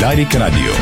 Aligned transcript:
Дарик 0.00 0.34
Радио. 0.34 0.72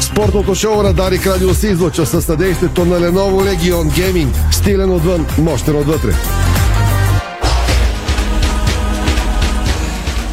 Спортното 0.00 0.54
шоу 0.54 0.82
на 0.82 0.92
Дарик 0.92 1.26
Радио 1.26 1.54
се 1.54 1.68
излъчва 1.68 2.06
със 2.06 2.24
съдействието 2.24 2.84
на 2.84 3.00
Lenovo 3.00 3.56
Legion 3.56 3.84
Gaming. 3.84 4.52
Стилен 4.52 4.90
отвън, 4.90 5.26
мощен 5.38 5.76
отвътре. 5.76 6.14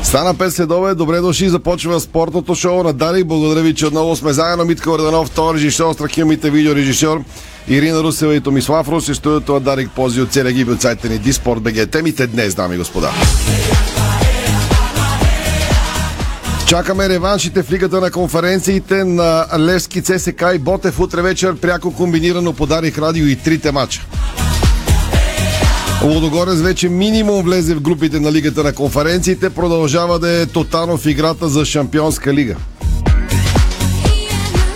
Стана 0.04 0.36
5 0.36 0.50
следове, 0.50 0.96
добре 0.96 1.20
дошли, 1.20 1.50
започва 1.50 2.00
спортното 2.00 2.56
шоу 2.56 2.84
на 2.84 2.94
Дарик. 2.94 3.26
Благодаря 3.26 3.62
ви, 3.62 3.76
че 3.76 3.86
отново 3.86 4.16
сме 4.16 4.34
заедно. 4.34 4.66
Митка 4.66 4.92
Орданов, 4.92 5.28
втори 5.28 5.58
режисьор, 5.58 5.94
страхилмите 5.94 6.50
видеорежисьор. 6.50 7.24
Ирина 7.68 8.04
Русева 8.04 8.36
и 8.36 8.42
Томислав 8.42 8.88
Рус 8.88 9.08
и 9.08 9.16
студиото 9.16 9.54
на 9.54 9.60
Дарик 9.60 9.90
Пози 9.96 10.22
от 10.22 10.32
целия 10.32 10.54
гиби 10.54 10.72
от 10.72 10.82
сайта 10.82 11.10
ни 11.10 11.18
Диспорт 11.18 11.62
БГ. 11.62 11.92
Темите 11.92 12.28
днес, 12.28 12.56
дами 12.56 12.76
и 12.76 12.78
господа. 12.78 13.12
Чакаме 16.68 17.10
реваншите 17.10 17.64
в 17.64 17.72
лигата 17.72 18.02
на 18.02 18.12
конференциите 18.12 19.04
на 19.04 19.46
Левски, 19.60 20.02
ЦСК 20.02 20.44
и 20.56 20.58
Ботев 20.58 21.00
утре 21.00 21.22
вечер. 21.22 21.56
Пряко 21.56 21.92
комбинирано 21.92 22.54
подарих 22.54 22.98
радио 22.98 23.26
и 23.26 23.36
трите 23.36 23.72
мача. 23.72 24.02
Лодогорец 26.04 26.60
вече 26.60 26.90
минимум 26.90 27.44
влезе 27.44 27.76
в 27.76 27.82
групите 27.82 28.20
на 28.20 28.32
лигата 28.32 28.64
на 28.64 28.74
конференциите. 28.74 29.50
Продължава 29.50 30.20
да 30.20 30.42
е 30.42 30.46
тотално 30.46 30.98
в 30.98 31.06
играта 31.06 31.50
за 31.50 31.66
Шампионска 31.66 32.34
лига. 32.34 32.56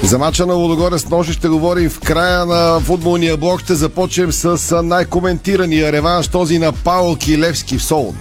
За 0.05 0.18
мача 0.18 0.45
на 0.45 0.54
Лодогорец 0.54 1.09
нощи 1.09 1.34
ще 1.34 1.48
говорим 1.48 1.90
в 1.90 2.00
края 2.00 2.46
на 2.46 2.80
футболния 2.80 3.38
блок. 3.38 3.62
Ще 3.62 3.76
започнем 3.76 4.32
с 4.32 4.84
най-коментирания 4.84 5.91
реванш, 5.91 6.27
този 6.27 6.60
на 6.60 6.71
Паул 6.71 7.16
Килевски 7.16 7.77
в 7.77 7.84
Солун. 7.84 8.18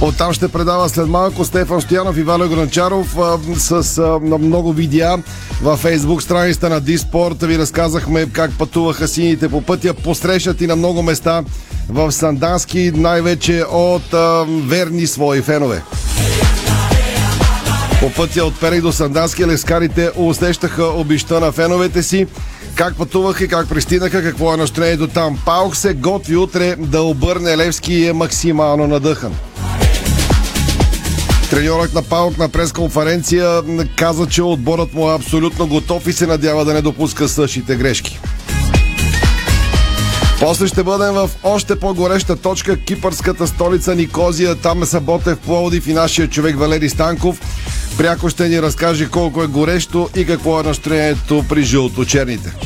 Оттам 0.00 0.32
ще 0.32 0.48
предава 0.48 0.88
след 0.88 1.08
малко 1.08 1.44
Стефан 1.44 1.80
Стоянов 1.80 2.18
и 2.18 2.22
Валя 2.22 2.48
Гранчаров 2.48 3.18
а, 3.18 3.38
с 3.56 3.98
а, 3.98 4.18
много 4.38 4.72
видеа 4.72 5.18
във 5.62 5.80
фейсбук 5.80 6.22
страницата 6.22 6.68
на 6.68 6.80
Диспорт. 6.80 7.42
Ви 7.42 7.58
разказахме 7.58 8.26
как 8.32 8.58
пътуваха 8.58 9.08
сините 9.08 9.48
по 9.48 9.62
пътя. 9.62 9.94
Посрещат 9.94 10.60
и 10.60 10.66
на 10.66 10.76
много 10.76 11.02
места 11.02 11.42
в 11.88 12.12
Сандански, 12.12 12.92
най-вече 12.94 13.64
от 13.72 14.14
а, 14.14 14.46
верни 14.66 15.06
свои 15.06 15.42
фенове. 15.42 15.82
По 18.00 18.10
пътя 18.10 18.44
от 18.44 18.60
Перек 18.60 18.82
до 18.82 18.92
Сандански 18.92 19.46
лескарите 19.46 20.10
усещаха 20.16 20.84
обища 20.84 21.40
на 21.40 21.52
феновете 21.52 22.02
си. 22.02 22.26
Как 22.74 22.96
пътуваха 22.96 23.44
и 23.44 23.48
как 23.48 23.68
пристигнаха, 23.68 24.22
какво 24.22 24.54
е 24.54 24.56
настроението 24.56 25.08
там. 25.08 25.38
Паук 25.44 25.76
се 25.76 25.94
готви 25.94 26.36
утре 26.36 26.76
да 26.78 27.02
обърне 27.02 27.56
Левски 27.56 27.94
и 27.94 28.08
е 28.08 28.12
максимално 28.12 28.86
надъхан. 28.86 29.34
Треньорът 31.50 31.94
на 31.94 32.02
Паук 32.02 32.38
на 32.38 32.48
пресконференция 32.48 33.62
каза, 33.96 34.26
че 34.26 34.42
отборът 34.42 34.94
му 34.94 35.10
е 35.10 35.14
абсолютно 35.14 35.66
готов 35.66 36.06
и 36.06 36.12
се 36.12 36.26
надява 36.26 36.64
да 36.64 36.74
не 36.74 36.82
допуска 36.82 37.28
същите 37.28 37.76
грешки. 37.76 38.20
После 40.40 40.66
ще 40.66 40.82
бъдем 40.82 41.14
в 41.14 41.30
още 41.42 41.78
по-гореща 41.78 42.36
точка 42.36 42.76
кипърската 42.76 43.46
столица 43.46 43.94
Никозия. 43.94 44.54
Там 44.54 44.82
е 44.82 44.86
Саботев 44.86 45.38
Пловдив 45.38 45.86
и 45.86 45.92
нашия 45.92 46.28
човек 46.28 46.56
Валери 46.56 46.88
Станков. 46.88 47.40
Пряко 47.98 48.28
ще 48.28 48.48
ни 48.48 48.62
разкаже 48.62 49.08
колко 49.08 49.42
е 49.42 49.46
горещо 49.46 50.08
и 50.16 50.26
какво 50.26 50.60
е 50.60 50.62
настроението 50.62 51.44
при 51.48 51.62
жълто-черните. 51.62 52.56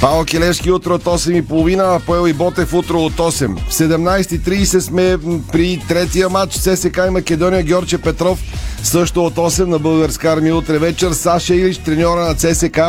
Павел 0.00 0.24
Келевски 0.24 0.70
утро 0.70 0.94
от 0.94 1.04
8.30, 1.04 1.96
а 1.96 2.00
Поел 2.00 2.28
и 2.28 2.32
Ботев 2.32 2.74
утро 2.74 2.98
от 2.98 3.12
8. 3.12 3.58
В 3.68 3.72
17.30 3.72 4.78
сме 4.78 5.18
при 5.52 5.82
третия 5.88 6.28
матч 6.28 6.54
ССК 6.54 7.00
и 7.06 7.10
Македония 7.10 7.62
Георче 7.62 7.98
Петров 7.98 8.42
също 8.82 9.24
от 9.24 9.34
8 9.34 9.64
на 9.64 9.78
българска 9.78 10.32
армия 10.32 10.56
утре 10.56 10.78
вечер. 10.78 11.12
Саша 11.12 11.54
Илич, 11.54 11.78
треньора 11.78 12.20
на 12.20 12.34
ЦСК, 12.34 12.80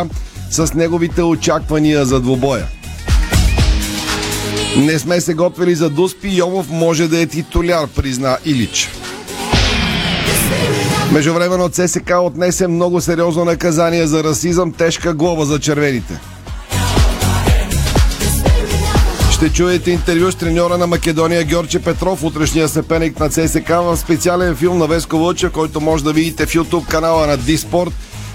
с 0.51 0.73
неговите 0.73 1.23
очаквания 1.23 2.05
за 2.05 2.19
двубоя. 2.19 2.67
Не 4.77 4.99
сме 4.99 5.21
се 5.21 5.33
готвили 5.33 5.75
за 5.75 5.89
Дуспи, 5.89 6.29
Йомов 6.29 6.69
може 6.69 7.07
да 7.07 7.21
е 7.21 7.25
титуляр, 7.25 7.87
призна 7.87 8.37
Илич. 8.45 8.89
Междувременно 11.11 11.69
ЦСК 11.69 12.11
отнесе 12.21 12.67
много 12.67 13.01
сериозно 13.01 13.45
наказание 13.45 14.07
за 14.07 14.23
расизъм, 14.23 14.71
тежка 14.71 15.13
глоба 15.13 15.45
за 15.45 15.59
червените. 15.59 16.19
Ще 19.31 19.49
чуете 19.49 19.91
интервю 19.91 20.31
с 20.31 20.35
треньора 20.35 20.77
на 20.77 20.87
Македония 20.87 21.43
Георче 21.43 21.79
Петров, 21.79 22.23
утрешния 22.23 22.69
съперник 22.69 23.19
на 23.19 23.29
ЦСК 23.29 23.69
в 23.69 23.97
специален 23.97 24.55
филм 24.55 24.77
на 24.77 24.87
Веско 24.87 25.15
Лъча, 25.15 25.49
който 25.49 25.81
може 25.81 26.03
да 26.03 26.13
видите 26.13 26.45
в 26.45 26.53
YouTube 26.53 26.87
канала 26.87 27.27
на 27.27 27.37
Диспорт 27.37 27.91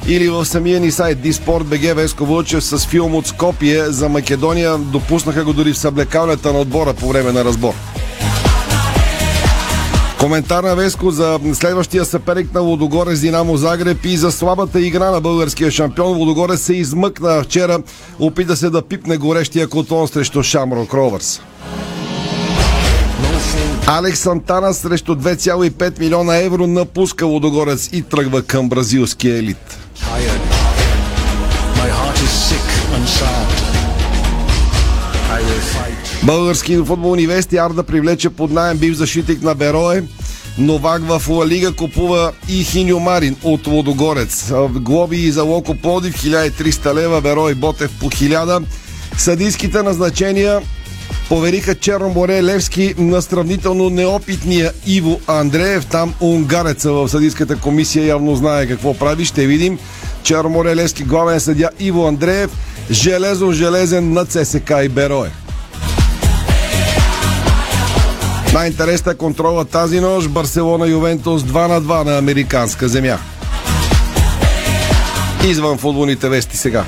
или 0.08 0.28
в 0.28 0.44
самия 0.44 0.81
ни 0.81 0.91
сайт 0.91 1.19
БГ 1.48 1.97
Веско 1.97 2.26
Вълчев 2.26 2.64
с 2.64 2.87
филм 2.87 3.14
от 3.14 3.26
Скопие 3.26 3.84
за 3.84 4.08
Македония. 4.08 4.78
Допуснаха 4.78 5.44
го 5.44 5.53
дори 5.53 5.72
в 5.72 5.78
съблекалнята 5.78 6.53
на 6.53 6.58
отбора 6.58 6.94
по 6.94 7.08
време 7.08 7.32
на 7.32 7.44
разбор. 7.44 7.75
Коментар 10.26 10.64
на 10.64 10.76
Веско 10.76 11.10
за 11.10 11.41
следващия 11.54 12.04
съперник 12.04 12.54
на 12.54 12.60
Лодогорец 12.60 13.20
Динамо 13.20 13.56
Загреб 13.56 14.04
и 14.04 14.16
за 14.16 14.32
слабата 14.32 14.81
игра 14.81 15.10
на 15.10 15.20
българския 15.20 15.70
шампион. 15.70 16.19
Лодогорец 16.19 16.60
се 16.60 16.75
измъкна 16.75 17.42
вчера, 17.42 17.78
опита 18.19 18.56
се 18.56 18.70
да 18.70 18.82
пипне 18.82 19.16
горещия 19.16 19.69
котон 19.69 20.09
срещу 20.09 20.42
Шамрок 20.42 20.94
Ровърс. 20.94 21.41
Алекс 23.87 24.20
Сантана 24.20 24.75
срещу 24.75 25.14
2,5 25.14 25.98
милиона 25.98 26.37
евро 26.37 26.66
напуска 26.66 27.26
Лодогорец 27.26 27.88
и 27.93 28.03
тръгва 28.03 28.43
към 28.43 28.69
бразилския 28.69 29.38
елит. 29.38 29.78
Български 36.26 36.76
футболни 36.76 37.26
вести 37.26 37.56
Арда 37.56 37.82
привлече 37.82 38.31
под 38.31 38.50
найем 38.50 38.78
бив 38.78 38.94
защитник 38.94 39.42
на 39.42 39.54
Берое. 39.54 40.03
Новак 40.59 41.03
в 41.03 41.28
Ла 41.28 41.47
Лига 41.47 41.72
купува 41.72 42.32
и 42.48 42.64
Хиньо 42.64 42.98
Марин 43.00 43.37
от 43.42 43.66
Лодогорец. 43.66 44.53
Глоби 44.70 45.31
за 45.31 45.42
Локо 45.42 45.75
Плодив 45.75 46.14
1300 46.14 46.94
лева, 46.94 47.20
Берой 47.20 47.54
Ботев 47.54 47.91
по 48.00 48.10
1000. 48.10 48.64
Съдийските 49.19 49.82
назначения 49.82 50.60
повериха 51.28 51.75
Черно 51.75 52.09
море 52.09 52.43
Левски 52.43 52.94
на 52.98 53.22
сравнително 53.22 53.91
неопитния 53.91 54.72
Иво 54.87 55.20
Андреев. 55.26 55.87
Там 55.87 56.14
унгареца 56.20 56.93
в 56.93 57.08
съдийската 57.08 57.56
комисия 57.56 58.06
явно 58.06 58.37
знае 58.37 58.66
какво 58.66 58.94
прави. 58.94 59.25
Ще 59.25 59.47
видим. 59.47 59.78
Черно 60.22 60.48
море 60.48 60.76
Левски 60.76 61.04
главен 61.04 61.41
съдя 61.41 61.70
Иво 61.81 62.06
Андреев. 62.06 62.50
Железо 62.91 63.53
железен 63.53 64.12
на 64.12 64.25
ЦСК 64.25 64.72
и 64.84 64.88
Берое. 64.88 65.31
Най-интересна 68.56 69.15
контрола 69.15 69.65
тази 69.65 70.00
нощ 70.00 70.31
Барселона 70.31 70.89
Ювентус 70.89 71.43
2 71.43 71.69
на 71.69 71.83
2 71.83 72.05
на 72.05 72.19
американска 72.19 72.89
земя. 72.89 73.19
Извън 75.47 75.78
футболните 75.78 76.28
вести 76.28 76.56
сега. 76.56 76.84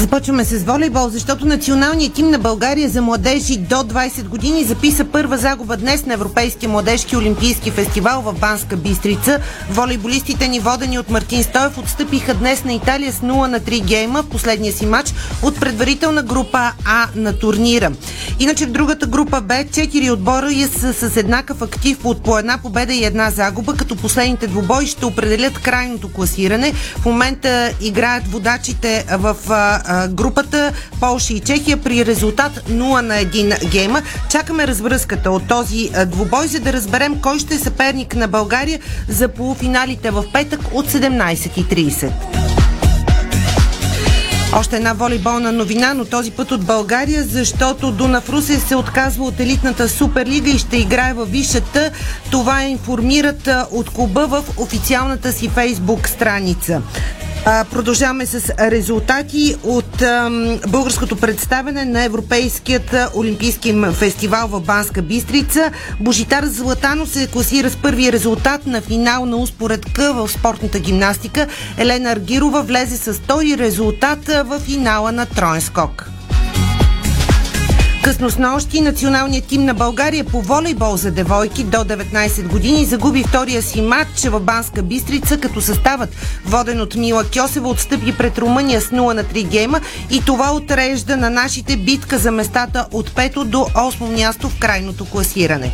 Започваме 0.00 0.44
с 0.44 0.64
волейбол, 0.64 1.08
защото 1.08 1.46
националният 1.46 2.14
тим 2.14 2.30
на 2.30 2.38
България 2.38 2.88
за 2.88 3.02
младежи 3.02 3.56
до 3.56 3.74
20 3.74 4.28
години 4.28 4.64
записа 4.64 5.04
първа 5.04 5.38
загуба 5.38 5.76
днес 5.76 6.06
на 6.06 6.14
Европейския 6.14 6.68
младежки 6.68 7.16
олимпийски 7.16 7.70
фестивал 7.70 8.22
в 8.22 8.32
Банска 8.32 8.76
Бистрица. 8.76 9.40
Волейболистите 9.70 10.48
ни 10.48 10.60
водени 10.60 10.98
от 10.98 11.10
Мартин 11.10 11.42
Стоев 11.42 11.78
отстъпиха 11.78 12.34
днес 12.34 12.64
на 12.64 12.72
Италия 12.72 13.12
с 13.12 13.20
0 13.20 13.46
на 13.46 13.60
3 13.60 13.84
гейма 13.84 14.22
последния 14.22 14.72
си 14.72 14.86
матч 14.86 15.14
от 15.42 15.60
предварителна 15.60 16.22
група 16.22 16.72
А 16.84 17.06
на 17.16 17.38
турнира. 17.38 17.92
Иначе 18.38 18.66
в 18.66 18.72
другата 18.72 19.06
група 19.06 19.40
Б 19.40 19.54
4 19.54 20.12
отбора 20.12 20.48
са 20.78 21.10
с 21.10 21.16
еднакъв 21.16 21.62
актив 21.62 21.98
от 22.04 22.22
по 22.22 22.38
една 22.38 22.58
победа 22.58 22.94
и 22.94 23.04
една 23.04 23.30
загуба, 23.30 23.74
като 23.74 23.96
последните 23.96 24.46
двубои 24.46 24.86
ще 24.86 25.06
определят 25.06 25.58
крайното 25.58 26.12
класиране. 26.12 26.72
В 26.72 27.04
момента 27.06 27.72
играят 27.80 28.28
водачите 28.28 29.04
в 29.10 29.36
групата 30.08 30.72
Полша 31.00 31.32
и 31.32 31.40
Чехия 31.40 31.76
при 31.76 32.06
резултат 32.06 32.52
0 32.68 33.00
на 33.00 33.14
1 33.14 33.70
гейма. 33.70 34.02
Чакаме 34.30 34.66
развръзката 34.66 35.30
от 35.30 35.48
този 35.48 35.90
двубой, 36.06 36.46
за 36.46 36.60
да 36.60 36.72
разберем 36.72 37.20
кой 37.20 37.38
ще 37.38 37.54
е 37.54 37.58
съперник 37.58 38.16
на 38.16 38.28
България 38.28 38.80
за 39.08 39.28
полуфиналите 39.28 40.10
в 40.10 40.24
петък 40.32 40.60
от 40.72 40.88
17.30. 40.88 42.10
Още 44.54 44.76
една 44.76 44.92
волейболна 44.92 45.52
новина, 45.52 45.94
но 45.94 46.04
този 46.04 46.30
път 46.30 46.52
от 46.52 46.64
България, 46.64 47.24
защото 47.24 47.92
Дунав 47.92 48.28
Русе 48.28 48.60
се 48.60 48.76
отказва 48.76 49.24
от 49.24 49.40
елитната 49.40 49.88
Суперлига 49.88 50.50
и 50.50 50.58
ще 50.58 50.76
играе 50.76 51.12
във 51.12 51.30
висшата. 51.30 51.90
Това 52.30 52.64
информират 52.64 53.48
от 53.70 53.90
клуба 53.90 54.26
в 54.26 54.44
официалната 54.56 55.32
си 55.32 55.48
фейсбук 55.48 56.08
страница. 56.08 56.82
Продължаваме 57.44 58.26
с 58.26 58.52
резултати 58.58 59.56
от 59.62 60.02
българското 60.68 61.16
представене 61.16 61.84
на 61.84 62.02
Европейският 62.02 62.96
олимпийски 63.14 63.74
фестивал 63.92 64.48
в 64.48 64.60
Банска 64.60 65.02
Бистрица. 65.02 65.70
Божитар 66.00 66.44
Златанов 66.44 67.08
се 67.08 67.26
класира 67.26 67.70
с 67.70 67.76
първия 67.76 68.12
резултат 68.12 68.66
на 68.66 68.80
финал 68.80 69.26
на 69.26 69.36
успоредка 69.36 70.12
в 70.12 70.28
спортната 70.28 70.78
гимнастика. 70.78 71.46
Елена 71.78 72.10
Аргирова 72.10 72.62
влезе 72.62 72.96
с 72.96 73.12
втори 73.12 73.58
резултат 73.58 74.26
в 74.26 74.58
финала 74.58 75.12
на 75.12 75.26
троен 75.26 75.60
скок. 75.60 76.19
Късно 78.04 78.30
с 78.30 78.38
нощи 78.38 78.80
националният 78.80 79.46
тим 79.46 79.64
на 79.64 79.74
България 79.74 80.24
по 80.24 80.42
волейбол 80.42 80.96
за 80.96 81.10
девойки 81.10 81.64
до 81.64 81.78
19 81.78 82.48
години 82.48 82.84
загуби 82.84 83.24
втория 83.28 83.62
си 83.62 83.82
матч 83.82 84.24
в 84.24 84.40
Банска 84.40 84.82
Бистрица, 84.82 85.38
като 85.38 85.60
съставът, 85.60 86.16
воден 86.46 86.80
от 86.80 86.94
Мила 86.94 87.24
Кьосева, 87.24 87.68
отстъпи 87.68 88.16
пред 88.18 88.38
Румъния 88.38 88.80
с 88.80 88.90
0 88.90 89.14
на 89.14 89.24
3 89.24 89.48
гейма 89.48 89.80
и 90.10 90.24
това 90.24 90.52
отрежда 90.52 91.16
на 91.16 91.30
нашите 91.30 91.76
битка 91.76 92.18
за 92.18 92.30
местата 92.30 92.86
от 92.92 93.10
5 93.10 93.44
до 93.44 93.58
8 93.58 94.16
място 94.16 94.48
в 94.48 94.58
крайното 94.58 95.04
класиране. 95.04 95.72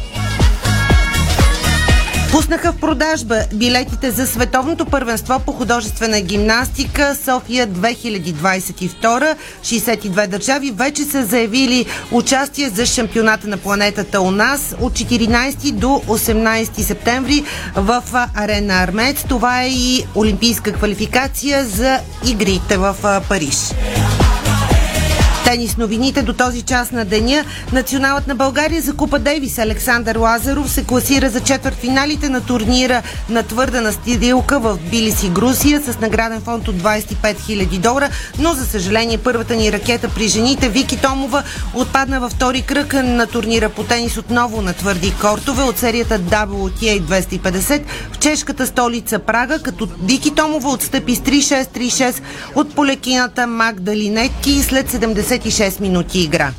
Пуснаха 2.32 2.72
в 2.72 2.76
продажба 2.80 3.36
билетите 3.54 4.10
за 4.10 4.26
световното 4.26 4.86
първенство 4.86 5.40
по 5.46 5.52
художествена 5.52 6.20
гимнастика 6.20 7.16
София 7.24 7.68
2022. 7.68 9.36
62 9.62 10.26
държави 10.26 10.70
вече 10.70 11.04
са 11.04 11.24
заявили 11.24 11.86
участие 12.12 12.68
за 12.68 12.86
шампионата 12.86 13.48
на 13.48 13.56
планетата 13.56 14.20
у 14.20 14.30
нас 14.30 14.74
от 14.80 14.92
14 14.92 15.72
до 15.72 15.86
18 15.86 16.80
септември 16.80 17.44
в 17.76 18.02
Арена 18.34 18.74
Армец. 18.74 19.24
Това 19.28 19.62
е 19.62 19.68
и 19.68 20.04
олимпийска 20.14 20.72
квалификация 20.72 21.64
за 21.64 21.98
игрите 22.26 22.76
в 22.76 22.96
Париж. 23.28 23.56
Тенис 25.46 25.76
новините 25.76 26.22
до 26.22 26.32
този 26.32 26.62
час 26.62 26.90
на 26.90 27.04
деня. 27.04 27.44
Националът 27.72 28.26
на 28.26 28.34
България 28.34 28.82
за 28.82 28.94
Купа 28.96 29.18
Дейвис 29.18 29.58
Александър 29.58 30.16
Лазаров 30.16 30.70
се 30.70 30.84
класира 30.84 31.30
за 31.30 31.40
четвърт 31.40 31.74
финалите 31.74 32.28
на 32.28 32.40
турнира 32.40 33.02
на 33.30 33.42
твърда 33.42 33.80
настилка 33.80 34.58
в 34.58 34.78
Билиси, 34.90 35.28
Грузия 35.28 35.82
с 35.82 36.00
награден 36.00 36.40
фонд 36.40 36.68
от 36.68 36.76
25 36.76 37.14
000 37.22 37.78
долара, 37.78 38.08
но 38.38 38.52
за 38.52 38.66
съжаление 38.66 39.18
първата 39.18 39.56
ни 39.56 39.72
ракета 39.72 40.08
при 40.08 40.28
жените 40.28 40.68
Вики 40.68 40.96
Томова 41.00 41.42
отпадна 41.74 42.20
във 42.20 42.32
втори 42.32 42.62
кръг 42.62 42.92
на 42.92 43.26
турнира 43.26 43.68
по 43.68 43.82
тенис 43.82 44.16
отново 44.16 44.62
на 44.62 44.72
твърди 44.72 45.14
кортове 45.20 45.62
от 45.62 45.78
серията 45.78 46.18
WTA 46.20 47.02
250 47.02 47.82
в 48.12 48.18
чешката 48.18 48.66
столица 48.66 49.18
Прага, 49.18 49.62
като 49.62 49.88
Вики 50.02 50.34
Томова 50.34 50.70
отстъпи 50.70 51.14
с 51.14 51.18
3-6-3-6 51.20 52.20
от 52.54 52.74
полекината 52.74 53.46
Магдалинетки 53.46 54.62
след 54.62 54.92
70 54.92 55.35
56 55.38 55.80
минути 55.80 56.24
игра. 56.24 56.54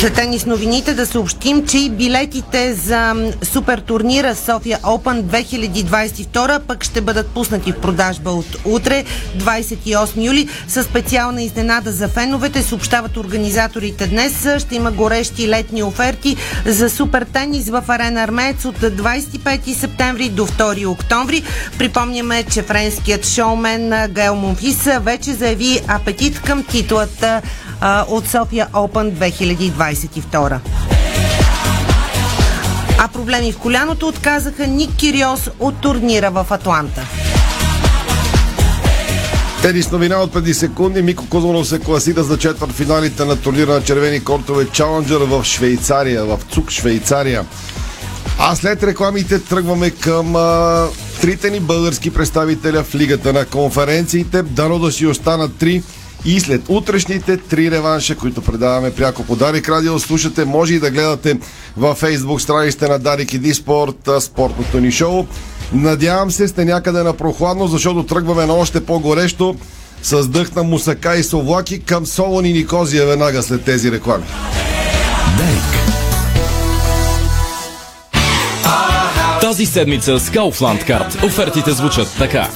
След 0.00 0.14
тенис 0.14 0.46
новините 0.46 0.94
да 0.94 1.06
съобщим, 1.06 1.66
че 1.66 1.78
и 1.78 1.90
билетите 1.90 2.74
за 2.74 3.14
супер 3.42 3.78
турнира 3.78 4.34
София 4.34 4.78
Open 4.78 5.22
2022 5.22 6.60
пък 6.60 6.84
ще 6.84 7.00
бъдат 7.00 7.26
пуснати 7.26 7.72
в 7.72 7.80
продажба 7.80 8.30
от 8.30 8.56
утре, 8.64 9.04
28 9.38 10.26
юли, 10.26 10.48
с 10.68 10.84
специална 10.84 11.42
изненада 11.42 11.92
за 11.92 12.08
феновете. 12.08 12.62
Съобщават 12.62 13.16
организаторите 13.16 14.06
днес. 14.06 14.46
Ще 14.58 14.74
има 14.74 14.90
горещи 14.90 15.48
летни 15.48 15.82
оферти 15.82 16.36
за 16.66 16.90
супер 16.90 17.26
тенис 17.32 17.70
в 17.70 17.84
арена 17.88 18.22
Армец 18.22 18.64
от 18.64 18.76
25 18.76 19.72
септември 19.72 20.28
до 20.28 20.46
2 20.46 20.88
октомври. 20.88 21.42
Припомняме, 21.78 22.42
че 22.42 22.62
френският 22.62 23.26
шоумен 23.26 24.12
Гел 24.12 24.34
Монфис 24.34 24.88
вече 25.00 25.32
заяви 25.32 25.80
апетит 25.88 26.40
към 26.42 26.64
титлата 26.64 27.42
а, 27.80 28.04
от 28.08 28.28
София 28.28 28.68
Open 28.72 29.12
2022. 29.12 30.58
А 32.98 33.08
проблеми 33.08 33.52
в 33.52 33.58
коляното 33.58 34.08
отказаха 34.08 34.66
Ник 34.66 34.90
Кириос 34.96 35.50
от 35.58 35.80
турнира 35.80 36.30
в 36.30 36.46
Атланта. 36.50 37.06
Тенис 39.62 39.90
новина 39.90 40.16
от 40.16 40.32
преди 40.32 40.54
секунди. 40.54 41.02
Мико 41.02 41.26
Козманов 41.28 41.68
се 41.68 41.80
класира 41.80 42.22
за 42.22 42.38
четвърт 42.38 42.72
финалите 42.72 43.24
на 43.24 43.36
турнира 43.36 43.72
на 43.72 43.82
червени 43.82 44.24
кортове 44.24 44.66
Чаленджер 44.66 45.20
в 45.20 45.44
Швейцария, 45.44 46.24
в 46.24 46.38
ЦУК, 46.52 46.70
Швейцария. 46.70 47.44
А 48.38 48.54
след 48.54 48.82
рекламите 48.82 49.44
тръгваме 49.44 49.90
към 49.90 50.36
а, 50.36 50.86
трите 51.20 51.50
ни 51.50 51.60
български 51.60 52.10
представителя 52.10 52.84
в 52.84 52.94
лигата 52.94 53.32
на 53.32 53.44
конференциите. 53.44 54.42
Дано 54.42 54.78
да 54.78 54.92
си 54.92 55.06
останат 55.06 55.56
три 55.56 55.82
и 56.24 56.40
след 56.40 56.62
утрешните 56.68 57.36
три 57.36 57.70
реванша, 57.70 58.16
които 58.16 58.42
предаваме 58.42 58.94
пряко 58.94 59.22
по 59.22 59.36
Дарик 59.36 59.68
Радио, 59.68 59.98
слушате, 59.98 60.44
може 60.44 60.74
и 60.74 60.80
да 60.80 60.90
гледате 60.90 61.38
във 61.76 61.98
фейсбук 61.98 62.40
страниците 62.40 62.88
на 62.88 62.98
Дарик 62.98 63.32
и 63.32 63.38
Диспорт, 63.38 64.08
спортното 64.20 64.80
ни 64.80 64.92
шоу. 64.92 65.26
Надявам 65.72 66.30
се 66.30 66.48
сте 66.48 66.64
някъде 66.64 67.02
на 67.02 67.12
прохладно, 67.12 67.66
защото 67.66 68.02
тръгваме 68.02 68.46
на 68.46 68.54
още 68.54 68.84
по-горещо 68.84 69.54
с 70.02 70.28
дъх 70.28 70.54
на 70.54 70.62
мусака 70.62 71.16
и 71.16 71.22
совлаки 71.22 71.80
към 71.80 72.06
Солон 72.06 72.46
и 72.46 72.52
Никозия 72.52 73.06
веднага 73.06 73.42
след 73.42 73.64
тези 73.64 73.92
реклами. 73.92 74.24
Дарик. 75.38 75.80
Тази 79.40 79.66
седмица 79.66 80.20
с 80.20 80.30
Kaufland 80.30 80.88
Card 80.88 81.24
офертите 81.26 81.72
звучат 81.72 82.08
така. 82.18 82.48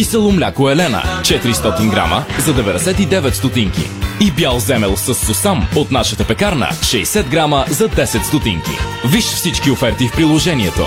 Кисело 0.00 0.32
мляко 0.32 0.70
Елена 0.70 1.02
400 1.22 1.90
грама 1.90 2.24
за 2.38 2.54
99 2.54 3.30
стотинки. 3.30 3.90
И 4.20 4.30
бял 4.30 4.60
земел 4.60 4.96
с 4.96 5.14
сусам 5.14 5.68
от 5.76 5.90
нашата 5.90 6.24
пекарна 6.24 6.68
60 6.72 7.28
грама 7.28 7.64
за 7.68 7.88
10 7.88 8.22
стотинки. 8.22 8.78
Виж 9.04 9.24
всички 9.24 9.70
оферти 9.70 10.08
в 10.08 10.12
приложението. 10.12 10.86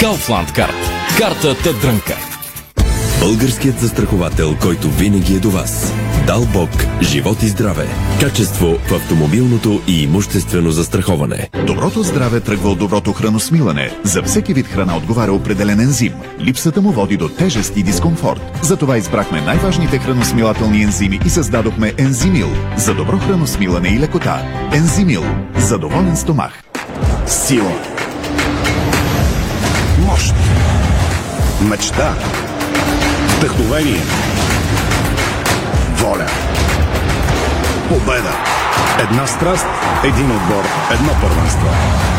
Kaufland 0.00 0.52
Карт. 0.54 0.92
Картата 1.18 1.72
дрънка. 1.72 2.31
Българският 3.22 3.80
застраховател, 3.80 4.56
който 4.60 4.90
винаги 4.90 5.34
е 5.34 5.38
до 5.38 5.50
вас. 5.50 5.92
Дал 6.26 6.46
Бог, 6.52 6.70
живот 7.02 7.42
и 7.42 7.48
здраве. 7.48 7.86
Качество 8.20 8.78
в 8.88 8.92
автомобилното 8.92 9.80
и 9.88 10.02
имуществено 10.02 10.70
застраховане. 10.70 11.48
Доброто 11.66 12.02
здраве 12.02 12.40
тръгва 12.40 12.70
от 12.70 12.78
доброто 12.78 13.12
храносмилане. 13.12 13.90
За 14.04 14.22
всеки 14.22 14.54
вид 14.54 14.66
храна 14.66 14.96
отговаря 14.96 15.32
определен 15.32 15.80
ензим. 15.80 16.12
Липсата 16.40 16.80
му 16.80 16.90
води 16.90 17.16
до 17.16 17.28
тежест 17.28 17.76
и 17.76 17.82
дискомфорт. 17.82 18.40
Затова 18.62 18.96
избрахме 18.96 19.40
най-важните 19.40 19.98
храносмилателни 19.98 20.82
ензими 20.82 21.20
и 21.26 21.30
създадохме 21.30 21.92
Ензимил 21.98 22.48
за 22.76 22.94
добро 22.94 23.18
храносмилане 23.18 23.88
и 23.88 24.00
лекота. 24.00 24.42
Ензимил 24.72 25.24
за 25.56 25.78
доволен 25.78 26.16
стомах. 26.16 26.62
Сила. 27.26 27.72
Мощ. 30.06 30.34
Мечта. 31.68 32.14
Вдъхновение. 33.42 34.00
Воля. 35.96 36.26
Победа. 37.88 38.32
Една 39.00 39.26
страст, 39.26 39.66
един 40.04 40.30
отбор, 40.30 40.64
едно 40.92 41.12
първенство. 41.20 41.66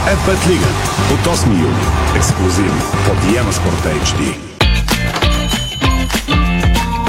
F5 0.07 0.49
Лига. 0.49 0.65
От 1.13 1.37
8 1.37 1.47
юли. 1.61 2.17
Ексклюзивно. 2.17 2.81
Под 3.07 3.35
Яма 3.35 3.53
Спорта 3.53 3.89
HD. 3.89 4.35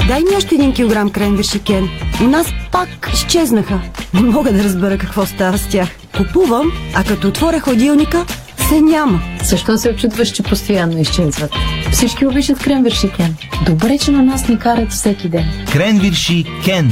Дай 0.07 0.19
ми 0.19 0.37
още 0.37 0.55
един 0.55 0.73
килограм 0.73 1.09
кренвирши, 1.09 1.59
Кен. 1.59 1.89
У 2.21 2.23
нас 2.23 2.47
пак 2.71 3.09
изчезнаха. 3.13 3.81
Не 4.13 4.21
мога 4.21 4.51
да 4.51 4.63
разбера 4.63 4.97
какво 4.97 5.25
става 5.25 5.57
с 5.57 5.67
тях. 5.67 5.89
Купувам, 6.17 6.71
а 6.95 7.03
като 7.03 7.27
отворя 7.27 7.59
ходилника, 7.59 8.25
се 8.69 8.81
няма. 8.81 9.21
Защо 9.43 9.77
се 9.77 9.89
очудваш, 9.89 10.31
че 10.31 10.43
постоянно 10.43 10.99
изчезват? 10.99 11.51
Всички 11.91 12.25
обичат 12.25 12.59
кренвирши 12.59 13.11
Кен. 13.11 13.35
Добре, 13.65 13.97
че 13.97 14.11
на 14.11 14.23
нас 14.23 14.47
ни 14.47 14.59
карат 14.59 14.91
всеки 14.91 15.29
ден. 15.29 15.45
Кренвирши 15.71 16.45
Кен. 16.65 16.91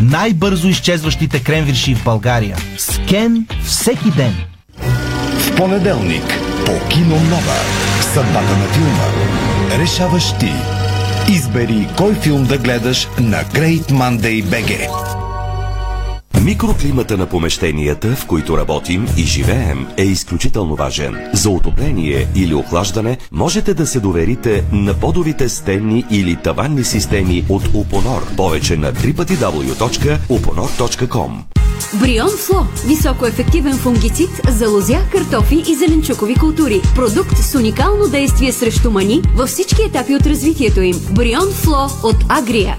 Най-бързо 0.00 0.68
изчезващите 0.68 1.42
кренвирши 1.42 1.94
в 1.94 2.04
България. 2.04 2.56
С 2.78 2.98
Кен 3.08 3.46
всеки 3.64 4.10
ден. 4.10 4.34
В 5.38 5.56
понеделник 5.56 6.24
по 6.66 6.88
Кино 6.88 7.16
Нова. 7.16 7.56
Съдбата 8.00 8.56
на 8.56 8.66
филма. 8.66 9.04
Решаваш 9.82 10.38
ти. 10.38 10.52
Избери 11.28 11.88
кой 11.96 12.14
филм 12.14 12.44
да 12.44 12.58
гледаш 12.58 13.08
на 13.20 13.44
Great 13.44 13.90
Monday 13.90 14.44
BG. 14.44 14.88
Микроклимата 16.44 17.16
на 17.16 17.26
помещенията, 17.26 18.16
в 18.16 18.26
които 18.26 18.58
работим 18.58 19.06
и 19.16 19.22
живеем, 19.22 19.86
е 19.96 20.02
изключително 20.02 20.76
важен. 20.76 21.30
За 21.32 21.50
отопление 21.50 22.28
или 22.34 22.54
охлаждане 22.54 23.18
можете 23.32 23.74
да 23.74 23.86
се 23.86 24.00
доверите 24.00 24.64
на 24.72 24.94
подовите 24.94 25.48
стенни 25.48 26.04
или 26.10 26.36
таванни 26.36 26.84
системи 26.84 27.44
от 27.48 27.62
Упонор. 27.74 28.34
Повече 28.36 28.76
на 28.76 28.92
www.uponor.com 28.92 31.30
Брион 32.00 32.30
Фло– 32.30 32.66
високоефективен 32.86 33.76
фунгицид 33.76 34.30
за 34.48 34.68
лозя, 34.68 34.98
картофи 35.12 35.64
и 35.68 35.74
зеленчукови 35.74 36.34
култури. 36.34 36.80
Продукт 36.94 37.36
с 37.36 37.54
уникално 37.54 38.08
действие 38.08 38.52
срещу 38.52 38.90
мани 38.90 39.22
във 39.36 39.48
всички 39.48 39.82
етапи 39.82 40.14
от 40.14 40.26
развитието 40.26 40.80
им. 40.80 41.00
Брион 41.10 41.52
Фло 41.52 41.86
от 42.02 42.16
Агрия. 42.28 42.78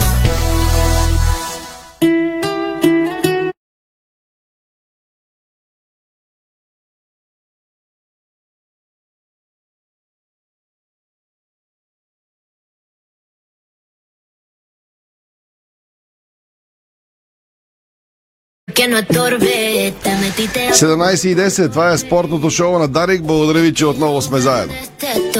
17 20.71 21.27
и 21.27 21.35
10, 21.35 21.71
това 21.71 21.91
е 21.91 21.97
спортното 21.97 22.49
шоу 22.49 22.79
на 22.79 22.87
Дарик. 22.87 23.23
Благодаря 23.23 23.59
ви, 23.59 23.73
че 23.73 23.85
отново 23.85 24.21
сме 24.21 24.39
заедно. 24.39 24.73
te 25.01 25.31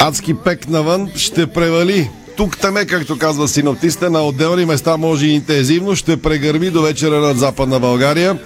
Адски 0.00 0.34
пек 0.34 0.68
навън 0.68 1.10
ще 1.16 1.46
превали. 1.46 2.10
Тук 2.36 2.58
таме, 2.58 2.86
както 2.86 3.18
казва 3.18 3.48
синоптиста, 3.48 4.10
на 4.10 4.26
отделни 4.26 4.64
места 4.64 4.96
може 4.96 5.26
и 5.26 5.34
интензивно, 5.34 5.96
ще 5.96 6.16
прегърми 6.16 6.70
до 6.70 6.82
вечера 6.82 7.20
над 7.20 7.38
Западна 7.38 7.80
България. 7.80 8.38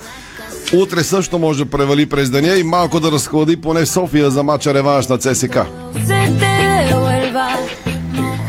Утре 0.73 1.05
също 1.05 1.39
може 1.39 1.65
да 1.65 1.71
превали 1.71 2.07
през 2.07 2.31
деня 2.31 2.55
и 2.57 2.63
малко 2.63 3.01
да 3.01 3.13
разхлади 3.13 3.61
поне 3.61 3.87
София 3.87 4.31
за 4.31 4.43
мача 4.43 4.75
реванш 4.75 5.07
на 5.07 5.19
ЦСК. 5.19 5.59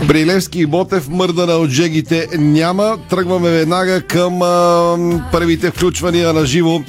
Se 0.10 0.16
te 0.16 0.18
devuelva. 0.18 0.20
При 0.20 0.26
Левски 0.26 0.60
и 0.60 0.66
Ботев 0.66 1.10
мърдана 1.10 1.54
от 1.54 1.70
жегите 1.70 2.28
няма. 2.38 2.98
Тръгваме 3.10 3.50
веднага 3.50 4.02
към 4.02 4.42
а, 4.42 4.98
първите 5.32 5.72
включвания 5.72 6.34
на 6.34 6.46
живо 6.46 6.82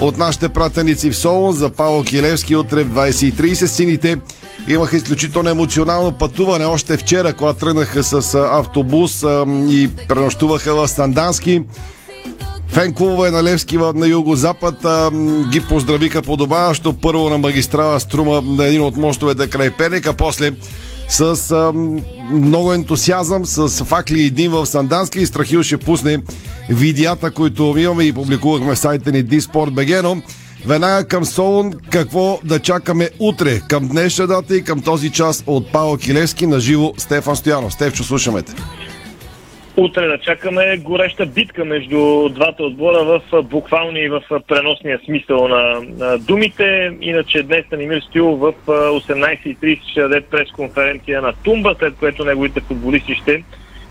от 0.00 0.18
нашите 0.18 0.48
пратеници 0.48 1.10
в 1.10 1.16
Солон 1.16 1.52
за 1.52 1.70
Павел 1.70 2.04
Килевски 2.04 2.56
утре 2.56 2.84
в 2.84 2.94
20.30. 2.94 3.66
Сините 3.66 4.18
имаха 4.68 4.96
изключително 4.96 5.50
емоционално 5.50 6.12
пътуване 6.12 6.64
още 6.64 6.96
вчера, 6.96 7.34
когато 7.34 7.58
тръгнаха 7.58 8.02
с 8.04 8.34
автобус 8.34 9.24
а, 9.24 9.44
и 9.70 9.88
пренощуваха 10.08 10.74
в 10.74 10.88
Сандански. 10.88 11.62
Фен 12.68 12.94
клубове 12.94 13.30
на 13.30 13.42
Левски 13.42 13.76
на 13.76 14.06
юго-запад 14.06 14.84
а, 14.84 15.10
ги 15.50 15.60
поздравиха 15.60 16.22
подобаващо 16.22 16.92
първо 16.92 17.30
на 17.30 17.38
магистрала 17.38 18.00
Струма 18.00 18.42
на 18.44 18.64
един 18.64 18.82
от 18.82 18.96
мостовете 18.96 19.50
край 19.50 19.70
Перник, 19.70 20.08
после 20.18 20.52
с 21.10 21.50
а, 21.50 21.72
м, 21.72 22.00
много 22.32 22.72
ентусиазъм, 22.72 23.46
с 23.46 23.84
факли 23.84 24.20
и 24.20 24.30
дим 24.30 24.52
в 24.52 24.66
Сандански 24.66 25.18
и 25.18 25.26
Страхил 25.26 25.62
ще 25.62 25.76
пусне 25.76 26.18
видеята, 26.68 27.30
които 27.30 27.74
имаме 27.78 28.04
и 28.04 28.12
публикувахме 28.12 28.74
в 28.74 28.78
сайта 28.78 29.12
ни 29.12 29.24
Disport.bg, 29.24 30.02
но 30.02 30.22
веднага 30.66 31.08
към 31.08 31.24
Солун 31.24 31.72
какво 31.90 32.38
да 32.44 32.58
чакаме 32.58 33.10
утре 33.18 33.60
към 33.68 33.88
днешна 33.88 34.26
дата 34.26 34.56
и 34.56 34.64
към 34.64 34.80
този 34.80 35.10
час 35.10 35.44
от 35.46 35.72
Павел 35.72 35.96
Килевски 35.96 36.46
на 36.46 36.60
живо 36.60 36.92
Стефан 36.98 37.36
Стоянов. 37.36 37.72
Стефчо, 37.72 38.04
слушаме 38.04 38.42
те. 38.42 38.52
Утре 39.80 40.06
да 40.06 40.18
чакаме 40.18 40.76
гореща 40.76 41.26
битка 41.26 41.64
между 41.64 42.28
двата 42.28 42.62
отбора 42.62 43.04
в 43.04 43.42
буквалния 43.42 44.04
и 44.04 44.08
в 44.08 44.22
преносния 44.48 45.00
смисъл 45.04 45.48
на, 45.48 45.80
думите. 46.18 46.92
Иначе 47.00 47.42
днес 47.42 47.66
Станимир 47.66 48.00
Стил 48.00 48.26
в 48.26 48.54
а, 48.68 48.72
18.30 48.72 49.90
ще 49.90 50.00
даде 50.00 50.20
пресконференция 50.20 51.22
на 51.22 51.32
Тумба, 51.44 51.74
след 51.78 51.94
което 51.96 52.24
неговите 52.24 52.60
футболисти 52.60 53.14
ще 53.14 53.44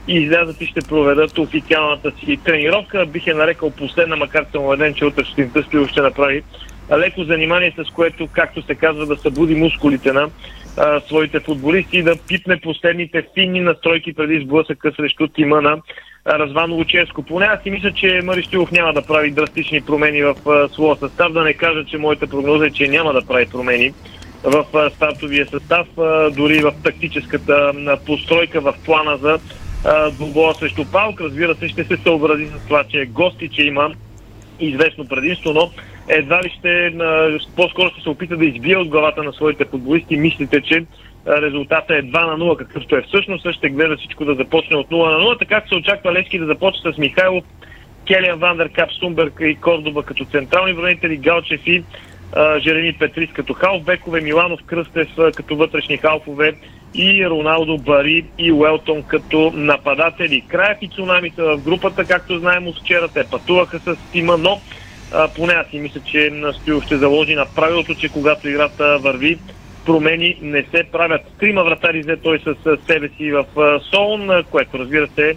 излязат 0.08 0.62
и 0.62 0.66
ще 0.66 0.82
проведат 0.82 1.38
официалната 1.38 2.12
си 2.12 2.40
тренировка. 2.44 3.06
Бих 3.06 3.28
е 3.28 3.34
нарекал 3.34 3.70
последна, 3.70 4.16
макар 4.16 4.46
съм 4.52 4.66
убеден, 4.66 4.94
че 4.94 5.06
утре 5.06 5.24
сутринта 5.26 5.64
ще 5.92 6.02
направи 6.02 6.44
леко 6.98 7.24
занимание, 7.24 7.74
с 7.78 7.90
което, 7.90 8.28
както 8.28 8.62
се 8.62 8.76
казва, 8.76 9.06
да 9.06 9.16
събуди 9.16 9.56
мускулите 9.56 10.14
на 10.14 10.30
а, 10.80 11.02
своите 11.08 11.40
футболисти 11.40 11.98
и 11.98 12.04
да 12.04 12.16
пипне 12.28 12.60
последните 12.60 13.28
финни 13.34 13.60
настройки 13.60 14.14
преди 14.14 14.46
сблъсъка 14.46 14.92
срещу 14.96 15.28
тима 15.28 15.62
на 15.62 15.78
а, 16.26 16.40
Развано 16.40 16.76
Луческо. 16.76 17.24
Поне 17.24 17.46
аз 17.46 17.64
си 17.64 17.70
мисля, 17.70 17.92
че 17.92 18.22
Мари 18.24 18.44
Стилов 18.44 18.72
няма 18.72 18.94
да 18.94 19.02
прави 19.02 19.32
драстични 19.32 19.82
промени 19.82 20.24
в 20.24 20.36
своя 20.74 20.96
състав. 20.96 21.34
Да 21.34 21.44
не 21.44 21.54
кажа, 21.54 21.86
че 21.86 21.98
моята 21.98 22.28
прогноза 22.28 22.66
е, 22.66 22.72
че 22.72 22.88
няма 22.88 23.14
да 23.14 23.26
прави 23.26 23.46
промени 23.46 23.94
в 24.44 24.66
стартовия 24.96 25.46
състав, 25.46 25.88
дори 26.36 26.60
в 26.60 26.74
тактическата 26.84 27.74
постройка, 28.06 28.62
в 28.62 28.74
плана 28.86 29.18
за 29.18 29.40
двубоя 30.12 30.54
срещу 30.54 30.86
Палк. 30.92 31.22
Разбира 31.22 31.56
се, 31.56 31.68
ще 31.68 31.84
се 31.84 31.98
съобрази 31.98 32.46
с 32.46 32.68
това, 32.68 32.84
че 32.84 33.02
е 33.02 33.06
гости, 33.06 33.50
че 33.50 33.64
има 33.64 33.92
известно 34.60 35.08
предимство, 35.08 35.54
но 35.54 35.72
едва 36.10 36.44
ли 36.44 36.50
ще, 36.50 36.94
по-скоро 37.56 37.90
ще 37.90 38.02
се 38.02 38.10
опита 38.10 38.38
да 38.38 38.46
избие 38.46 38.78
от 38.78 38.90
главата 38.90 39.24
на 39.24 39.34
своите 39.34 39.66
футболисти. 39.66 40.18
Мислите, 40.18 40.62
че 40.62 40.86
а, 41.28 41.42
резултатът 41.42 41.90
е 41.90 42.04
2 42.04 42.26
на 42.26 42.38
0, 42.38 42.58
какъвто 42.58 42.96
е 42.96 43.02
всъщност, 43.02 43.52
ще 43.52 43.70
гледа 43.70 43.98
всичко 43.98 44.26
да 44.26 44.36
започне 44.36 44.78
от 44.78 44.90
0 44.90 44.92
на 44.92 45.18
0, 45.18 45.40
така 45.40 45.64
се 45.70 45.76
очаква 45.76 46.14
Левски 46.14 46.40
да 46.40 46.46
започне 46.46 46.94
с 46.94 46.98
Михайлов, 46.98 47.44
Келиан 48.08 48.40
Вандер, 48.40 48.70
Кап 48.70 48.92
Стумберг 48.92 49.34
и 49.42 49.56
Кордоба 49.56 50.04
като 50.04 50.26
централни 50.26 50.74
бранители, 50.74 51.18
Галчев 51.18 51.68
и 51.68 51.84
Жереми 52.58 52.94
Петрис 52.94 53.30
като 53.34 53.54
халфбекове, 53.54 54.22
Миланов 54.22 54.60
Кръстев 54.66 55.08
като 55.36 55.56
вътрешни 55.56 55.98
халфове 55.98 56.54
и 56.94 57.30
Роналдо 57.30 57.78
Бари 57.78 58.26
и 58.38 58.52
Уелтон 58.52 59.04
като 59.04 59.52
нападатели. 59.56 60.44
Края 60.48 60.78
и 60.82 60.88
цунамите 60.88 61.42
в 61.42 61.58
групата, 61.58 62.06
както 62.06 62.40
знаем 62.40 62.68
от 62.68 62.80
вчера, 62.80 63.08
те 63.14 63.24
пътуваха 63.32 63.80
с 63.80 63.98
тима, 64.12 64.38
но 64.38 64.62
а, 65.14 65.28
поне 65.36 65.54
аз 65.54 65.68
си 65.68 65.80
мисля, 65.80 66.02
че 66.12 66.32
Стоил 66.62 66.82
ще 66.82 66.98
заложи 66.98 67.36
на 67.36 67.46
правилото, 67.56 67.96
че 67.96 68.10
когато 68.10 68.50
играта 68.50 68.98
върви, 69.02 69.38
промени 69.86 70.38
не 70.42 70.66
се 70.76 70.84
правят. 70.92 71.22
Трима 71.40 71.64
вратари 71.64 72.00
взе 72.00 72.18
той 72.18 72.40
с 72.40 72.78
себе 72.88 73.10
си 73.18 73.32
в 73.32 73.46
Солн, 73.92 74.44
което 74.52 74.80
разбира 74.80 75.08
се 75.16 75.30
е 75.30 75.36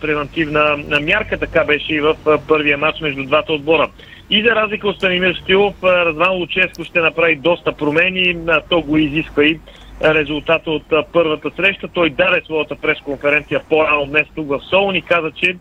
превентивна 0.00 0.76
мярка. 1.02 1.38
Така 1.38 1.64
беше 1.64 1.94
и 1.94 2.00
в 2.00 2.16
първия 2.48 2.78
матч 2.78 3.00
между 3.00 3.24
двата 3.24 3.52
отбора. 3.52 3.88
И 4.30 4.42
за 4.42 4.48
разлика 4.48 4.88
от 4.88 4.96
Станимир 4.96 5.34
Стилов, 5.34 5.74
Разван 5.84 6.36
Луческо 6.36 6.84
ще 6.84 7.00
направи 7.00 7.36
доста 7.36 7.72
промени. 7.72 8.36
То 8.68 8.80
го 8.80 8.96
изисква 8.96 9.44
и 9.44 9.60
резултата 10.04 10.70
от 10.70 10.84
първата 11.12 11.50
среща. 11.56 11.88
Той 11.94 12.10
даде 12.10 12.40
своята 12.44 12.76
пресконференция 12.76 13.60
по-рано 13.68 14.06
днес 14.06 14.26
тук 14.34 14.48
в 14.48 14.60
Солн 14.70 14.96
и 14.96 15.02
каза, 15.02 15.30
че 15.30 15.56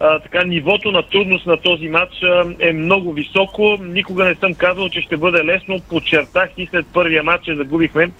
а, 0.00 0.18
така, 0.18 0.44
нивото 0.44 0.92
на 0.92 1.02
трудност 1.02 1.46
на 1.46 1.56
този 1.56 1.88
матч 1.88 2.22
а, 2.22 2.44
е 2.58 2.72
много 2.72 3.12
високо. 3.12 3.78
Никога 3.80 4.24
не 4.24 4.34
съм 4.34 4.54
казал, 4.54 4.88
че 4.88 5.00
ще 5.00 5.16
бъде 5.16 5.44
лесно. 5.44 5.80
Подчертах 5.88 6.50
и 6.56 6.66
след 6.66 6.86
първия 6.92 7.22
матч, 7.22 7.44
че 7.44 7.54
загубихме 7.54 8.10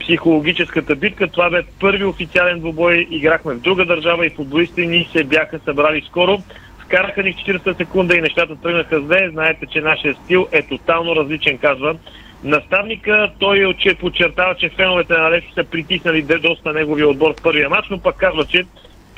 психологическата 0.00 0.96
битка. 0.96 1.28
Това 1.28 1.50
бе 1.50 1.62
първи 1.80 2.04
официален 2.04 2.58
двубой. 2.58 3.06
Играхме 3.10 3.54
в 3.54 3.60
друга 3.60 3.84
държава 3.84 4.26
и 4.26 4.30
футболисти 4.30 4.86
ни 4.86 5.08
се 5.12 5.24
бяха 5.24 5.60
събрали 5.64 6.04
скоро. 6.06 6.38
Вкараха 6.78 7.22
ни 7.22 7.32
в 7.32 7.36
40 7.36 7.76
секунда 7.76 8.16
и 8.16 8.20
нещата 8.20 8.56
тръгнаха 8.56 9.00
зле. 9.00 9.30
Знаете, 9.32 9.66
че 9.66 9.80
нашия 9.80 10.14
стил 10.14 10.48
е 10.52 10.62
тотално 10.62 11.16
различен, 11.16 11.58
казва 11.58 11.96
наставника. 12.44 13.30
Той 13.38 13.74
че 13.78 13.94
подчертава, 13.94 14.54
че 14.54 14.68
феновете 14.68 15.12
на 15.12 15.30
Левски 15.30 15.52
са 15.54 15.64
притиснали 15.64 16.22
доста 16.22 16.72
неговия 16.72 17.08
отбор 17.08 17.34
в 17.38 17.42
първия 17.42 17.70
матч, 17.70 17.88
но 17.90 17.98
пък 17.98 18.16
казва, 18.16 18.44
че 18.44 18.64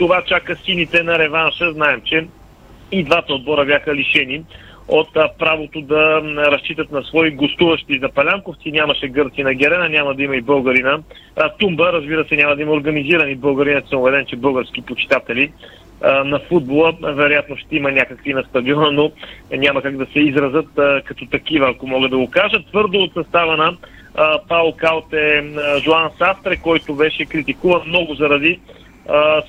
това 0.01 0.23
чака 0.23 0.57
сините 0.57 1.03
на 1.03 1.19
реванша. 1.19 1.73
Знаем, 1.73 2.01
че 2.05 2.27
и 2.93 3.05
двата 3.05 3.35
отбора 3.35 3.65
бяха 3.65 3.95
лишени 3.95 4.45
от 4.89 5.09
правото 5.39 5.81
да 5.81 6.23
разчитат 6.25 6.93
на 6.93 7.03
свои 7.03 7.31
гостуващи 7.31 7.99
за 7.99 8.09
палянковци. 8.09 8.73
Нямаше 8.73 9.09
гърци 9.09 9.43
на 9.43 9.55
Герена, 9.55 9.89
няма 9.89 10.15
да 10.15 10.23
има 10.23 10.37
и 10.37 10.41
българина. 10.41 10.99
А, 11.37 11.49
Тумба, 11.49 11.93
разбира 11.93 12.25
се, 12.25 12.37
няма 12.37 12.57
да 12.57 12.63
има 12.63 12.73
организирани 12.73 13.35
българина. 13.35 13.83
Съм 13.89 14.01
убеден, 14.01 14.27
че 14.27 14.37
български 14.37 14.83
почитатели 14.83 15.53
а, 16.03 16.25
на 16.25 16.39
футбола 16.39 16.93
вероятно 17.03 17.57
ще 17.57 17.77
има 17.77 17.93
някакви 17.93 18.35
на 18.35 18.43
стадиона, 18.43 18.91
но 18.93 19.13
няма 19.53 19.83
как 19.83 19.97
да 19.97 20.07
се 20.13 20.19
изразят 20.21 20.79
а, 20.79 21.03
като 21.05 21.27
такива, 21.27 21.71
ако 21.71 21.87
мога 21.87 22.09
да 22.09 22.19
го 22.19 22.31
кажа. 22.31 22.63
Твърдо 22.71 22.99
от 22.99 23.13
състава 23.13 23.57
на 23.57 23.77
Пао 24.49 24.73
Калте 24.77 25.45
Жоан 25.85 26.11
Састре, 26.19 26.57
който 26.57 26.95
беше 26.95 27.25
критикуван 27.25 27.83
много 27.87 28.15
заради 28.15 28.61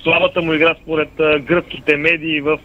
слабата 0.02 0.42
му 0.42 0.52
игра 0.52 0.74
според 0.82 1.08
гръцките 1.42 1.96
медии 1.96 2.40
в 2.40 2.58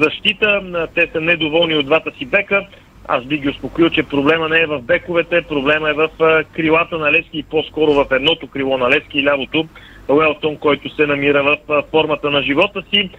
защита. 0.00 0.62
Те 0.94 1.08
са 1.12 1.20
недоволни 1.20 1.74
от 1.74 1.86
двата 1.86 2.10
си 2.18 2.26
бека. 2.26 2.66
Аз 3.08 3.24
би 3.24 3.38
ги 3.38 3.48
успокоил, 3.48 3.90
че 3.90 4.02
проблема 4.02 4.48
не 4.48 4.60
е 4.60 4.66
в 4.66 4.82
бековете, 4.82 5.42
проблема 5.42 5.90
е 5.90 5.92
в 5.92 6.08
крилата 6.52 6.98
на 6.98 7.12
Левски 7.12 7.38
и 7.38 7.42
по-скоро 7.42 7.92
в 7.92 8.06
едното 8.10 8.46
крило 8.46 8.78
на 8.78 8.90
Левски 8.90 9.18
и 9.18 9.24
лявото. 9.24 9.66
Уелтон, 10.08 10.56
който 10.56 10.94
се 10.94 11.06
намира 11.06 11.42
в 11.42 11.82
формата 11.90 12.30
на 12.30 12.42
живота 12.42 12.82
си. 12.90 13.10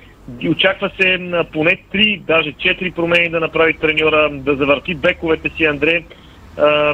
Очаква 0.50 0.92
се 1.02 1.18
поне 1.54 1.78
3, 1.94 2.22
даже 2.22 2.54
4 2.54 2.94
промени 2.94 3.30
да 3.30 3.40
направи 3.40 3.74
треньора, 3.74 4.30
да 4.32 4.56
завърти 4.56 4.96
бековете 4.96 5.50
си 5.50 5.66
Андре 5.66 6.04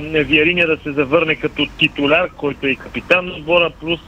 Виариня 0.04 0.68
да 0.68 0.78
се 0.78 0.92
завърне 0.92 1.36
като 1.36 1.68
титуляр, 1.78 2.30
който 2.38 2.68
е 2.68 2.70
и 2.70 2.76
капитан 2.76 3.26
на 3.26 3.34
отбора, 3.34 3.70
плюс 3.80 4.00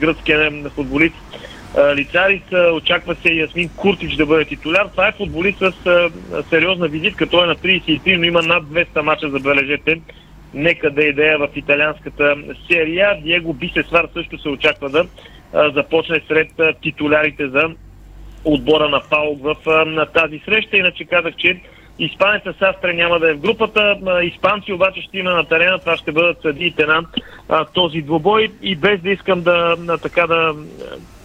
гръцкия 0.00 0.52
футболист 0.74 1.16
Лицарис. 1.94 2.42
Очаква 2.72 3.14
се 3.14 3.32
Ясмин 3.32 3.68
Куртич 3.76 4.14
да 4.14 4.26
бъде 4.26 4.44
титуляр. 4.44 4.86
Това 4.86 5.08
е 5.08 5.12
футболист 5.12 5.58
с 5.58 5.72
сериозна 6.50 6.88
визитка. 6.88 7.26
Той 7.26 7.44
е 7.44 7.46
на 7.46 7.56
33, 7.56 8.16
но 8.16 8.24
има 8.24 8.42
над 8.42 8.64
200 8.64 9.00
мача, 9.00 9.30
забележете. 9.30 10.00
Нека 10.54 10.90
да 10.90 11.04
е 11.04 11.08
идея 11.08 11.38
в 11.38 11.48
италианската 11.56 12.36
серия. 12.70 13.20
Диего 13.22 13.52
Бисесвар 13.52 14.08
също 14.14 14.38
се 14.38 14.48
очаква 14.48 14.90
да 14.90 15.06
започне 15.74 16.20
сред 16.28 16.48
титулярите 16.82 17.48
за 17.48 17.70
отбора 18.44 18.88
на 18.88 19.00
Паук 19.10 19.42
в 19.42 19.56
на 19.86 20.06
тази 20.06 20.38
среща. 20.38 20.76
Иначе 20.76 21.04
казах, 21.04 21.36
че 21.36 21.60
Испанеца 21.98 22.54
Састре 22.58 22.92
няма 22.92 23.18
да 23.18 23.30
е 23.30 23.34
в 23.34 23.40
групата. 23.40 23.96
Испанци 24.22 24.72
обаче 24.72 25.02
ще 25.02 25.18
има 25.18 25.30
на 25.30 25.44
терена. 25.44 25.78
Това 25.78 25.96
ще 25.96 26.12
бъдат 26.12 26.42
съдиите 26.42 26.86
на 26.86 27.04
а, 27.48 27.64
този 27.64 28.02
двобой. 28.02 28.48
И 28.62 28.76
без 28.76 29.00
да 29.00 29.10
искам 29.10 29.42
да, 29.42 29.76
на, 29.78 29.98
така 29.98 30.26
да, 30.26 30.54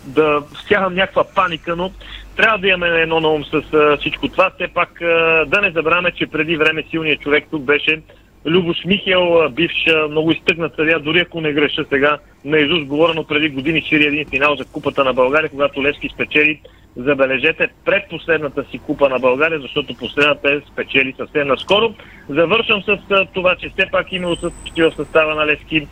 да 0.06 0.42
всягам 0.66 0.96
някаква 0.96 1.24
паника, 1.36 1.76
но 1.76 1.92
трябва 2.36 2.58
да 2.58 2.68
имаме 2.68 2.88
едно 2.88 3.20
на 3.20 3.30
ум 3.30 3.46
с 3.46 3.74
а, 3.74 3.98
всичко 3.98 4.28
това. 4.28 4.52
Все 4.56 4.68
пак 4.68 5.02
а, 5.02 5.46
да 5.48 5.62
не 5.62 5.72
забравяме, 5.72 6.12
че 6.12 6.28
преди 6.28 6.58
време 6.58 6.84
силният 6.90 7.22
човек 7.22 7.46
тук 7.52 7.64
беше 7.64 8.02
Любош 8.46 8.78
Михел, 8.86 9.50
бивш 9.50 9.86
много 10.10 10.32
изтъкнат 10.32 10.76
съдия, 10.76 11.00
дори 11.00 11.20
ако 11.20 11.42
не 11.42 11.54
греша 11.54 11.86
сега, 11.90 12.18
на 12.46 12.60
Изус 12.60 12.84
говорено 12.84 13.24
преди 13.24 13.50
години 13.50 13.82
шири 13.82 14.06
един 14.06 14.26
финал 14.30 14.56
за 14.56 14.66
Купата 14.66 15.04
на 15.04 15.14
България, 15.14 15.50
когато 15.50 15.84
Левски 15.84 16.10
спечели 16.10 16.60
забележете, 16.96 17.68
предпоследната 17.86 18.66
си 18.72 18.80
купа 18.80 19.10
на 19.10 19.20
България, 19.20 19.60
защото 19.60 19.94
последната 19.94 20.52
е 20.52 20.62
спечели 20.72 21.14
съвсем 21.18 21.48
наскоро. 21.48 21.94
Завършвам 22.30 22.82
с 22.82 22.98
това, 23.34 23.56
че 23.56 23.70
все 23.70 23.86
пак 23.92 24.12
има 24.12 24.28
отсъстващи 24.28 24.82
в 24.84 24.94
състава 24.96 25.36
на 25.36 25.48
Левски 25.48 25.88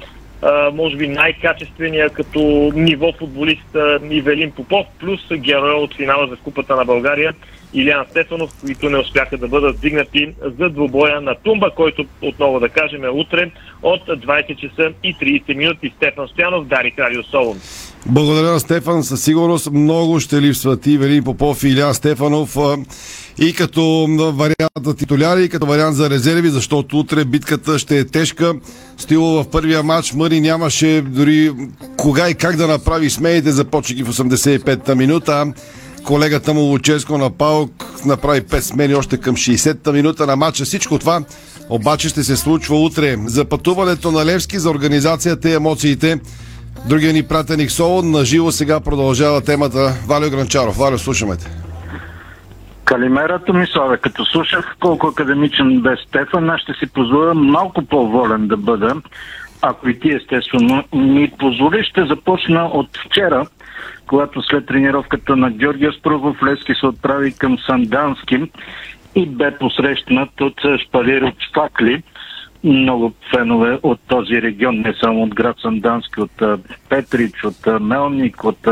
може 0.73 0.97
би 0.97 1.07
най-качествения 1.07 2.09
като 2.09 2.71
ниво 2.75 3.11
футболист 3.13 3.77
Ивелин 4.09 4.51
Попов, 4.51 4.87
плюс 4.99 5.21
героя 5.33 5.75
от 5.75 5.95
финала 5.95 6.27
за 6.27 6.37
Купата 6.37 6.75
на 6.75 6.85
България 6.85 7.33
Илян 7.73 8.05
Стефанов, 8.09 8.51
които 8.61 8.89
не 8.89 8.97
успяха 8.97 9.37
да 9.37 9.47
бъдат 9.47 9.77
вдигнати 9.77 10.33
за 10.41 10.69
двубоя 10.69 11.21
на 11.21 11.35
Тумба, 11.35 11.71
който 11.75 12.05
отново 12.21 12.59
да 12.59 12.69
кажем 12.69 13.03
е 13.03 13.09
утре 13.09 13.51
от 13.81 14.07
20 14.07 14.55
часа 14.55 14.91
и 15.03 15.15
30 15.15 15.55
минути. 15.55 15.93
Стефан 15.95 16.27
Стоянов, 16.27 16.67
Дарик 16.67 16.99
Радио 16.99 17.23
Солун. 17.23 17.57
Благодаря 18.05 18.59
Стефан. 18.59 19.03
Със 19.03 19.23
сигурност 19.23 19.71
много 19.71 20.19
ще 20.19 20.41
липсват 20.41 20.87
и 20.87 20.97
Велин 20.97 21.23
Попов 21.23 21.63
и 21.63 21.67
Илян 21.67 21.93
Стефанов 21.93 22.57
и 23.39 23.53
като 23.53 24.07
вариант 24.35 24.85
за 24.85 24.95
титуляри, 24.95 25.43
и 25.43 25.49
като 25.49 25.65
вариант 25.65 25.95
за 25.95 26.09
резерви, 26.09 26.49
защото 26.49 26.99
утре 26.99 27.25
битката 27.25 27.79
ще 27.79 27.99
е 27.99 28.05
тежка. 28.05 28.53
Стило 28.97 29.43
в 29.43 29.49
първия 29.49 29.83
матч 29.83 30.13
Мъри 30.13 30.41
нямаше 30.41 31.01
дори 31.01 31.51
кога 31.97 32.29
и 32.29 32.35
как 32.35 32.55
да 32.55 32.67
направи 32.67 33.09
смеите, 33.09 33.51
започвайки 33.51 34.03
в 34.03 34.13
85-та 34.13 34.95
минута. 34.95 35.53
Колегата 36.03 36.53
му 36.53 36.61
Луческо 36.61 37.17
на 37.17 37.29
Паук 37.29 37.85
направи 38.05 38.41
5 38.41 38.59
смени 38.59 38.95
още 38.95 39.17
към 39.17 39.35
60-та 39.35 39.91
минута 39.91 40.25
на 40.25 40.35
матча. 40.35 40.65
Всичко 40.65 40.99
това 40.99 41.21
обаче 41.69 42.09
ще 42.09 42.23
се 42.23 42.37
случва 42.37 42.79
утре. 42.79 43.17
За 43.25 43.45
пътуването 43.45 44.11
на 44.11 44.25
Левски, 44.25 44.59
за 44.59 44.69
организацията 44.69 45.49
и 45.49 45.53
емоциите. 45.53 46.19
Другия 46.87 47.13
ни 47.13 47.27
пратеник 47.27 47.71
Солон 47.71 48.11
на 48.11 48.25
живо 48.25 48.51
сега 48.51 48.79
продължава 48.79 49.41
темата 49.41 49.93
Валио 50.07 50.29
Гранчаров. 50.29 50.77
Валио, 50.77 50.97
слушаме 50.97 51.37
те. 51.37 51.45
Калимера 52.85 53.39
Томиславе, 53.39 53.97
като 53.97 54.25
слушах 54.25 54.75
колко 54.79 55.07
академичен 55.07 55.81
бе 55.81 55.95
Стефан, 56.07 56.49
аз 56.49 56.61
ще 56.61 56.73
си 56.73 56.93
позволя 56.93 57.33
малко 57.33 57.85
по-волен 57.85 58.47
да 58.47 58.57
бъда. 58.57 58.95
Ако 59.61 59.89
и 59.89 59.99
ти 59.99 60.11
естествено 60.11 60.83
ми 60.93 61.31
позволиш, 61.39 61.87
ще 61.87 62.05
започна 62.05 62.65
от 62.65 62.87
вчера, 63.05 63.47
когато 64.07 64.41
след 64.41 64.65
тренировката 64.65 65.35
на 65.35 65.51
Георгия 65.51 65.91
Спрувов 65.99 66.43
Лески 66.43 66.73
се 66.79 66.85
отправи 66.85 67.33
към 67.37 67.57
Сандански 67.67 68.51
и 69.15 69.25
бе 69.25 69.57
посрещнат 69.57 70.41
от 70.41 70.61
шпалир 70.85 71.21
от 71.21 71.35
Факли 71.53 72.03
много 72.63 73.13
фенове 73.35 73.79
от 73.83 73.99
този 74.07 74.41
регион, 74.41 74.75
не 74.75 74.93
само 75.03 75.23
от 75.23 75.35
град 75.35 75.55
Сандански, 75.61 76.21
от 76.21 76.41
Петрич, 76.89 77.43
от 77.43 77.81
Мелник, 77.81 78.43
от 78.43 78.67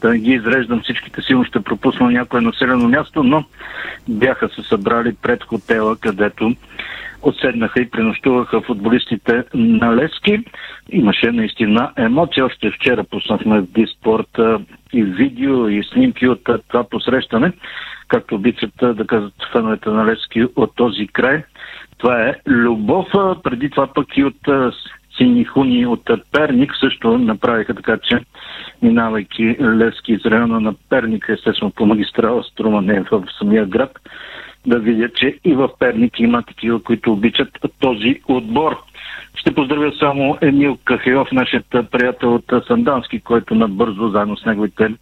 да 0.00 0.16
ги 0.16 0.32
изреждам 0.32 0.80
всичките, 0.80 1.22
силно 1.22 1.44
ще 1.44 1.60
пропусна 1.60 2.10
някое 2.10 2.40
населено 2.40 2.88
място, 2.88 3.22
но 3.22 3.44
бяха 4.08 4.48
се 4.48 4.62
събрали 4.62 5.16
пред 5.22 5.44
хотела, 5.44 5.96
където 5.96 6.54
отседнаха 7.22 7.80
и 7.80 7.90
пренощуваха 7.90 8.60
футболистите 8.60 9.44
на 9.54 9.96
Лески. 9.96 10.44
Имаше 10.90 11.32
наистина 11.32 11.92
емоции. 11.96 12.42
Още 12.42 12.70
вчера 12.70 13.04
пуснахме 13.04 13.60
в 13.60 13.66
Диспорт 13.66 14.38
и 14.92 15.02
видео, 15.02 15.68
и 15.68 15.84
снимки 15.84 16.28
от 16.28 16.48
това 16.68 16.84
посрещане, 16.84 17.52
както 18.08 18.34
обичат 18.34 18.72
да 18.80 19.06
казват 19.06 19.34
феновете 19.52 19.88
на 19.88 20.06
Лески 20.06 20.44
от 20.56 20.76
този 20.76 21.06
край. 21.06 21.44
Това 22.00 22.22
е 22.22 22.34
любов, 22.46 23.06
преди 23.42 23.70
това 23.70 23.86
пък 23.86 24.16
и 24.16 24.24
от 24.24 24.72
сини 25.16 25.44
хуни 25.44 25.86
от 25.86 26.10
Перник 26.32 26.72
също 26.80 27.18
направиха 27.18 27.74
така, 27.74 27.98
че 27.98 28.18
минавайки 28.82 29.56
Лески 29.60 30.12
из 30.12 30.24
района 30.24 30.60
на 30.60 30.74
Перник, 30.88 31.28
естествено 31.28 31.70
по 31.70 31.86
магистрала 31.86 32.42
Струма, 32.42 32.82
не 32.82 33.00
в 33.00 33.24
самия 33.38 33.66
град, 33.66 33.98
да 34.66 34.78
видят, 34.78 35.14
че 35.14 35.38
и 35.44 35.54
в 35.54 35.68
Перник 35.78 36.20
има 36.20 36.42
такива, 36.42 36.82
които 36.82 37.12
обичат 37.12 37.48
този 37.80 38.20
отбор. 38.28 38.76
Ще 39.34 39.54
поздравя 39.54 39.92
само 39.98 40.38
Емил 40.40 40.78
Кахеов, 40.84 41.32
нашият 41.32 41.66
приятел 41.90 42.34
от 42.34 42.52
Сандански, 42.66 43.20
който 43.20 43.54
набързо, 43.54 44.08
заедно 44.08 44.36
с 44.36 44.44
неговите 44.44 44.94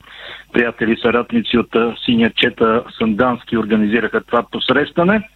приятели 0.53 0.97
съратници 1.03 1.59
от 1.59 1.77
Синя 2.05 2.31
чета 2.31 2.85
Сандански, 2.99 3.59
организираха 3.59 4.21
това 4.21 4.43
посрещане. 4.53 5.29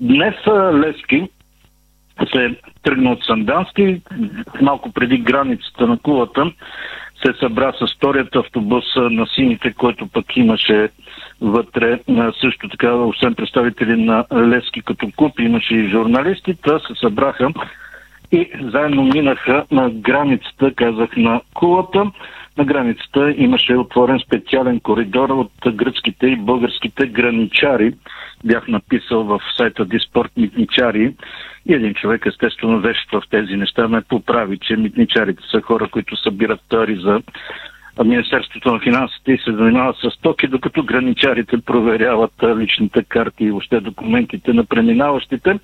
Днес 0.00 0.34
Лески 0.72 1.28
се 2.34 2.56
тръгна 2.82 3.12
от 3.12 3.24
Сандански, 3.24 4.00
малко 4.62 4.92
преди 4.92 5.18
границата 5.18 5.86
на 5.86 5.98
кулата, 5.98 6.52
се 7.24 7.32
събра 7.40 7.72
с 7.72 7.94
вторият 7.96 8.36
автобус 8.36 8.84
на 8.96 9.26
сините, 9.26 9.72
който 9.72 10.08
пък 10.08 10.36
имаше 10.36 10.88
вътре 11.40 12.00
също 12.40 12.68
така, 12.68 12.94
освен 12.94 13.34
представители 13.34 14.04
на 14.04 14.24
Лески 14.34 14.82
като 14.82 15.10
куп, 15.16 15.40
имаше 15.40 15.74
и 15.74 15.88
журналисти, 15.88 16.54
та 16.54 16.78
се 16.78 16.94
събраха 17.00 17.48
и 18.32 18.50
заедно 18.60 19.02
минаха 19.02 19.64
на 19.70 19.90
границата, 19.90 20.74
казах, 20.74 21.16
на 21.16 21.40
кулата. 21.54 22.04
На 22.60 22.66
границата 22.66 23.34
имаше 23.36 23.76
отворен 23.76 24.18
специален 24.18 24.80
коридор 24.80 25.28
от 25.28 25.52
гръцките 25.74 26.26
и 26.26 26.36
българските 26.36 27.06
граничари. 27.06 27.94
Бях 28.44 28.68
написал 28.68 29.24
в 29.24 29.40
сайта 29.56 29.84
Диспорт 29.84 30.32
Митничари 30.36 31.14
и 31.66 31.74
един 31.74 31.94
човек, 31.94 32.26
естествено, 32.26 32.80
вещ 32.80 33.12
в 33.12 33.22
тези 33.30 33.56
неща 33.56 33.88
ме 33.88 34.00
поправи, 34.00 34.58
че 34.58 34.76
митничарите 34.76 35.42
са 35.50 35.60
хора, 35.60 35.88
които 35.90 36.16
събират 36.16 36.60
тари 36.68 36.96
за 36.96 37.20
Министерството 38.04 38.72
на 38.72 38.80
финансите 38.80 39.32
и 39.32 39.38
се 39.38 39.52
занимават 39.52 39.96
с 39.96 40.20
токи, 40.22 40.46
докато 40.46 40.82
граничарите 40.82 41.56
проверяват 41.66 42.32
личните 42.56 43.04
карти 43.04 43.44
и 43.44 43.50
въобще 43.50 43.80
документите 43.80 44.52
на 44.52 44.64
преминаващите. 44.64 45.58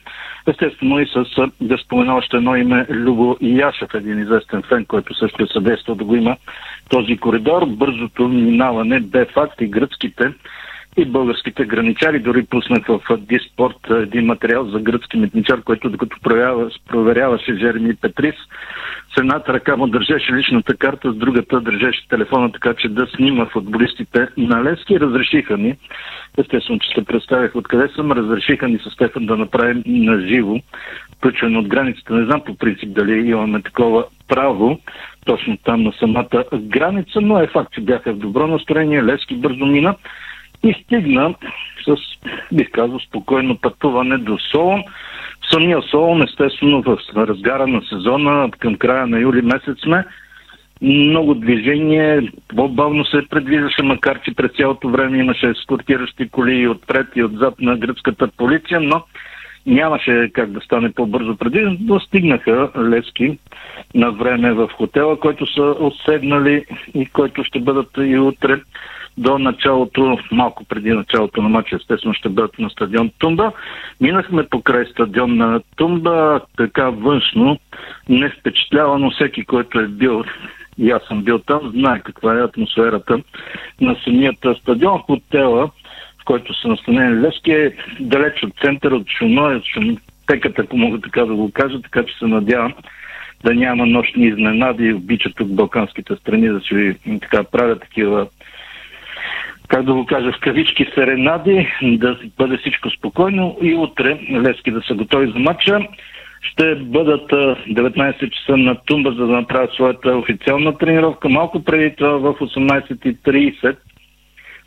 Естествено 0.46 1.00
и 1.00 1.06
с, 1.06 1.24
да 1.60 1.78
спомена 1.78 2.14
още 2.14 2.36
едно 2.36 2.56
име, 2.56 2.86
Любо 2.90 3.36
Яшев, 3.40 3.94
един 3.94 4.18
известен 4.18 4.62
фен, 4.62 4.84
който 4.84 5.14
също 5.14 5.42
е 5.42 5.46
съдействал 5.52 5.96
да 5.96 6.04
го 6.04 6.16
има 6.16 6.36
този 6.88 7.16
коридор. 7.16 7.66
Бързото 7.66 8.28
минаване 8.28 9.00
бе 9.00 9.24
факт 9.24 9.60
и 9.60 9.66
гръцките 9.66 10.32
и 10.96 11.04
българските 11.04 11.64
граничари. 11.64 12.18
Дори 12.18 12.44
пуснах 12.44 12.86
в 12.86 13.00
Диспорт 13.18 13.90
един 13.90 14.26
материал 14.26 14.64
за 14.64 14.80
гръцки 14.80 15.16
митничар, 15.16 15.62
който 15.62 15.90
докато 15.90 16.16
проверяваше 16.88 17.54
Жереми 17.54 17.94
Петрис, 17.96 18.34
с 19.14 19.18
едната 19.18 19.52
ръка 19.52 19.76
му 19.76 19.86
държеше 19.86 20.32
личната 20.32 20.76
карта, 20.76 21.12
с 21.12 21.16
другата 21.16 21.60
държеше 21.60 22.08
телефона, 22.08 22.52
така 22.52 22.74
че 22.74 22.88
да 22.88 23.06
снима 23.06 23.46
футболистите 23.46 24.28
на 24.36 24.64
Лески. 24.64 25.00
Разрешиха 25.00 25.56
ни, 25.56 25.76
естествено, 26.38 26.78
че 26.78 26.88
се 26.88 27.04
представях 27.04 27.56
откъде 27.56 27.88
съм, 27.88 28.12
разрешиха 28.12 28.68
ни 28.68 28.78
с 28.78 28.90
Стефан 28.90 29.26
да 29.26 29.36
направим 29.36 29.82
на 29.86 30.20
живо 30.20 30.56
включване 31.16 31.58
от 31.58 31.68
границата. 31.68 32.14
Не 32.14 32.24
знам 32.24 32.42
по 32.46 32.56
принцип 32.56 32.92
дали 32.92 33.28
имаме 33.28 33.62
такова 33.62 34.04
право 34.28 34.80
точно 35.26 35.56
там 35.64 35.82
на 35.82 35.92
самата 35.92 36.44
граница, 36.54 37.20
но 37.20 37.38
е 37.38 37.46
факт, 37.46 37.72
че 37.72 37.80
бяха 37.80 38.12
в 38.12 38.18
добро 38.18 38.46
настроение, 38.46 39.04
Лески 39.04 39.34
бързо 39.34 39.66
мина 39.66 39.94
и 40.62 40.74
стигна 40.84 41.34
с, 41.84 41.96
бих 42.52 42.70
казал, 42.70 42.98
спокойно 42.98 43.56
пътуване 43.56 44.18
до 44.18 44.38
Солон. 44.38 44.82
Самия 45.52 45.82
Солон, 45.82 46.22
естествено, 46.22 46.82
в 46.82 46.98
разгара 47.16 47.66
на 47.66 47.82
сезона, 47.82 48.50
към 48.58 48.74
края 48.74 49.06
на 49.06 49.18
юли 49.18 49.42
месец 49.42 49.78
сме, 49.82 50.04
много 50.82 51.34
движение, 51.34 52.32
по-бавно 52.56 53.04
се 53.04 53.22
предвиждаше, 53.30 53.82
макар 53.82 54.20
че 54.20 54.34
през 54.34 54.50
цялото 54.56 54.88
време 54.88 55.18
имаше 55.18 55.48
ескортиращи 55.48 56.28
коли 56.28 56.68
отпред 56.68 57.06
и 57.16 57.22
отзад 57.22 57.60
на 57.60 57.76
гръцката 57.76 58.28
полиция, 58.36 58.80
но 58.80 59.02
нямаше 59.66 60.30
как 60.32 60.50
да 60.50 60.60
стане 60.60 60.92
по-бързо 60.92 61.36
преди. 61.36 61.76
Достигнаха 61.80 62.70
Лески 62.78 63.38
на 63.94 64.10
време 64.10 64.52
в 64.52 64.70
хотела, 64.76 65.20
който 65.20 65.54
са 65.54 65.62
отседнали 65.62 66.64
и 66.94 67.06
който 67.06 67.44
ще 67.44 67.60
бъдат 67.60 67.90
и 67.98 68.18
утре 68.18 68.60
до 69.18 69.38
началото, 69.38 70.18
малко 70.32 70.64
преди 70.64 70.90
началото 70.90 71.42
на 71.42 71.48
матча, 71.48 71.76
естествено 71.76 72.14
ще 72.14 72.28
бъдат 72.28 72.58
на 72.58 72.70
стадион 72.70 73.10
Тумба. 73.18 73.52
Минахме 74.00 74.48
покрай 74.48 74.84
стадион 74.84 75.36
на 75.36 75.60
Тумба, 75.76 76.40
така 76.56 76.90
външно, 76.90 77.58
не 78.08 78.30
впечатлява, 78.30 78.98
но 78.98 79.10
всеки, 79.10 79.44
който 79.44 79.80
е 79.80 79.86
бил 79.86 80.24
и 80.78 80.90
аз 80.90 81.02
съм 81.02 81.22
бил 81.22 81.38
там, 81.38 81.60
знае 81.74 82.00
каква 82.00 82.34
е 82.34 82.44
атмосферата 82.44 83.18
на 83.80 83.96
самият 84.04 84.36
стадион. 84.60 84.98
Хотела, 84.98 85.66
в 86.20 86.24
който 86.24 86.60
са 86.60 86.68
настанени 86.68 87.20
Левски, 87.20 87.50
е 87.50 87.72
далеч 88.00 88.42
от 88.42 88.52
центъра, 88.64 88.96
от 88.96 89.08
шума, 89.18 89.42
от 89.42 89.64
шумтеката, 89.64 90.62
ако 90.62 90.76
мога 90.76 91.00
така 91.00 91.24
да 91.24 91.34
го 91.34 91.50
кажа, 91.52 91.82
така 91.82 92.04
че 92.04 92.18
се 92.18 92.26
надявам 92.26 92.74
да 93.44 93.54
няма 93.54 93.86
нощни 93.86 94.26
изненади. 94.26 94.92
Обичат 94.92 95.32
тук 95.36 95.48
балканските 95.48 96.16
страни 96.16 96.48
да 96.48 96.60
си 96.60 96.96
така 97.20 97.44
правят 97.44 97.80
такива 97.80 98.26
как 99.68 99.84
да 99.84 99.94
го 99.94 100.06
кажа, 100.06 100.32
в 100.32 100.40
кавички 100.40 100.86
серенади, 100.94 101.68
да 101.82 102.18
бъде 102.38 102.56
всичко 102.56 102.90
спокойно 102.90 103.58
и 103.62 103.74
утре 103.74 104.18
Левски 104.30 104.70
да 104.70 104.82
са 104.82 104.94
готови 104.94 105.26
за 105.26 105.38
матча 105.38 105.80
ще 106.42 106.74
бъдат 106.74 107.30
19 107.30 108.30
часа 108.30 108.56
на 108.56 108.76
Тумба, 108.86 109.10
за 109.10 109.26
да 109.26 109.32
направят 109.32 109.72
своята 109.72 110.16
официална 110.16 110.78
тренировка. 110.78 111.28
Малко 111.28 111.64
преди 111.64 111.96
това 111.96 112.10
в 112.10 112.34
18.30 112.38 113.76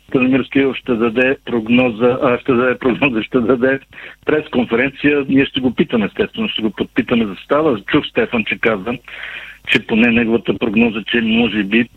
Станимир 0.08 0.44
Стоилов 0.44 0.76
ще 0.76 0.94
даде 0.94 1.36
прогноза, 1.44 2.18
а, 2.22 2.38
ще 2.38 2.52
даде 2.52 2.78
прогноза, 2.78 3.22
ще 3.22 3.40
даде 3.40 3.80
пресконференция. 4.26 5.24
Ние 5.28 5.46
ще 5.46 5.60
го 5.60 5.74
питаме, 5.74 6.06
естествено, 6.06 6.48
ще 6.48 6.62
го 6.62 6.70
подпитаме 6.70 7.26
за 7.26 7.34
става. 7.44 7.80
Чух 7.80 8.06
Стефан, 8.06 8.44
че 8.44 8.58
казва, 8.58 8.98
че 9.66 9.86
поне 9.86 10.10
неговата 10.10 10.58
прогноза, 10.58 11.02
че 11.06 11.20
може 11.20 11.64
би 11.64 11.88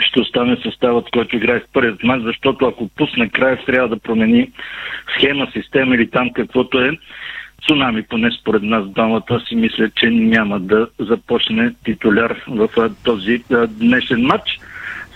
ще 0.00 0.20
остане 0.20 0.56
съставът, 0.62 1.10
който 1.10 1.36
играе 1.36 1.60
в 1.60 1.72
първият 1.72 2.02
мач, 2.02 2.22
защото 2.22 2.66
ако 2.66 2.88
пусне 2.88 3.28
край, 3.28 3.56
трябва 3.66 3.88
да 3.88 3.98
промени 3.98 4.50
схема, 5.16 5.48
система 5.52 5.94
или 5.94 6.10
там 6.10 6.30
каквото 6.32 6.80
е. 6.80 6.90
Цунами, 7.66 8.02
поне 8.02 8.30
според 8.40 8.62
нас 8.62 8.88
двамата, 8.88 9.40
си 9.48 9.56
мисля, 9.56 9.90
че 9.90 10.10
няма 10.10 10.60
да 10.60 10.88
започне 10.98 11.74
титуляр 11.84 12.42
в 12.48 12.68
този 13.04 13.44
днешен 13.68 14.22
матч. 14.22 14.58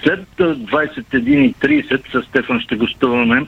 След 0.03 0.27
21.30 0.39 2.21
с 2.21 2.27
Стефан 2.27 2.61
ще 2.61 2.77
гостуваме 2.77 3.47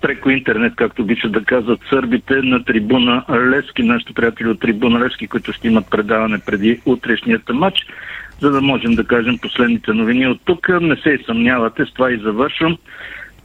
преко 0.00 0.30
интернет, 0.30 0.72
както 0.76 1.02
обичат 1.02 1.32
да 1.32 1.44
казват 1.44 1.80
сърбите, 1.90 2.34
на 2.34 2.64
трибуна 2.64 3.24
Лески, 3.30 3.82
нашите 3.82 4.12
приятели 4.12 4.48
от 4.48 4.60
трибуна 4.60 5.00
Лески, 5.00 5.26
които 5.26 5.52
ще 5.52 5.68
имат 5.68 5.90
предаване 5.90 6.38
преди 6.46 6.80
утрешният 6.86 7.48
матч, 7.48 7.86
за 8.40 8.50
да 8.50 8.60
можем 8.60 8.94
да 8.94 9.04
кажем 9.04 9.38
последните 9.38 9.92
новини 9.92 10.26
от 10.26 10.40
тук. 10.44 10.68
Не 10.68 10.96
се 10.96 11.18
съмнявате, 11.26 11.86
с 11.86 11.92
това 11.92 12.12
и 12.12 12.18
завършвам 12.18 12.78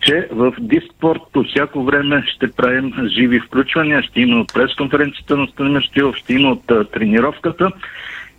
че 0.01 0.27
в 0.31 0.53
Диспорт 0.59 1.21
по 1.33 1.43
всяко 1.43 1.83
време 1.83 2.23
ще 2.27 2.51
правим 2.51 2.93
живи 3.07 3.39
включвания. 3.39 4.03
Ще 4.03 4.21
има 4.21 4.41
от 4.41 4.53
пресконференцията 4.53 5.37
на 5.37 5.47
Станимир 5.47 5.81
Стоилов, 5.81 6.15
ще 6.15 6.33
има 6.33 6.51
от 6.51 6.91
тренировката. 6.91 7.71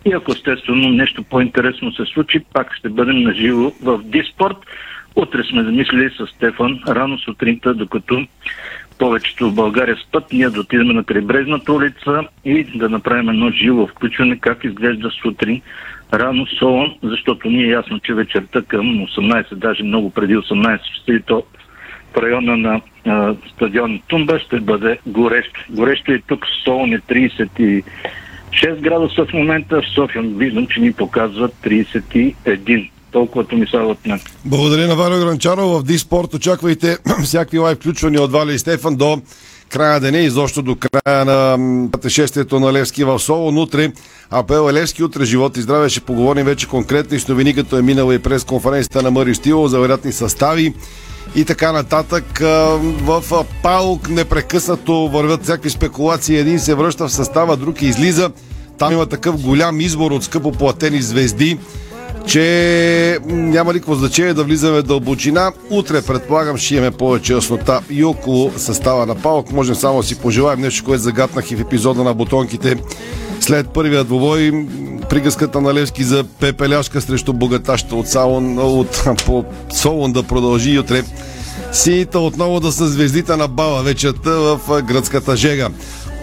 И 0.05 0.13
ако 0.13 0.31
естествено 0.31 0.89
нещо 0.89 1.23
по-интересно 1.23 1.91
се 1.91 2.05
случи, 2.05 2.39
пак 2.53 2.75
ще 2.75 2.89
бъдем 2.89 3.21
на 3.21 3.33
живо 3.33 3.71
в 3.83 3.99
Диспорт. 4.03 4.57
Утре 5.15 5.43
сме 5.43 5.63
замислили 5.63 6.09
с 6.09 6.27
Стефан 6.27 6.79
рано 6.87 7.17
сутринта, 7.17 7.73
докато 7.73 8.25
повечето 8.99 9.49
в 9.49 9.55
България 9.55 9.97
спът, 10.07 10.33
ние 10.33 10.49
да 10.49 10.59
отидем 10.59 10.87
на 10.87 11.03
крайбрежната 11.03 11.73
улица 11.73 12.21
и 12.45 12.63
да 12.63 12.89
направим 12.89 13.29
едно 13.29 13.51
живо 13.51 13.87
включване 13.87 14.39
как 14.39 14.63
изглежда 14.63 15.09
сутрин 15.21 15.61
рано 16.13 16.45
Солон, 16.59 16.95
защото 17.03 17.49
ни 17.49 17.63
е 17.63 17.67
ясно, 17.67 17.99
че 17.99 18.13
вечерта 18.13 18.61
към 18.61 18.85
18, 18.85 19.55
даже 19.55 19.83
много 19.83 20.09
преди 20.09 20.35
18 20.35 20.77
часа 20.77 21.23
то 21.25 21.43
в 22.13 22.17
района 22.17 22.57
на 22.57 22.81
а, 23.07 23.35
стадион 23.55 24.01
Тумба 24.07 24.39
ще 24.39 24.59
бъде 24.59 24.99
горещо. 25.07 25.59
Горещо 25.69 26.13
и 26.13 26.21
тук 26.21 26.45
Солон 26.63 26.93
е 26.93 26.99
36 26.99 27.83
градуса 28.79 29.25
в 29.25 29.33
момента, 29.33 29.81
в 29.81 29.95
София 29.95 30.21
виждам, 30.23 30.67
че 30.67 30.79
ни 30.79 30.93
показват 30.93 31.53
31 31.63 32.89
толкова 33.11 33.45
ми 33.53 33.67
са 33.67 33.77
от 33.77 34.07
мен. 34.07 34.19
Благодаря 34.45 34.87
на 34.87 34.95
Валя 34.95 35.19
Гранчаров. 35.19 35.81
В 35.81 35.83
Диспорт 35.83 36.33
очаквайте 36.33 36.97
всякакви 37.23 37.59
лайв 37.59 37.77
включвания 37.77 38.21
от 38.21 38.31
Валя 38.31 38.53
и 38.53 38.59
Стефан 38.59 38.95
до 38.95 39.21
края 39.73 39.99
деня, 39.99 40.19
изобщо 40.19 40.61
до 40.61 40.75
края 40.75 41.25
на 41.25 41.57
пътешествието 41.91 42.59
на 42.59 42.73
Левски 42.73 43.03
в 43.03 43.19
Солон. 43.19 43.57
Утре 43.57 43.91
апел 44.29 44.69
Левски, 44.71 45.03
утре 45.03 45.25
живот 45.25 45.57
и 45.57 45.61
здраве. 45.61 45.89
Ще 45.89 46.01
поговорим 46.01 46.45
вече 46.45 46.67
конкретно 46.67 47.17
и 47.17 47.19
с 47.19 47.27
новини, 47.27 47.55
като 47.55 47.77
е 47.77 47.81
минала 47.81 48.15
и 48.15 48.19
през 48.19 48.43
конференцията 48.43 49.01
на 49.01 49.11
Мари 49.11 49.35
Стило 49.35 49.67
за 49.67 49.79
вероятни 49.79 50.11
състави 50.11 50.73
и 51.35 51.45
така 51.45 51.71
нататък. 51.71 52.39
В 53.03 53.45
Паук 53.63 54.09
непрекъснато 54.09 55.07
вървят 55.07 55.43
всякакви 55.43 55.69
спекулации. 55.69 56.37
Един 56.37 56.59
се 56.59 56.75
връща 56.75 57.07
в 57.07 57.13
състава, 57.13 57.57
друг 57.57 57.81
излиза. 57.81 58.31
Там 58.77 58.93
има 58.93 59.05
такъв 59.05 59.41
голям 59.41 59.81
избор 59.81 60.11
от 60.11 60.23
скъпо 60.23 60.51
платени 60.51 61.01
звезди 61.01 61.57
че 62.27 63.19
няма 63.25 63.73
никакво 63.73 63.95
значение 63.95 64.33
да 64.33 64.43
влизаме 64.43 64.79
в 64.79 64.83
дълбочина. 64.83 65.51
Утре, 65.69 66.01
предполагам, 66.01 66.57
ще 66.57 66.75
имаме 66.75 66.91
повече 66.91 67.33
яснота 67.33 67.81
и 67.89 68.03
около 68.03 68.51
състава 68.57 69.05
на 69.05 69.15
Палок. 69.15 69.51
Можем 69.51 69.75
само 69.75 70.01
да 70.01 70.07
си 70.07 70.19
пожелаем 70.19 70.61
нещо, 70.61 70.85
което 70.85 71.03
загатнах 71.03 71.51
и 71.51 71.55
в 71.55 71.61
епизода 71.61 72.03
на 72.03 72.13
бутонките. 72.13 72.77
След 73.39 73.69
първия 73.69 74.03
двобой, 74.03 74.67
приказката 75.09 75.61
на 75.61 75.73
Левски 75.73 76.03
за 76.03 76.23
пепеляшка 76.39 77.01
срещу 77.01 77.33
богатаща 77.33 77.95
от, 77.95 78.07
Салон, 78.07 78.59
от 78.59 79.03
по 79.25 79.45
Солон 79.73 80.13
да 80.13 80.23
продължи 80.23 80.71
и 80.71 80.79
утре. 80.79 81.03
Сините 81.71 82.17
отново 82.17 82.59
да 82.59 82.71
са 82.71 82.87
звездите 82.87 83.35
на 83.35 83.47
бала 83.47 83.83
вечерта 83.83 84.31
в 84.31 84.81
гръцката 84.81 85.35
жега. 85.35 85.69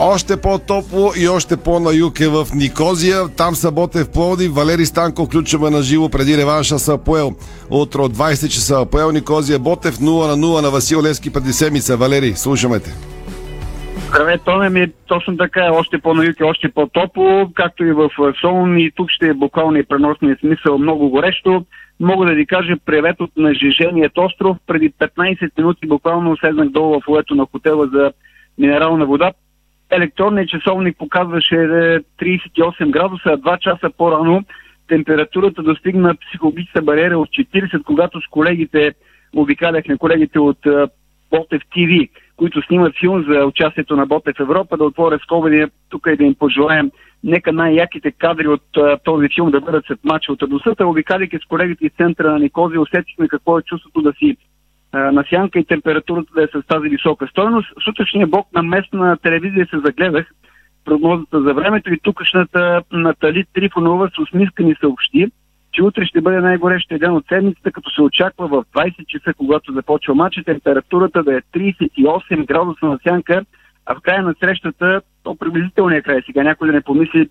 Още 0.02 0.40
по-топло 0.40 1.12
и 1.22 1.28
още 1.28 1.56
по-на 1.56 1.94
юг 1.94 2.20
е 2.20 2.28
в 2.28 2.46
Никозия. 2.54 3.18
Там 3.36 3.54
са 3.54 3.72
Ботев 3.72 4.12
Плоди. 4.12 4.48
Валери 4.48 4.86
Станко 4.86 5.26
включваме 5.26 5.70
на 5.70 5.82
живо 5.82 6.08
преди 6.08 6.36
реванша 6.36 6.78
са 6.78 6.94
Апоел. 6.94 7.30
Утро 7.70 7.98
20 7.98 8.48
часа 8.48 8.80
Апоел 8.80 9.10
Никозия 9.12 9.58
Ботев 9.58 9.94
0 9.94 10.26
на 10.26 10.36
0 10.36 10.62
на 10.62 10.70
Васил 10.70 11.02
Лески 11.02 11.32
преди 11.32 11.52
седмица. 11.52 11.96
Валери, 11.96 12.32
слушаме 12.32 12.80
те. 12.80 12.90
Здравей, 14.08 14.38
Тоне 14.44 14.70
ми 14.70 14.92
точно 15.06 15.36
така 15.36 15.66
е 15.66 15.70
още 15.70 15.98
по-на 15.98 16.24
юг 16.24 16.36
и 16.40 16.44
още 16.44 16.68
по-топло, 16.68 17.50
както 17.54 17.84
и 17.84 17.92
в 17.92 18.10
Солун 18.40 18.78
и 18.78 18.90
тук 18.96 19.10
ще 19.10 19.28
е 19.28 19.34
буквално 19.34 19.76
и 19.76 19.86
преносния 19.86 20.36
смисъл 20.40 20.78
много 20.78 21.10
горещо. 21.10 21.64
Мога 22.00 22.26
да 22.26 22.34
ви 22.34 22.46
кажа 22.46 22.74
привет 22.84 23.20
от 23.20 23.30
нажиженият 23.36 24.18
остров. 24.18 24.56
Преди 24.66 24.90
15 24.90 25.50
минути 25.58 25.86
буквално 25.86 26.36
седнах 26.36 26.68
долу 26.68 27.00
в 27.00 27.18
лето 27.18 27.34
на 27.34 27.46
хотела 27.52 27.86
за 27.86 28.12
минерална 28.58 29.06
вода 29.06 29.32
електронният 29.90 30.48
часовник 30.48 30.98
показваше 30.98 31.54
38 31.54 32.86
е, 32.86 32.90
градуса, 32.90 33.28
а 33.28 33.38
2 33.38 33.58
часа 33.58 33.90
по-рано 33.98 34.44
температурата 34.88 35.62
достигна 35.62 36.14
психологичната 36.16 36.82
бариера 36.82 37.18
от 37.18 37.28
40, 37.28 37.82
когато 37.82 38.20
с 38.20 38.26
колегите, 38.30 38.92
обикаляхме 39.36 39.96
колегите 39.96 40.38
от 40.38 40.66
е, 40.66 40.70
Ботев 41.30 41.62
ТВ, 41.62 42.08
които 42.36 42.62
снимат 42.62 42.98
филм 43.00 43.24
за 43.28 43.44
участието 43.44 43.96
на 43.96 44.06
Ботев 44.06 44.40
Европа, 44.40 44.76
да 44.76 44.84
отворя 44.84 45.18
скобани 45.18 45.66
тук 45.88 46.06
и 46.12 46.16
да 46.16 46.24
им 46.24 46.34
пожелаем 46.34 46.90
нека 47.24 47.52
най-яките 47.52 48.10
кадри 48.10 48.48
от 48.48 48.76
а, 48.76 48.92
е, 48.92 48.96
този 49.04 49.28
филм 49.34 49.50
да 49.50 49.60
бъдат 49.60 49.84
след 49.86 49.98
мача 50.04 50.32
от 50.32 50.42
Адусата. 50.42 50.86
Обикаляйки 50.86 51.38
с 51.44 51.48
колегите 51.48 51.86
из 51.86 51.92
центъра 51.92 52.32
на 52.32 52.38
Никози, 52.38 52.78
усетихме 52.78 53.28
какво 53.28 53.58
е 53.58 53.62
чувството 53.62 54.02
да 54.02 54.12
си 54.12 54.36
на 54.92 55.24
сянка 55.30 55.58
и 55.58 55.64
температурата 55.64 56.32
да 56.34 56.42
е 56.42 56.46
с 56.46 56.66
тази 56.66 56.88
висока 56.88 57.26
стойност. 57.26 57.68
Сутрешния 57.84 58.26
блок 58.26 58.46
на 58.54 58.62
местна 58.62 59.16
телевизия 59.16 59.66
се 59.70 59.78
загледах 59.78 60.26
прогнозата 60.84 61.42
за 61.42 61.54
времето 61.54 61.92
и 61.92 62.00
тукашната 62.00 62.82
Натали 62.92 63.44
Трифонова 63.54 64.08
с 64.08 64.18
усмиска 64.18 64.62
ни 64.62 64.74
съобщи, 64.80 65.26
че 65.72 65.82
утре 65.82 66.06
ще 66.06 66.20
бъде 66.20 66.40
най-горещия 66.40 66.98
ден 66.98 67.12
от 67.12 67.26
седмицата, 67.28 67.72
като 67.72 67.90
се 67.90 68.02
очаква 68.02 68.48
в 68.48 68.64
20 68.76 69.06
часа, 69.06 69.34
когато 69.34 69.72
започва 69.72 70.14
матча, 70.14 70.44
температурата 70.44 71.22
да 71.22 71.36
е 71.36 71.40
38 71.40 72.46
градуса 72.46 72.86
на 72.86 72.98
сянка, 73.08 73.44
а 73.86 73.94
в 73.94 74.00
края 74.00 74.22
на 74.22 74.34
срещата, 74.40 75.00
то 75.22 75.36
приблизителният 75.36 76.04
край, 76.04 76.22
сега 76.26 76.42
някой 76.42 76.68
да 76.68 76.74
не 76.74 76.80
помисли, 76.80 77.28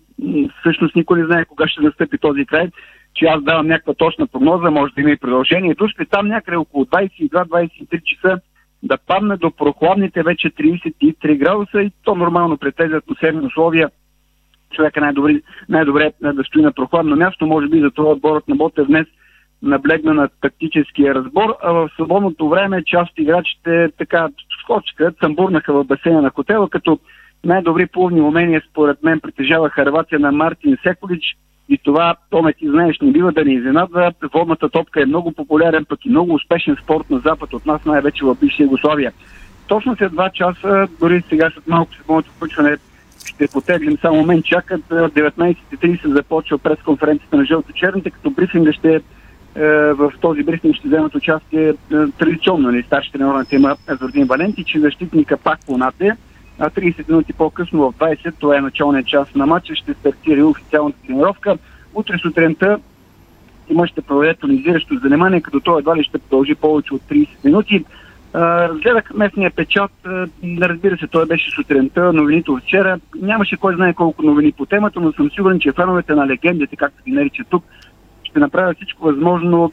всъщност 0.60 0.96
никой 0.96 1.18
не 1.18 1.26
знае 1.26 1.44
кога 1.44 1.68
ще 1.68 1.82
настъпи 1.82 2.18
този 2.18 2.46
край, 2.46 2.70
че 3.14 3.24
аз 3.24 3.42
давам 3.42 3.66
някаква 3.66 3.94
точна 3.94 4.26
прогноза, 4.26 4.70
може 4.70 4.94
да 4.94 5.00
има 5.00 5.10
и 5.10 5.16
продължението, 5.16 5.88
ще 5.88 6.04
там 6.04 6.28
някъде 6.28 6.56
около 6.56 6.84
22-23 6.84 8.02
часа 8.02 8.40
да 8.82 8.98
падне 8.98 9.36
до 9.36 9.50
прохладните 9.50 10.22
вече 10.22 10.50
33 10.50 11.38
градуса 11.38 11.82
и 11.82 11.92
то 12.04 12.14
нормално 12.14 12.58
при 12.58 12.72
тези 12.72 12.94
атмосферни 12.94 13.46
условия 13.46 13.90
човека 14.74 15.00
най-добре, 15.00 15.40
най-добре 15.68 16.12
да 16.22 16.44
стои 16.44 16.62
на 16.62 16.72
прохладно 16.72 17.16
място. 17.16 17.46
Може 17.46 17.68
би 17.68 17.80
за 17.80 17.90
това 17.90 18.10
отборът 18.10 18.48
на 18.48 18.56
Ботев 18.56 18.86
днес 18.86 19.06
наблегна 19.62 20.14
на 20.14 20.28
тактическия 20.40 21.14
разбор, 21.14 21.56
а 21.62 21.72
в 21.72 21.90
свободното 21.94 22.48
време 22.48 22.84
част 22.84 23.12
от 23.12 23.18
играчите 23.18 23.88
така 23.98 24.28
скочиха, 24.62 25.12
цъмбурнаха 25.12 25.72
в 25.72 25.84
басейна 25.84 26.22
на 26.22 26.30
хотела, 26.30 26.70
като 26.70 26.98
най-добри 27.44 27.86
плувни 27.86 28.20
умения 28.20 28.62
според 28.70 29.02
мен 29.02 29.20
притежава 29.20 29.70
Харватия 29.70 30.20
на 30.20 30.32
Мартин 30.32 30.76
Секолич 30.82 31.24
и 31.70 31.78
това, 31.78 32.14
Томе, 32.30 32.52
ти 32.52 32.68
знаеш, 32.68 32.98
не 33.02 33.12
бива 33.12 33.32
да 33.32 33.44
ни 33.44 33.54
изненадва. 33.54 34.12
Водната 34.34 34.68
топка 34.68 35.02
е 35.02 35.06
много 35.06 35.32
популярен, 35.32 35.84
пък 35.84 36.04
и 36.04 36.10
много 36.10 36.34
успешен 36.34 36.76
спорт 36.82 37.10
на 37.10 37.18
Запад 37.18 37.52
от 37.52 37.66
нас, 37.66 37.84
най-вече 37.84 38.24
в 38.24 38.36
бивша 38.40 38.62
Югославия. 38.62 39.12
Точно 39.66 39.96
след 39.96 40.12
два 40.12 40.30
часа, 40.30 40.88
дори 41.00 41.22
сега 41.28 41.50
след 41.54 41.68
малко 41.68 41.94
след 41.94 42.08
моето 42.08 42.30
включване, 42.30 42.76
ще 43.26 43.48
потеглим 43.48 43.98
само 44.00 44.22
мен, 44.22 44.42
чакат 44.42 44.82
19.30 44.90 46.08
започва 46.08 46.58
пресконференцията 46.58 47.36
на 47.36 47.44
Жълто-Черните, 47.44 48.10
като 48.10 48.30
брифинга 48.30 48.72
ще 48.72 49.00
е, 49.54 49.62
в 49.92 50.12
този 50.20 50.42
брифинг 50.42 50.76
ще 50.76 50.88
вземат 50.88 51.14
участие 51.14 51.68
е, 51.68 51.74
традиционно 52.18 52.70
нали, 52.70 52.82
старши 52.82 53.12
тренер 53.12 53.34
на 53.34 53.44
тема 53.44 53.76
Зордин 54.00 54.24
Валенти, 54.24 54.64
че 54.64 54.80
защитника 54.80 55.36
пак 55.36 55.58
понате. 55.66 56.16
А 56.62 56.70
30 56.70 57.08
минути 57.08 57.32
по-късно 57.32 57.90
в 57.90 57.94
20, 57.94 58.34
това 58.38 58.56
е 58.56 58.60
началният 58.60 59.06
час 59.06 59.34
на 59.34 59.46
матча, 59.46 59.74
ще 59.74 59.94
стартира 59.94 60.46
официалната 60.46 60.98
тренировка. 61.06 61.58
Утре 61.94 62.18
сутринта 62.18 62.78
има 63.70 63.86
ще 63.86 64.02
проведе 64.02 64.34
тонизиращо 64.34 64.98
занимание, 65.02 65.40
като 65.40 65.60
той 65.60 65.78
едва 65.78 65.96
ли 65.96 66.04
ще 66.04 66.18
продължи 66.18 66.54
повече 66.54 66.94
от 66.94 67.02
30 67.02 67.28
минути. 67.44 67.84
Разгледах 68.34 69.14
местния 69.14 69.50
печат. 69.50 69.90
Разбира 70.60 70.98
се, 70.98 71.06
той 71.06 71.26
беше 71.26 71.50
сутринта, 71.50 72.12
новините 72.12 72.50
от 72.50 72.62
вчера. 72.62 72.98
Нямаше 73.22 73.56
кой 73.56 73.74
знае 73.74 73.94
колко 73.94 74.22
новини 74.22 74.52
по 74.52 74.66
темата, 74.66 75.00
но 75.00 75.12
съм 75.12 75.30
сигурен, 75.30 75.60
че 75.60 75.72
феновете 75.72 76.14
на 76.14 76.26
легендите, 76.26 76.76
както 76.76 77.04
ги 77.04 77.12
наричат 77.12 77.46
тук, 77.50 77.64
ще 78.22 78.38
направят 78.38 78.76
всичко 78.76 79.04
възможно 79.04 79.72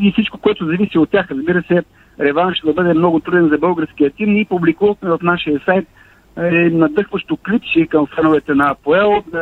и 0.00 0.12
всичко, 0.12 0.38
което 0.38 0.66
зависи 0.66 0.98
от 0.98 1.10
тях. 1.10 1.30
Разбира 1.30 1.62
се, 1.62 1.82
реванш 2.20 2.60
да 2.64 2.72
бъде 2.72 2.94
много 2.94 3.20
труден 3.20 3.48
за 3.48 3.58
българския 3.58 4.10
тим. 4.10 4.32
Ние 4.32 4.44
публикувахме 4.44 5.10
в 5.10 5.18
нашия 5.22 5.60
сайт 5.64 5.88
е, 6.36 6.70
надъхващо 6.70 7.36
клипче 7.36 7.86
към 7.86 8.06
феновете 8.06 8.54
на 8.54 8.70
Апоел. 8.70 9.12
Е, 9.16 9.38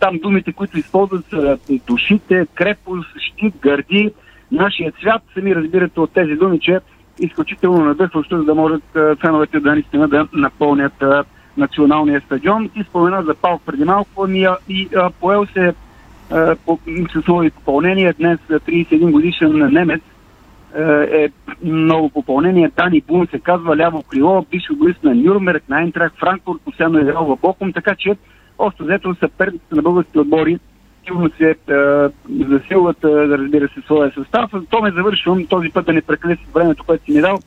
там 0.00 0.18
думите, 0.18 0.52
които 0.52 0.78
използват 0.78 1.24
са 1.30 1.58
душите, 1.86 2.46
крепост, 2.54 3.08
щит, 3.18 3.54
гърди, 3.60 4.12
нашия 4.52 4.92
цвят. 4.92 5.22
Сами 5.34 5.54
разбирате 5.54 6.00
от 6.00 6.12
тези 6.12 6.32
думи, 6.32 6.60
че 6.60 6.80
изключително 7.20 7.84
надъхващо, 7.84 8.38
за 8.38 8.44
да 8.44 8.54
могат 8.54 8.82
е, 8.96 9.16
феновете 9.20 9.60
да 9.60 9.72
наистина 9.72 10.08
да 10.08 10.26
напълнят 10.32 11.04
националния 11.56 12.20
стадион. 12.20 12.68
Ти 12.68 12.82
спомена 12.82 13.22
за 13.22 13.34
Палк 13.34 13.62
преди 13.66 13.84
малко, 13.84 14.24
ами 14.24 14.46
и 14.68 14.88
Апоел 14.96 15.46
се 15.46 15.74
с 17.12 17.26
нови 17.28 17.50
попълнения. 17.50 18.14
Днес 18.18 18.38
31 18.50 19.10
годишен 19.10 19.72
немец 19.72 20.02
е 21.12 21.28
много 21.64 22.10
попълнение. 22.10 22.70
Дани 22.76 23.00
Бун 23.00 23.26
се 23.30 23.38
казва 23.38 23.76
ляво 23.76 24.02
крило, 24.02 24.46
бивш 24.50 24.68
футболист 24.68 25.04
на 25.04 25.14
Нюрнберг, 25.14 25.68
на 25.68 25.76
Айнтрак, 25.76 26.12
Франкфурт, 26.20 26.60
постоянно 26.64 26.98
е 26.98 27.04
в 27.04 27.36
Бокум, 27.42 27.72
така 27.72 27.94
че 27.94 28.16
още 28.58 28.82
взето 28.82 29.14
съперниците 29.14 29.74
на 29.74 29.82
българските 29.82 30.18
отбори 30.18 30.58
силно 31.04 31.30
се 31.38 31.50
е, 31.50 31.54
засилват, 32.48 33.04
е, 33.04 33.08
разбира 33.08 33.68
се, 33.68 33.80
своя 33.80 34.12
състав. 34.14 34.50
То 34.70 34.82
ме 34.82 34.90
завършвам 34.90 35.46
този 35.46 35.68
път 35.68 35.86
да 35.86 35.92
не 35.92 36.02
прекъсвам 36.02 36.46
времето, 36.54 36.84
което 36.84 37.04
си 37.04 37.12
ми 37.12 37.20
дал, 37.20 37.38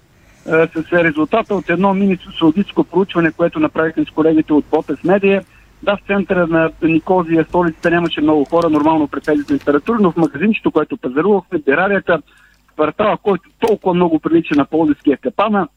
е, 0.48 0.68
с 0.68 0.94
резултата 0.94 1.56
от 1.56 1.70
едно 1.70 1.94
мини-саудитско 1.94 2.84
проучване, 2.84 3.32
което 3.32 3.60
направихме 3.60 4.06
с 4.06 4.10
колегите 4.10 4.54
от 4.54 4.66
Ботес 4.72 5.04
Медия. 5.04 5.44
Да, 5.84 5.98
в 5.98 6.08
центъра 6.08 6.48
на 6.48 6.70
Никозия, 6.84 7.46
столицата, 7.50 7.90
нямаше 7.90 8.22
много 8.22 8.46
хора, 8.46 8.70
нормално 8.70 9.08
при 9.08 9.22
тези 9.22 9.46
температури, 9.46 9.98
но 10.02 10.12
в 10.12 10.18
магазинчето, 10.18 10.72
което 10.72 10.98
пазарувахме, 10.98 11.60
Берарията, 11.60 12.22
квартала, 12.76 13.18
който 13.24 13.50
толкова 13.60 13.94
много 13.94 14.20
прилича 14.20 14.56
на 14.56 14.66
Полдиския 14.66 15.18
капана. 15.18 15.68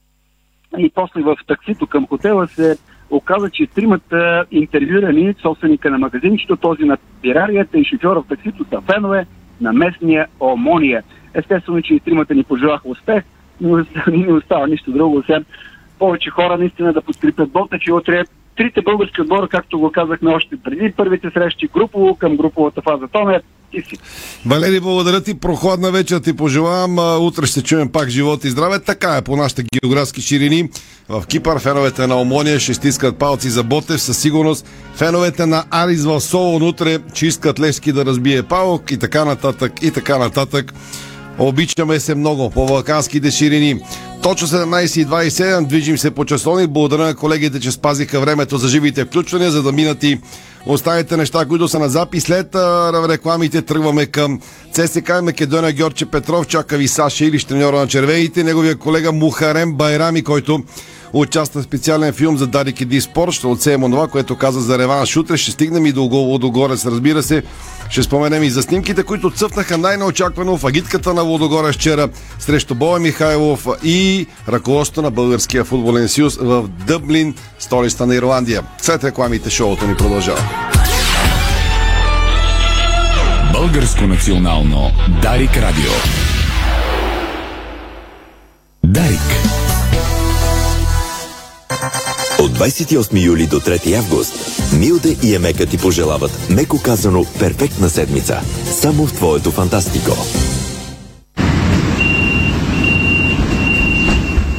И 0.79 0.91
после 0.95 1.23
в 1.23 1.37
таксито 1.47 1.87
към 1.87 2.07
хотела 2.07 2.49
се 2.49 2.79
оказа, 3.11 3.51
че 3.51 3.67
тримата 3.67 4.45
интервюирани 4.51 5.35
собственика 5.43 5.91
на 5.91 5.99
магазинчето, 5.99 6.57
този 6.57 6.83
на 6.83 6.99
пирарията 7.23 7.79
и 7.79 7.85
шофьора 7.85 8.21
в 8.21 8.29
таксито 8.29 8.65
са 8.65 8.81
фенове 8.81 9.27
на 9.61 9.73
местния 9.73 10.27
Омония. 10.41 11.03
Естествено, 11.35 11.83
че 11.83 11.95
и 11.95 12.01
тримата 12.01 12.35
ни 12.35 12.45
пожелаха 12.45 12.89
успех, 12.89 13.25
но 13.61 13.77
не 13.77 13.87
ни 14.17 14.33
остава 14.33 14.67
нищо 14.67 14.93
друго, 14.93 15.17
освен 15.17 15.45
повече 15.99 16.31
хора 16.31 16.59
наистина 16.59 16.93
да 16.93 17.03
подкрепят 17.03 17.51
Бота, 17.51 17.79
че 17.79 17.93
утре 17.93 18.25
трите 18.57 18.83
български 18.83 19.21
отбора, 19.21 19.49
както 19.49 19.79
го 19.79 19.93
казахме 19.93 20.35
още 20.35 20.57
преди 20.57 20.93
първите 20.97 21.31
срещи, 21.31 21.69
групово 21.69 22.17
към 22.17 22.37
груповата 22.37 22.83
фаза. 22.83 23.09
Томе, 23.09 23.41
ти. 23.73 23.99
Валери, 24.47 24.81
благодаря 24.81 25.21
ти. 25.21 25.35
Прохладна 25.35 25.91
вечер 25.91 26.19
ти 26.19 26.37
пожелавам. 26.37 27.23
Утре 27.27 27.47
ще 27.47 27.63
чуем 27.63 27.89
пак 27.89 28.09
живот 28.09 28.45
и 28.45 28.51
здраве. 28.51 28.79
Така 28.79 29.17
е 29.17 29.23
по 29.23 29.37
нашите 29.37 29.65
географски 29.75 30.21
ширини. 30.21 30.71
В 31.09 31.25
Кипър 31.27 31.59
феновете 31.59 32.07
на 32.07 32.21
Омония 32.21 32.61
ще 32.61 32.75
стискат 32.75 33.19
палци 33.19 33.51
за 33.51 33.63
Ботев. 33.63 34.01
Със 34.01 34.19
сигурност 34.19 34.67
феновете 34.95 35.47
на 35.47 35.65
Арис 35.71 36.05
в 36.05 36.21
Солон 36.21 36.63
утре 36.63 36.99
ще 37.15 37.27
искат 37.27 37.61
Левски 37.61 37.93
да 37.93 38.05
разбие 38.05 38.43
Паук 38.43 38.91
и 38.91 38.97
така 38.97 39.25
нататък 39.25 39.73
и 39.83 39.91
така 39.91 40.19
нататък. 40.19 40.75
Обичаме 41.39 42.01
се 42.01 42.15
много 42.15 42.51
по 42.51 42.67
балканските 42.67 43.31
ширини. 43.31 43.81
Точно 44.23 44.49
17.27 44.49 45.67
движим 45.67 45.99
се 45.99 46.11
по 46.11 46.25
часовни. 46.25 46.67
Благодаря 46.67 47.05
на 47.05 47.15
колегите, 47.15 47.61
че 47.61 47.73
спазиха 47.73 48.21
времето 48.21 48.59
за 48.59 48.69
живите 48.69 49.05
включвания, 49.05 49.51
за 49.51 49.63
да 49.63 49.73
минат 49.73 50.03
и 50.03 50.19
останете 50.67 51.17
неща, 51.17 51.47
които 51.47 51.69
са 51.69 51.79
на 51.79 51.89
запис. 51.89 52.25
След 52.25 52.55
а, 52.55 53.09
рекламите 53.09 53.63
тръгваме 53.63 54.07
към 54.07 54.41
ЦСК 54.73 55.13
Македония 55.23 55.73
Георгче 55.73 56.07
Петров. 56.07 56.47
Чака 56.47 56.77
ви 56.77 56.89
Саша 56.89 57.25
или 57.25 57.39
треньора 57.39 57.77
на 57.77 57.87
червените. 57.87 58.45
Неговия 58.45 58.77
колега 58.77 59.13
Мухарем 59.13 59.75
Байрами, 59.75 60.23
който 60.23 60.63
участва 61.13 61.61
в 61.61 61.65
специален 61.65 62.13
филм 62.13 62.37
за 62.37 62.47
Дари 62.47 62.73
Кеди 62.73 63.01
Спорт. 63.01 63.33
Ще 63.33 63.47
отсеем 63.47 63.85
онова, 63.85 64.09
което 64.09 64.37
каза 64.37 64.61
за 64.61 64.79
реванш 64.79 65.17
утре. 65.17 65.37
Ще 65.37 65.51
стигнем 65.51 65.87
и 65.87 65.93
до 65.93 66.03
Лодогорец, 66.03 66.87
разбира 66.87 67.23
се. 67.23 67.43
Ще 67.91 68.03
споменем 68.03 68.43
и 68.43 68.51
за 68.51 68.63
снимките, 68.63 69.03
които 69.03 69.31
цъфнаха 69.31 69.79
най-неочаквано 69.79 70.57
в 70.57 70.65
агитката 70.65 71.15
на 71.15 71.23
Лодогорец 71.23 71.75
вчера 71.75 72.09
срещу 72.39 72.75
Боя 72.75 73.01
Михайлов 73.01 73.67
и 73.85 74.27
ръководството 74.49 75.03
на 75.03 75.11
Българския 75.11 75.65
футболен 75.65 76.09
съюз 76.09 76.37
в 76.37 76.69
Дъблин, 76.87 77.35
столицата 77.59 78.07
на 78.07 78.15
Ирландия. 78.15 78.63
След 78.83 79.05
рекламите 79.05 79.51
шоуто 79.51 79.87
ни 79.87 79.97
продължава. 79.97 80.41
Българско 83.53 84.07
национално 84.07 84.91
Дарик 85.23 85.57
Радио. 85.57 85.93
Дарик. 88.85 89.58
От 92.49 92.59
28 92.59 93.25
юли 93.25 93.47
до 93.47 93.61
3 93.61 93.99
август 93.99 94.33
Милде 94.73 95.17
и 95.23 95.35
Емека 95.35 95.67
ти 95.67 95.79
пожелават, 95.79 96.51
меко 96.51 96.83
казано, 96.83 97.25
перфектна 97.39 97.91
седмица. 97.91 98.41
Само 98.81 99.07
в 99.07 99.13
твоето 99.13 99.51
фантастико. 99.51 100.17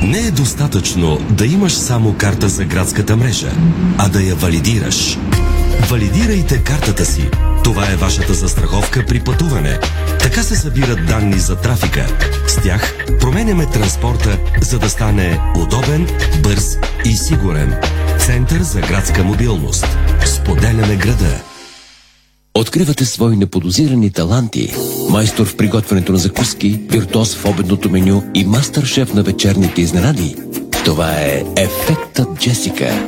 Не 0.03 0.19
е 0.19 0.31
достатъчно 0.31 1.17
да 1.29 1.45
имаш 1.45 1.73
само 1.73 2.15
карта 2.17 2.49
за 2.49 2.65
градската 2.65 3.17
мрежа, 3.17 3.51
а 3.97 4.09
да 4.09 4.21
я 4.21 4.35
валидираш. 4.35 5.17
Валидирайте 5.89 6.63
картата 6.63 7.05
си. 7.05 7.29
Това 7.63 7.91
е 7.91 7.95
вашата 7.95 8.33
застраховка 8.33 9.05
при 9.07 9.19
пътуване. 9.19 9.79
Така 10.19 10.43
се 10.43 10.55
събират 10.55 11.05
данни 11.05 11.39
за 11.39 11.55
трафика. 11.55 12.07
С 12.47 12.55
тях 12.63 13.05
променяме 13.19 13.65
транспорта, 13.65 14.39
за 14.61 14.79
да 14.79 14.89
стане 14.89 15.39
удобен, 15.57 16.07
бърз 16.43 16.77
и 17.05 17.15
сигурен. 17.15 17.75
Център 18.19 18.61
за 18.61 18.81
градска 18.81 19.23
мобилност. 19.23 19.87
Споделяме 20.25 20.95
града. 20.95 21.41
Откривате 22.53 23.05
свои 23.05 23.35
неподозирани 23.35 24.11
таланти. 24.11 24.73
Майстор 25.09 25.45
в 25.45 25.57
приготвянето 25.57 26.11
на 26.11 26.17
закуски, 26.17 26.79
виртуоз 26.89 27.35
в 27.35 27.45
обедното 27.45 27.89
меню 27.89 28.23
и 28.35 28.45
мастър-шеф 28.45 29.13
на 29.13 29.23
вечерните 29.23 29.81
изненади. 29.81 30.35
Това 30.85 31.11
е 31.11 31.43
Ефектът 31.57 32.39
Джесика. 32.39 33.07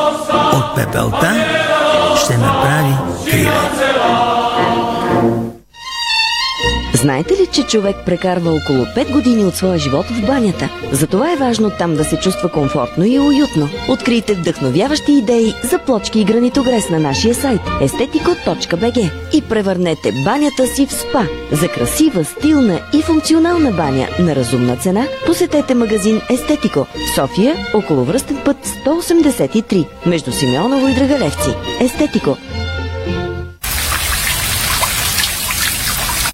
От 0.53 0.75
пепелта 0.75 1.45
ще 2.23 2.37
направи 2.37 2.93
криле. 3.31 3.51
Знаете 6.93 7.33
ли, 7.33 7.47
че 7.51 7.63
човек 7.63 7.95
прекарва 8.05 8.51
около 8.51 8.85
5 8.85 9.11
години 9.11 9.45
от 9.45 9.55
своя 9.55 9.77
живот 9.77 10.05
в 10.05 10.25
банята? 10.25 10.69
Затова 10.91 11.33
е 11.33 11.35
важно 11.35 11.69
там 11.69 11.95
да 11.95 12.03
се 12.03 12.19
чувства 12.19 12.49
комфортно 12.49 13.05
и 13.05 13.19
уютно. 13.19 13.69
Открийте 13.89 14.33
вдъхновяващи 14.33 15.11
идеи 15.11 15.53
за 15.63 15.79
плочки 15.79 16.19
и 16.19 16.23
гранитогрес 16.23 16.89
на 16.89 16.99
нашия 16.99 17.35
сайт 17.35 17.61
estetico.bg 17.61 19.11
и 19.33 19.41
превърнете 19.41 20.11
банята 20.25 20.67
си 20.67 20.85
в 20.85 20.93
спа. 20.93 21.23
За 21.51 21.67
красива, 21.67 22.25
стилна 22.25 22.79
и 22.93 23.01
функционална 23.01 23.71
баня 23.71 24.07
на 24.19 24.35
разумна 24.35 24.77
цена 24.77 25.07
посетете 25.25 25.75
магазин 25.75 26.21
Естетико 26.29 26.79
в 26.79 27.15
София, 27.15 27.55
около 27.73 28.03
връстен 28.03 28.37
път 28.45 28.57
183, 28.85 29.87
между 30.05 30.31
Симеоново 30.31 30.87
и 30.87 30.93
Драгалевци. 30.93 31.49
Естетико 31.81 32.37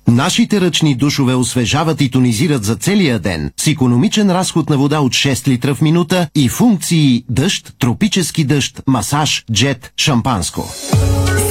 Нашите 0.07 0.61
ръчни 0.61 0.95
душове 0.95 1.35
освежават 1.35 2.01
и 2.01 2.11
тонизират 2.11 2.63
за 2.63 2.75
целия 2.75 3.19
ден 3.19 3.51
с 3.57 3.67
економичен 3.67 4.31
разход 4.31 4.69
на 4.69 4.77
вода 4.77 4.99
от 4.99 5.11
6 5.11 5.47
литра 5.47 5.75
в 5.75 5.81
минута 5.81 6.27
и 6.35 6.49
функции 6.49 7.23
дъжд, 7.29 7.73
тропически 7.79 8.43
дъжд, 8.43 8.81
масаж, 8.87 9.45
джет, 9.51 9.93
шампанско. 9.97 10.69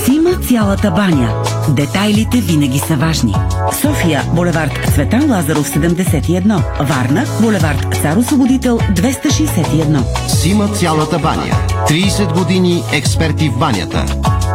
Сима 0.04 0.30
цялата 0.48 0.90
баня. 0.90 1.34
Детайлите 1.68 2.40
винаги 2.40 2.78
са 2.78 2.96
важни. 2.96 3.34
София, 3.80 4.22
булевард 4.34 4.90
Цветан 4.94 5.30
Лазаров 5.30 5.68
71. 5.68 6.86
Варна, 6.88 7.24
булевард 7.40 7.94
Цар 8.02 8.16
Освободител 8.16 8.78
261. 8.78 10.28
Сима 10.28 10.68
цялата 10.68 11.18
баня. 11.18 11.54
30 11.88 12.38
години 12.38 12.82
експерти 12.92 13.48
в 13.48 13.58
банята. 13.58 14.06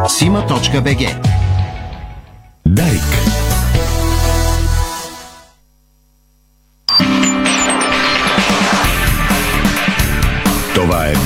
Сима.бг 0.08 1.32
Дарик. 2.66 3.31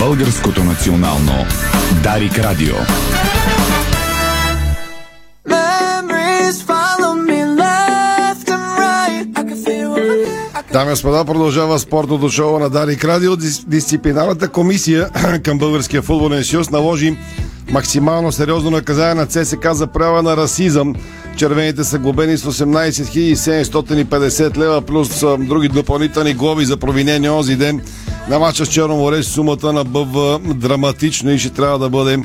Българското 0.07 0.65
национално 0.65 1.47
Дарик 2.03 2.39
Радио. 2.39 2.75
Дами 10.73 10.91
господа, 10.91 11.25
продължава 11.25 11.79
спортното 11.79 12.29
шоу 12.29 12.59
на 12.59 12.71
Дарик 12.71 13.05
Радио. 13.05 13.37
Дис- 13.37 13.69
Дисциплинарната 13.69 14.49
комисия 14.49 15.11
към 15.45 15.59
Българския 15.59 16.03
футболен 16.03 16.45
съюз 16.45 16.71
наложи 16.71 17.17
максимално 17.71 18.33
сериозно 18.33 18.71
наказание 18.71 19.15
на 19.15 19.27
ЦСК 19.27 19.67
за 19.73 19.87
проява 19.87 20.23
на 20.23 20.37
расизъм. 20.37 20.95
Червените 21.37 21.85
са 21.85 21.99
глобени 21.99 22.37
с 22.37 22.53
18 22.53 23.35
750 23.35 24.57
лева 24.57 24.83
плюс 24.83 25.25
други 25.39 25.69
допълнителни 25.69 26.35
глоби 26.35 26.65
за 26.65 26.77
провинение 26.77 27.31
онзи 27.31 27.57
ден 27.57 27.81
на 28.29 28.39
матча 28.39 28.67
с 28.67 28.69
Черно 28.69 28.97
море. 28.97 29.23
Сумата 29.23 29.73
на 29.73 29.85
БВ 29.85 30.39
драматично 30.55 31.31
и 31.31 31.39
ще 31.39 31.51
трябва 31.51 31.79
да 31.79 31.89
бъде 31.89 32.19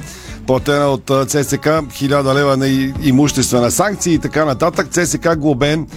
платена 0.48 0.88
от 0.88 1.04
ЦСК 1.28 1.66
1000 1.66 2.36
лева 2.36 2.58
на 2.58 2.68
имуществена 3.04 3.72
санкция 3.72 4.14
и 4.14 4.20
така 4.20 4.46
нататък. 4.46 4.88
ЦСК 4.92 5.38
глобен 5.38 5.88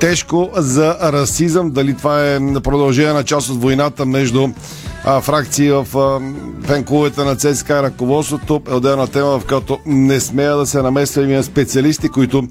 тежко 0.00 0.50
за 0.56 0.96
расизъм. 1.02 1.70
Дали 1.70 1.96
това 1.96 2.26
е 2.26 2.38
продължение 2.64 3.12
на 3.12 3.24
част 3.24 3.48
от 3.48 3.62
войната 3.62 4.06
между 4.06 4.48
а, 5.04 5.20
фракции 5.20 5.70
в 5.70 5.86
а, 7.18 7.24
на 7.24 7.36
ЦСКА 7.36 7.78
и 7.78 7.82
ръководството 7.82 8.62
е 8.70 8.74
отделна 8.74 9.06
тема, 9.06 9.38
в 9.38 9.46
която 9.46 9.78
не 9.86 10.20
смея 10.20 10.56
да 10.56 10.66
се 10.66 10.82
намесва 10.82 11.22
именно 11.22 11.42
специалисти, 11.42 12.08
които 12.08 12.48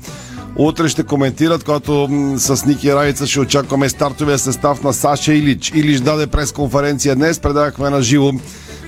утре 0.55 0.89
ще 0.89 1.03
коментират, 1.03 1.63
когато 1.63 2.07
с 2.37 2.65
Ники 2.65 2.93
Райца 2.93 3.27
ще 3.27 3.39
очакваме 3.39 3.89
стартовия 3.89 4.39
състав 4.39 4.83
на 4.83 4.93
Саша 4.93 5.33
Илич. 5.33 5.71
Илич 5.75 5.99
даде 5.99 6.27
пресконференция 6.27 7.15
днес, 7.15 7.39
предавахме 7.39 7.89
на 7.89 8.01
живо 8.01 8.31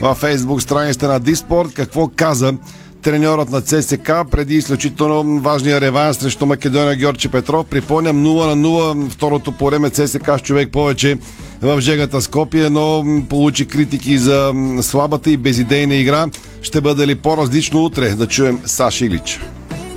във 0.02 0.18
фейсбук 0.18 0.62
страницата 0.62 1.08
на 1.08 1.20
Диспорт. 1.20 1.74
Какво 1.74 2.10
каза 2.16 2.54
треньорът 3.02 3.50
на 3.50 3.62
ЦСК 3.62 4.12
преди 4.32 4.56
изключително 4.56 5.40
важния 5.40 5.82
реванс 5.82 6.18
срещу 6.18 6.46
Македония 6.46 6.96
Георги 6.96 7.28
Петров. 7.28 7.66
Припомням 7.66 8.26
0 8.26 8.56
на 8.56 8.68
0 8.68 9.10
второто 9.10 9.52
по 9.52 9.66
време 9.66 9.90
ЦСК 9.90 10.32
с 10.38 10.42
човек 10.42 10.72
повече 10.72 11.18
в 11.62 11.82
Жегата 11.82 12.22
Скопие, 12.22 12.70
но 12.70 13.06
получи 13.30 13.66
критики 13.66 14.18
за 14.18 14.54
слабата 14.82 15.32
и 15.32 15.38
безидейна 15.38 15.96
игра. 15.96 16.26
Ще 16.62 16.82
бъде 16.82 17.08
ли 17.08 17.16
по-различно 17.16 17.84
утре? 17.84 18.10
Да 18.10 18.28
чуем 18.28 18.60
Саш 18.66 19.02
Илич. 19.02 19.40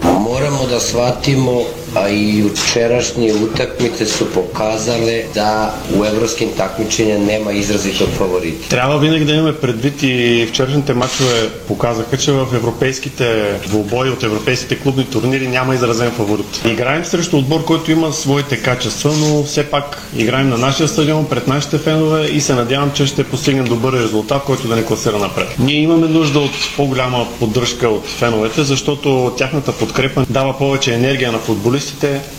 Moramo 0.05 0.67
da 0.73 0.81
shvatimo, 0.81 1.57
a 1.95 2.09
i 2.09 2.39
jučerašnje 2.39 3.33
utakmice 3.35 4.07
su 4.07 4.25
pokazale 4.27 5.23
da 5.35 5.75
u 5.99 6.05
evropskim 6.05 6.49
takmičenja 6.57 7.19
nema 7.19 7.53
izrazitog 7.53 8.09
favorita. 8.19 8.69
Трябва 8.69 8.99
винаги 8.99 9.25
да 9.25 9.33
имаме 9.33 9.55
предвид 9.55 10.03
и 10.03 10.47
вчерашните 10.49 10.95
матчове 10.95 11.49
показаха, 11.69 12.17
че 12.17 12.33
в 12.33 12.47
европейските 12.55 13.25
двубои 13.67 14.11
от 14.11 14.23
европейските 14.23 14.79
клубни 14.79 15.05
турнири 15.05 15.49
няма 15.49 15.75
изразен 15.75 16.11
фаворит. 16.11 16.63
Играем 16.67 17.05
срещу 17.05 17.39
отбор, 17.39 17.65
който 17.65 17.91
има 17.91 18.13
своите 18.13 18.57
качества, 18.57 19.13
но 19.13 19.43
все 19.45 19.65
пак 19.65 20.03
играем 20.17 20.49
на 20.49 20.59
нашия 20.59 20.89
стадион, 20.89 21.27
пред 21.27 21.47
нашите 21.49 21.79
фенове 21.79 22.27
и 22.27 22.41
се 22.41 22.55
надявам, 22.55 22.91
че 22.95 23.07
ще 23.07 23.25
постигнем 23.25 23.65
добър 23.65 23.93
резултат, 23.93 24.43
който 24.45 24.69
да 24.69 24.77
ни 24.77 24.85
класира 24.85 25.19
напред. 25.19 25.49
Ние 25.59 25.77
имаме 25.77 26.07
нужда 26.09 26.39
от 26.39 26.51
по-голяма 26.77 27.27
поддръжка 27.41 27.89
от 27.89 28.07
феновете, 28.09 28.63
защото 28.63 29.33
тяхната 29.37 29.73
подкрепа 29.73 30.27
дава 30.31 30.59
повече 30.59 30.95
енергия 30.95 31.33
на 31.33 31.39
футболистите, 31.39 31.84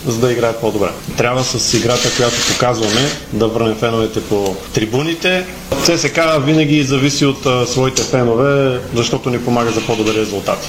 за 0.08 0.20
да 0.20 0.32
играят 0.32 0.62
по-добре. 0.62 0.90
Трябва 1.18 1.44
с 1.44 1.74
играта, 1.74 2.16
която 2.18 2.36
показваме, 2.54 3.02
да 3.34 3.48
върнем 3.48 3.76
феновете 3.76 4.22
по 4.24 4.56
трибуните. 4.74 5.46
ЦСК 5.84 6.20
винаги 6.40 6.84
зависи 6.84 7.26
от 7.26 7.46
а, 7.46 7.68
своите 7.68 8.02
фенове, 8.04 8.80
защото 8.96 9.30
ни 9.30 9.40
помага 9.40 9.72
за 9.72 9.82
по-добри 9.82 10.14
резултати. 10.16 10.68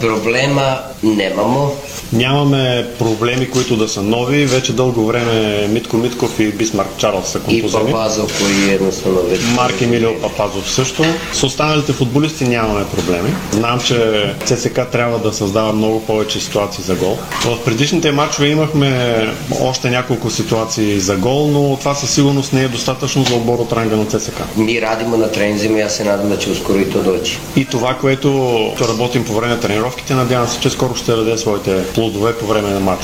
Problema 0.00 0.68
nemamo. 1.02 1.72
Нямаме 2.12 2.86
проблеми, 2.98 3.50
които 3.50 3.76
да 3.76 3.88
са 3.88 4.02
нови. 4.02 4.46
Вече 4.46 4.72
дълго 4.72 5.06
време 5.06 5.66
Митко 5.68 5.96
Митков 5.96 6.40
и 6.40 6.48
Бисмарк 6.52 6.88
Чарлз 6.96 7.28
са 7.28 7.40
контузени. 7.40 7.92
Papazov 7.92 8.28
koji 8.38 8.70
jednostavno 8.72 9.20
već... 9.30 9.40
Марк 9.56 9.82
Емилио 9.82 10.20
Папазов 10.22 10.70
също. 10.70 11.04
С 11.32 11.42
останалите 11.42 11.92
футболисти 11.92 12.44
нямаме 12.44 12.84
проблеми. 12.94 13.30
Знам, 13.52 13.80
че 13.80 14.24
ЦСК 14.44 14.80
трябва 14.92 15.18
да 15.18 15.32
създава 15.32 15.72
много 15.72 16.02
повече 16.06 16.40
ситуации 16.40 16.84
за 16.84 16.94
гол. 16.94 17.18
В 17.44 17.64
предишните 17.64 18.12
матчове 18.12 18.48
имахме 18.48 19.18
още 19.60 19.90
няколко 19.90 20.30
ситуации 20.30 21.00
за 21.00 21.16
гол, 21.16 21.48
но 21.48 21.76
това 21.76 21.94
със 21.94 22.10
сигурност 22.10 22.52
не 22.52 22.62
е 22.64 22.68
достатъчно 22.68 23.24
за 23.24 23.34
отбор 23.34 23.58
от 23.58 23.72
ранга 23.72 23.96
на 23.96 24.06
ЦСК. 24.06 24.42
Mi 24.56 24.80
radimo 24.80 25.16
na 25.16 25.28
treninzima, 25.36 25.78
ja 25.78 25.90
se 25.90 26.04
nadam 26.04 26.28
da 26.28 26.36
će 26.36 26.50
uskoro 26.50 26.78
i 26.78 26.84
to 26.84 27.02
doći. 27.02 27.38
И 27.56 27.64
това, 27.64 27.94
което 27.94 28.28
работим 28.80 29.24
по 29.24 29.32
време 29.32 29.54
на 29.54 29.60
тренировките, 29.60 30.14
надявам 30.14 30.48
се, 30.48 30.60
че 30.60 30.70
скоро 30.70 30.94
ще 30.96 31.12
даде 31.12 31.38
своите 31.38 31.84
плодове 31.98 32.32
по 32.38 32.46
време 32.46 32.70
на 32.70 32.96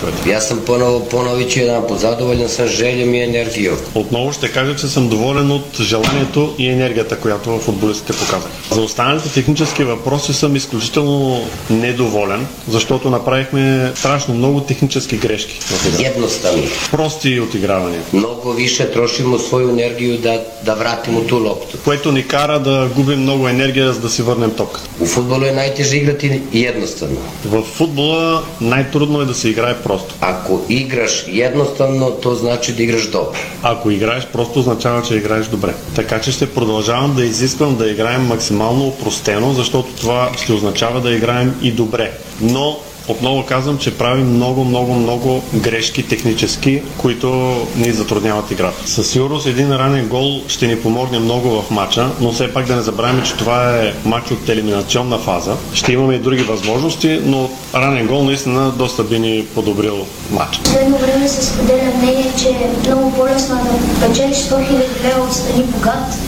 ponovo, 0.66 1.00
ponovit 1.11 1.50
ću 1.50 1.61
jedan 1.61 1.83
put, 1.88 1.98
zadovoljan 1.98 2.48
sam 2.48 2.66
željom 2.68 3.14
i 3.14 3.22
energijom. 3.22 3.76
Отново 3.94 4.33
ще 4.33 4.52
кажа, 4.52 4.76
че 4.76 4.88
съм 4.88 5.09
доволен 5.09 5.50
от 5.50 5.80
желанието 5.80 6.54
и 6.59 6.68
енергията, 6.68 7.16
която 7.16 7.59
футболистите 7.59 8.12
показаха. 8.12 8.48
За 8.70 8.80
останалите 8.80 9.28
технически 9.28 9.85
въпроси 9.85 10.35
съм 10.35 10.57
изключително 10.57 11.40
недоволен, 11.70 12.46
защото 12.68 13.11
направихме 13.11 13.92
страшно 13.94 14.35
много 14.35 14.61
технически 14.61 15.16
грешки 15.16 15.59
в. 15.61 16.00
Jednostavno. 16.00 16.62
Прости 16.90 17.40
отигравания. 17.40 18.02
Mnogo 18.12 18.52
više 18.52 18.92
trošimo 18.92 19.38
svoju 19.38 19.70
energiju 19.70 20.18
da, 20.18 20.35
da 20.64 20.74
vratimo 20.74 21.20
tu 21.20 21.38
loptu. 21.38 21.78
Което 21.85 22.12
ни 22.12 22.26
кара 22.26 22.59
да 22.59 22.88
губим 22.96 23.20
много 23.20 23.48
енергия, 23.48 23.92
за 23.92 24.00
да 24.00 24.09
си 24.09 24.22
върнем 24.22 24.50
ток. 24.50 24.80
U 25.00 25.07
futbolu 25.07 25.44
je 25.44 25.52
najteže 25.52 25.96
igrati 25.96 26.42
jednostavno. 26.52 27.21
В 27.44 27.62
футбола 27.62 28.42
най-трудно 28.85 29.20
е 29.20 29.24
да 29.24 29.35
се 29.35 29.48
играе 29.48 29.82
просто. 29.82 30.14
Ako 30.20 30.60
igraš 30.68 31.24
jednostavno, 31.28 32.10
to 32.10 32.35
znači 32.35 32.72
da 32.72 32.82
igraš 32.82 33.10
dobro. 33.10 33.38
Ако 33.62 33.90
играеш 33.90 34.26
просто 34.26 34.58
означава, 34.58 35.02
че 35.02 35.14
играеш 35.14 35.46
добре. 35.46 35.74
Така 35.94 36.20
че 36.20 36.32
ще 36.32 36.54
продължавам 36.54 37.14
да 37.14 37.24
изисквам 37.24 37.76
да 37.76 37.90
играем 37.90 38.26
максимално 38.26 38.87
упростено, 38.87 39.52
защото 39.52 39.88
това 40.00 40.30
ще 40.42 40.52
означава 40.52 41.00
да 41.00 41.14
играем 41.14 41.54
и 41.62 41.72
добре. 41.72 42.12
Но 42.40 42.76
отново 43.09 43.46
казвам, 43.46 43.79
че 43.79 43.98
прави 43.98 44.23
много, 44.23 44.65
много, 44.65 44.94
много 44.94 45.42
грешки 45.55 46.09
технически, 46.09 46.83
които 46.98 47.57
ни 47.77 47.92
затрудняват 47.92 48.50
играта. 48.50 48.88
Със 48.88 49.11
сигурност 49.11 49.46
един 49.46 49.73
ранен 49.73 50.09
гол 50.09 50.40
ще 50.48 50.67
ни 50.67 50.81
помогне 50.81 51.19
много 51.19 51.63
в 51.63 51.71
матча, 51.71 52.11
но 52.21 52.33
все 52.33 52.52
пак 52.52 52.67
да 52.67 52.77
не 52.77 52.83
забравяме, 52.83 53.23
че 53.23 53.35
това 53.35 53.77
е 53.77 53.94
матч 54.05 54.31
от 54.31 54.48
елиминационна 54.48 55.19
фаза. 55.19 55.57
Ще 55.75 55.92
имаме 55.92 56.15
и 56.15 56.19
други 56.19 56.42
възможности, 56.42 57.21
но 57.25 57.50
ранен 57.75 58.07
гол 58.07 58.25
наистина 58.25 58.71
доста 58.71 59.05
би 59.05 59.19
ни 59.19 59.46
подобрил 59.55 60.07
матча. 60.31 60.63
Последно 60.63 60.98
време 60.98 61.29
се 61.29 61.44
споделя 61.44 61.92
мнение, 62.02 62.33
че 62.38 62.48
е 62.48 62.71
много 62.87 63.13
по-лесно 63.13 63.57
да 64.00 64.07
печелиш 64.07 64.37
100 64.37 64.52
000 64.52 65.05
лева 65.05 65.25
от 65.25 65.33
страни 65.33 65.65
богат, 65.65 66.19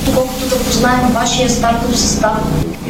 колкото 0.57 0.65
да 0.65 0.71
познаем 0.71 1.13
вашия 1.13 1.51
стартов 1.51 1.99
състав. 1.99 2.33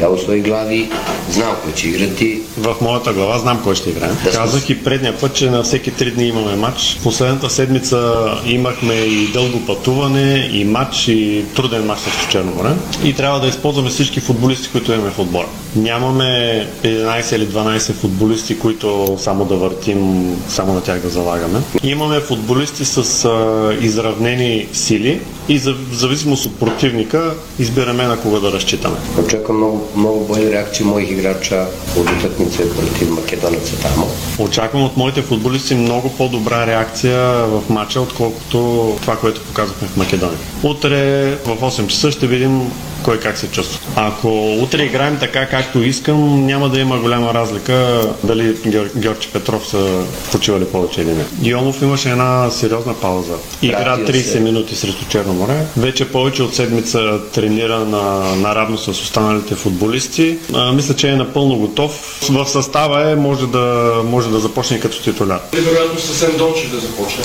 Ja 0.01 0.09
u 0.09 0.17
svojoj 0.17 0.41
glavi 0.41 0.89
znam 1.31 1.55
ko 1.65 1.71
će 1.71 1.87
igrati. 1.87 2.41
В 2.57 2.75
моята 2.81 3.13
глава 3.13 3.39
знам 3.39 3.59
кой 3.63 3.75
ще 3.75 3.89
играе. 3.89 4.09
Казах 4.33 4.69
и 4.69 4.83
предния 4.83 5.19
път, 5.19 5.33
че 5.33 5.49
на 5.49 5.63
всеки 5.63 5.91
три 5.91 6.11
дни 6.11 6.27
имаме 6.27 6.55
матч. 6.55 6.99
Последната 7.03 7.49
седмица 7.49 8.13
имахме 8.45 8.93
и 8.93 9.27
дълго 9.27 9.65
пътуване, 9.65 10.49
и 10.53 10.65
матч, 10.65 11.07
и 11.07 11.45
труден 11.55 11.85
матч 11.85 12.01
с 12.01 12.31
Черно 12.31 12.51
море. 12.55 12.69
И 13.03 13.13
трябва 13.13 13.39
да 13.39 13.47
използваме 13.47 13.89
всички 13.89 14.19
футболисти, 14.19 14.69
които 14.71 14.93
имаме 14.93 15.11
в 15.11 15.19
отбора. 15.19 15.47
Нямаме 15.75 16.67
11 16.83 17.35
или 17.35 17.47
12 17.47 17.93
футболисти, 17.93 18.59
които 18.59 19.17
само 19.19 19.45
да 19.45 19.55
въртим, 19.55 20.31
само 20.49 20.73
на 20.73 20.81
тях 20.81 20.99
да 20.99 21.09
залагаме. 21.09 21.59
Имаме 21.83 22.19
футболисти 22.19 22.85
с 22.85 23.25
а, 23.25 23.73
изравнени 23.81 24.67
сили 24.73 25.19
и 25.49 25.57
за, 25.57 25.73
в 25.73 25.93
зависимост 25.93 26.45
от 26.45 26.59
противника 26.59 27.33
избираме 27.59 28.03
на 28.03 28.17
кого 28.17 28.39
да 28.39 28.51
разчитаме. 28.51 28.95
Očekujem 29.19 29.57
mnogo, 29.57 29.81
mnogo 29.95 30.19
bolju 30.19 30.49
reakciju 30.51 30.87
mojih 30.87 31.11
igrača 31.11 31.67
od 31.99 32.05
utakmice 32.19 32.63
protiv 32.69 33.11
Makedonaca 33.11 33.75
tamo. 33.83 34.07
Очаквам 34.39 34.83
от 34.83 34.97
моите 34.97 35.21
футболисти 35.21 35.75
много 35.75 36.09
по-добра 36.17 36.65
реакция 36.65 37.19
в 37.47 37.63
матча, 37.69 38.01
отколкото 38.01 38.57
това, 39.01 39.15
което 39.15 39.41
показахме 39.41 39.87
в 39.87 39.97
Македония. 39.97 40.37
Утре 40.63 41.31
в 41.45 41.57
8 41.61 41.87
часа 41.87 42.11
ще 42.11 42.27
видим 42.27 42.71
кой 43.07 43.19
как 43.19 43.37
се 43.37 43.47
чувства. 43.47 43.79
Ако 43.95 44.57
утре 44.61 44.83
играем 44.83 45.17
така 45.19 45.45
както 45.45 45.83
искам, 45.83 46.45
няма 46.45 46.69
да 46.69 46.79
има 46.79 46.99
голяма 46.99 47.33
разлика 47.33 48.01
дали 48.23 48.55
Геор... 48.67 48.89
Георги 48.95 49.27
Петров 49.33 49.67
са 49.67 50.03
почивали 50.31 50.65
повече 50.65 51.01
или 51.01 51.09
не. 51.09 51.49
Йонов 51.49 51.81
имаше 51.81 52.09
една 52.09 52.49
сериозна 52.49 52.93
пауза. 52.93 53.33
Игра 53.61 53.79
Вратил 53.79 54.05
30 54.05 54.21
се. 54.21 54.39
минути 54.39 54.75
срещу 54.75 55.05
Черно 55.09 55.33
море. 55.33 55.65
Вече 55.77 56.11
повече 56.11 56.43
от 56.43 56.55
седмица 56.55 57.19
тренира 57.33 57.79
на, 57.79 58.35
наравно 58.35 58.77
с 58.77 58.87
останалите 58.87 59.55
футболисти. 59.55 60.37
А, 60.53 60.71
мисля, 60.71 60.95
че 60.95 61.09
е 61.09 61.15
напълно 61.15 61.57
готов. 61.57 62.19
В 62.29 62.45
състава 62.45 63.11
е, 63.11 63.15
може 63.15 63.47
да, 63.47 63.95
може 64.05 64.29
да 64.29 64.39
започне 64.39 64.79
като 64.79 65.03
титуляр. 65.03 65.39
Вероятно 65.53 65.99
съвсем 65.99 66.37
дочи 66.37 66.67
да 66.67 66.79
започне. 66.79 67.23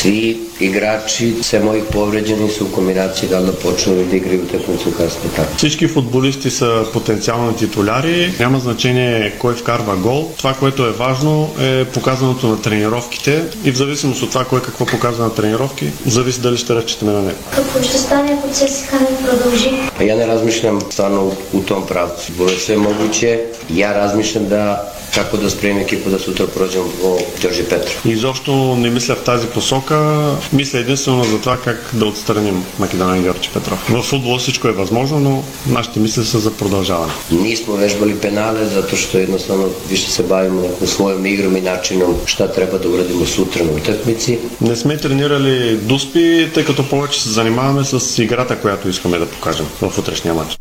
Mojih 1.63 1.85
povređeni 1.93 2.51
su 2.51 2.65
u 2.65 2.69
kombinaciji 2.69 3.29
da 3.29 3.39
li 3.39 3.47
da 3.47 3.53
počnu 3.53 3.93
ili 3.93 4.05
da 4.05 4.17
igraju 4.17 4.43
utakmicu 4.43 4.91
kasnije 4.91 5.31
tako. 5.37 5.59
Всички 5.73 5.89
футболисти 5.89 6.51
са 6.51 6.85
потенциални 6.93 7.57
титуляри. 7.57 8.35
Няма 8.41 8.59
значение 8.59 9.33
кой 9.39 9.55
вкарва 9.55 9.97
гол. 9.97 10.31
Това, 10.39 10.55
което 10.55 10.87
е 10.87 10.91
важно 10.91 11.51
е 11.61 11.85
показването 11.85 12.47
на 12.49 12.63
тренировките 12.63 13.45
и 13.65 13.73
в 13.73 13.77
зависимост 13.77 14.23
от 14.23 14.31
това 14.31 14.45
кой 14.45 14.63
какво 14.63 14.87
показва 14.87 15.25
на 15.25 15.35
тренировки, 15.35 15.91
зависи 16.07 16.41
дали 16.41 16.57
ще 16.57 16.75
разчитаме 16.75 17.13
на 17.13 17.23
него. 17.23 17.39
Какво 17.55 17.83
ще 17.83 17.99
стане, 17.99 18.39
ако 18.39 18.49
ЦСКА 18.55 18.97
не 19.01 19.29
продължи? 19.29 19.71
Ja 20.01 20.17
ne 20.17 20.27
razmišljam 20.27 20.81
stvarno 20.91 21.21
u, 21.25 21.33
u 21.53 21.63
tom 21.63 21.87
pravcu. 21.87 22.33
Bilo 22.37 22.51
je 22.51 22.59
sve 22.59 22.77
moguće. 22.77 23.41
Ja 23.71 23.93
razmišljam 23.93 24.49
da 24.49 24.93
kako 25.15 25.37
da 25.37 25.51
spremim 25.51 25.83
ekipu 25.83 26.11
da 26.11 26.19
sutra 26.19 26.47
prođemo 26.47 26.85
po 27.03 27.19
Đorđe 27.43 27.65
Petrov. 27.65 28.13
Изобщо 28.13 28.77
не 28.77 28.91
мисля 28.91 29.15
в 29.15 29.25
тази 29.25 29.47
посока. 29.47 29.97
Мисля 30.53 30.79
единствено 30.79 31.25
за 31.25 31.41
това 31.41 31.57
как 31.65 31.91
да 31.93 32.07
отстраним 32.07 32.65
Македония 32.79 33.23
Георги 33.23 33.49
Петров. 33.55 33.79
В 33.91 34.03
футбола 34.03 34.39
всичко 34.39 34.69
е 34.69 34.73
възможно, 34.73 35.21
но 35.21 35.45
нашите 35.67 36.01
мисли 36.01 36.25
са 36.25 36.39
за 36.39 36.51
продължаване. 36.51 37.13
Vežbali 37.83 38.15
penale 38.15 38.67
zato 38.69 38.97
što 38.97 39.19
jednostavno 39.19 39.69
više 39.91 40.11
se 40.11 40.23
bavimo 40.23 40.61
nekom 40.61 40.87
svojom 40.87 41.27
igrom 41.27 41.57
i 41.57 41.61
načinom 41.61 42.15
šta 42.27 42.53
treba 42.53 42.79
da 42.79 42.89
uradimo 42.89 43.27
sutra 43.27 43.65
na 43.65 43.73
utakmici. 43.73 44.39
Не 44.61 44.77
сме 44.77 44.97
тренирали 44.97 45.77
дуспи, 45.77 46.51
тъй 46.55 46.65
като 46.65 46.89
повече 46.89 47.23
се 47.23 47.29
занимаваме 47.29 47.85
с 47.85 48.23
играта, 48.23 48.61
която 48.61 48.89
искаме 48.89 49.19
да 49.19 49.27
покажем 49.27 49.67
в 49.81 49.99
утрешния 49.99 50.35
матч. 50.35 50.59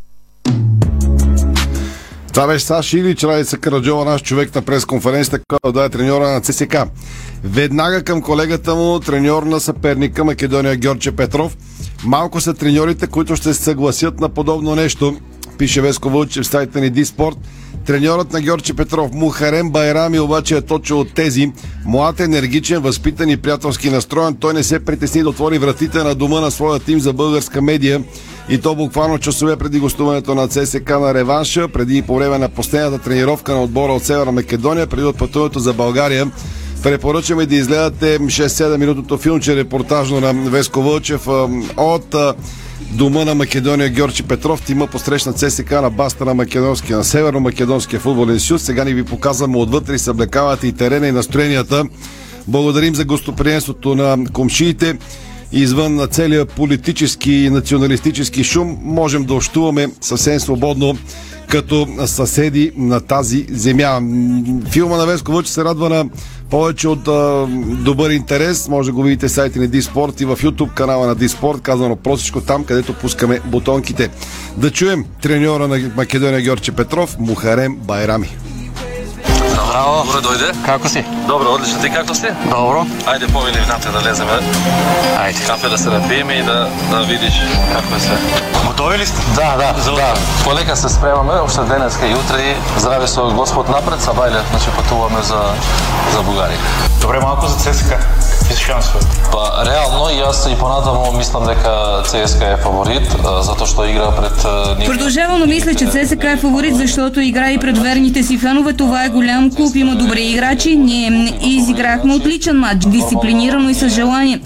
Това 2.33 2.47
беше 2.47 2.65
Саш 2.65 2.93
Илич, 2.93 3.23
Радица 3.23 3.57
Караджова, 3.57 4.05
наш 4.05 4.21
човек 4.21 4.55
на 4.55 4.61
пресконференцията, 4.61 5.39
който 5.49 5.71
да 5.71 5.85
е 5.85 5.89
треньора 5.89 6.29
на 6.29 6.41
ЦСК. 6.41 6.77
Веднага 7.43 8.03
към 8.03 8.21
колегата 8.21 8.75
му, 8.75 8.99
треньор 8.99 9.43
на 9.43 9.59
съперника 9.59 10.23
Македония 10.23 10.75
Георче 10.75 11.11
Петров. 11.11 11.57
Малко 12.03 12.41
са 12.41 12.53
треньорите, 12.53 13.07
които 13.07 13.35
ще 13.35 13.53
се 13.53 13.63
съгласят 13.63 14.19
на 14.19 14.29
подобно 14.29 14.75
нещо, 14.75 15.17
пише 15.57 15.81
Веско 15.81 16.09
Вълчев 16.09 16.45
в 16.45 16.47
сайта 16.47 16.81
ни 16.81 16.89
Диспорт. 16.89 17.37
Треньорът 17.85 18.33
на 18.33 18.41
Георче 18.41 18.73
Петров, 18.73 19.11
Мухарем 19.13 19.69
Байрами, 19.69 20.19
обаче 20.19 20.55
е 20.55 20.61
точно 20.61 20.99
от 20.99 21.13
тези. 21.13 21.51
Млад, 21.85 22.19
енергичен, 22.19 22.81
възпитан 22.81 23.29
и 23.29 23.37
приятелски 23.37 23.89
настроен. 23.89 24.35
Той 24.35 24.53
не 24.53 24.63
се 24.63 24.85
притесни 24.85 25.23
да 25.23 25.29
отвори 25.29 25.57
вратите 25.57 26.03
на 26.03 26.15
дома 26.15 26.39
на 26.39 26.51
своя 26.51 26.79
тим 26.79 26.99
за 26.99 27.13
българска 27.13 27.61
медия. 27.61 28.03
И 28.49 28.57
то 28.57 28.75
буквално 28.75 29.17
часове 29.17 29.55
преди 29.55 29.79
гостуването 29.79 30.35
на 30.35 30.47
ЦСК 30.47 30.89
на 30.89 31.13
реванша, 31.13 31.67
преди 31.67 31.97
и 31.97 32.01
по 32.01 32.15
време 32.15 32.37
на 32.37 32.49
последната 32.49 33.03
тренировка 33.03 33.53
на 33.53 33.63
отбора 33.63 33.93
от 33.93 34.03
Северна 34.03 34.31
Македония, 34.31 34.87
преди 34.87 35.03
отпътуването 35.03 35.59
за 35.59 35.73
България. 35.73 36.31
Препоръчваме 36.83 37.45
да 37.45 37.55
изгледате 37.55 38.19
6-7 38.19 38.77
минутното 38.77 39.17
филмче 39.17 39.55
репортажно 39.55 40.19
на 40.19 40.33
Веско 40.33 40.81
Вълчев 40.81 41.27
от 41.77 42.15
дома 42.93 43.25
на 43.25 43.35
Македония 43.35 43.89
Георги 43.89 44.23
Петров. 44.23 44.61
Тима 44.61 44.87
посрещна 44.87 45.33
ЦСК 45.33 45.71
на 45.71 45.89
баста 45.89 46.25
на 46.25 46.33
Македонския, 46.33 46.97
на 46.97 47.03
Северно-Македонския 47.03 47.99
футболен 47.99 48.39
съюз. 48.39 48.61
Сега 48.61 48.83
ни 48.83 48.93
ви 48.93 49.03
показваме 49.03 49.57
отвътре 49.57 49.95
и 49.95 49.99
съблекавате 49.99 50.67
и 50.67 50.71
терена 50.71 51.07
и 51.07 51.11
настроенията. 51.11 51.83
Благодарим 52.47 52.95
за 52.95 53.05
гостоприемството 53.05 53.95
на 53.95 54.17
комшиите. 54.33 54.97
Извън 55.51 55.95
на 55.95 56.07
целия 56.07 56.45
политически 56.45 57.31
и 57.31 57.49
националистически 57.49 58.43
шум 58.43 58.77
можем 58.81 59.23
да 59.23 59.33
общуваме 59.33 59.87
съвсем 60.01 60.39
свободно 60.39 60.97
като 61.47 61.87
съседи 62.05 62.71
на 62.77 62.99
тази 62.99 63.45
земя. 63.49 64.01
Филма 64.69 64.97
на 64.97 65.05
Веско 65.05 65.31
Вълче 65.31 65.51
се 65.51 65.63
радва 65.63 65.89
на 65.89 66.05
повече 66.51 66.87
от 66.87 67.07
а, 67.07 67.47
добър 67.83 68.09
интерес. 68.09 68.67
Може 68.67 68.89
да 68.89 68.93
го 68.93 69.03
видите 69.03 69.27
в 69.27 69.31
сайта 69.31 69.59
на 69.59 69.67
Диспорт 69.67 70.21
и 70.21 70.25
в 70.25 70.37
YouTube 70.37 70.73
канала 70.73 71.07
на 71.07 71.15
Диспорт, 71.15 71.61
казано 71.61 71.95
простичко 71.95 72.41
там, 72.41 72.63
където 72.63 72.93
пускаме 72.93 73.39
бутонките. 73.45 74.09
Да 74.57 74.71
чуем 74.71 75.05
треньора 75.21 75.67
на 75.67 75.91
Македония 75.95 76.41
Георче 76.41 76.71
Петров, 76.71 77.19
Мухарем 77.19 77.75
Байрами. 77.75 78.29
Браво! 79.71 80.03
Добре 80.05 80.21
дойде. 80.21 80.51
Како 80.65 80.89
си? 80.89 81.05
Добро, 81.27 81.53
одлично. 81.55 81.79
Ти 81.81 81.89
како 81.89 82.15
си? 82.15 82.27
Добро. 82.49 82.83
Ајде 83.07 83.31
помили 83.31 83.61
внатре 83.63 83.91
да 83.95 84.01
леземе. 84.03 84.39
Ајде. 85.15 85.45
Кафе 85.47 85.69
да 85.69 85.77
се 85.77 85.89
напиеме 85.89 86.33
и 86.33 86.43
да, 86.43 86.67
да 86.89 86.99
видиш 87.07 87.39
како 87.71 87.95
е 87.95 87.99
се. 87.99 88.17
Готови 88.67 88.97
ли 88.97 89.05
сте? 89.05 89.21
Да, 89.35 89.55
да. 89.61 89.81
За 89.81 89.91
да. 89.91 90.13
Полека 90.43 90.75
се 90.75 90.89
спремаме, 90.89 91.39
уште 91.45 91.61
денеска 91.61 92.07
и 92.07 92.13
утре 92.13 92.41
и 92.51 92.55
здраве 92.79 93.07
со 93.07 93.31
Господ 93.31 93.69
напред, 93.69 94.01
са 94.01 94.11
бајле, 94.11 94.43
значи 94.51 94.75
патуваме 94.75 95.23
за, 95.23 95.39
за 96.13 96.19
Бугарија. 96.19 96.59
Добре, 97.01 97.19
малко 97.19 97.47
за 97.47 97.55
ЦСКА. 97.55 97.97
Какви 98.39 98.55
се 98.55 98.61
шансове? 98.61 98.99
Па, 99.31 99.63
реално 99.65 100.09
и 100.09 100.19
јас 100.19 100.51
и 100.51 100.57
понатаму 100.59 101.11
мислам 101.17 101.45
дека 101.47 102.03
ЦСКА 102.05 102.51
е 102.53 102.57
фаворит, 102.57 103.07
затоа 103.47 103.67
што 103.67 103.87
игра 103.87 104.11
пред. 104.11 104.35
Продължавано 104.85 105.45
мисля, 105.45 105.75
че 105.75 105.87
ЦСКА 105.87 106.31
е 106.31 106.37
фаворит, 106.37 106.75
защото 106.77 107.19
игра 107.21 107.51
и 107.51 107.57
пред 107.57 107.77
верните 107.77 108.23
си 108.23 108.37
фенове. 108.37 108.73
Това 108.73 109.05
е 109.05 109.09
голям 109.09 109.49
клуб, 109.61 109.75
има 109.75 109.95
добри 109.95 110.23
играчи. 110.23 110.75
Ние 110.75 111.33
изиграхме 111.45 112.13
отличен 112.13 112.59
матч, 112.59 112.85
дисциплинирано 112.87 113.69
и 113.69 113.73
с 113.73 113.89
желание. 113.89 114.39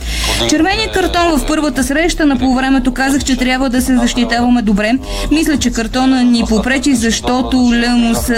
Червеният 0.49 0.91
картон 0.91 1.37
в 1.37 1.45
първата 1.47 1.83
среща 1.83 2.25
на 2.25 2.37
полувремето 2.37 2.93
казах, 2.93 3.23
че 3.23 3.35
трябва 3.35 3.69
да 3.69 3.81
се 3.81 3.97
защитаваме 3.97 4.61
добре. 4.61 4.91
Мисля, 5.31 5.57
че 5.57 5.71
картона 5.71 6.23
ни 6.23 6.43
попречи, 6.49 6.95
защото 6.95 7.69
Лемус 7.73 8.31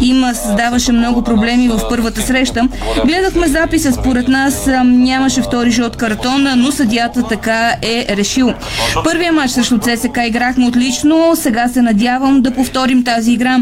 има, 0.00 0.34
създаваше 0.34 0.92
много 0.92 1.22
проблеми 1.22 1.68
в 1.68 1.80
първата 1.88 2.22
среща. 2.22 2.68
Гледахме 3.06 3.48
записа, 3.48 3.92
според 3.92 4.28
нас 4.28 4.68
нямаше 4.84 5.42
втори 5.42 5.70
жълт 5.70 5.96
картон, 5.96 6.46
но 6.56 6.72
съдията 6.72 7.22
така 7.22 7.74
е 7.82 8.06
решил. 8.16 8.52
Първия 9.04 9.32
матч 9.32 9.50
срещу 9.50 9.78
ЦСК 9.78 10.18
играхме 10.26 10.66
отлично, 10.66 11.32
сега 11.34 11.68
се 11.68 11.82
надявам 11.82 12.42
да 12.42 12.50
повторим 12.50 13.04
тази 13.04 13.32
игра. 13.32 13.58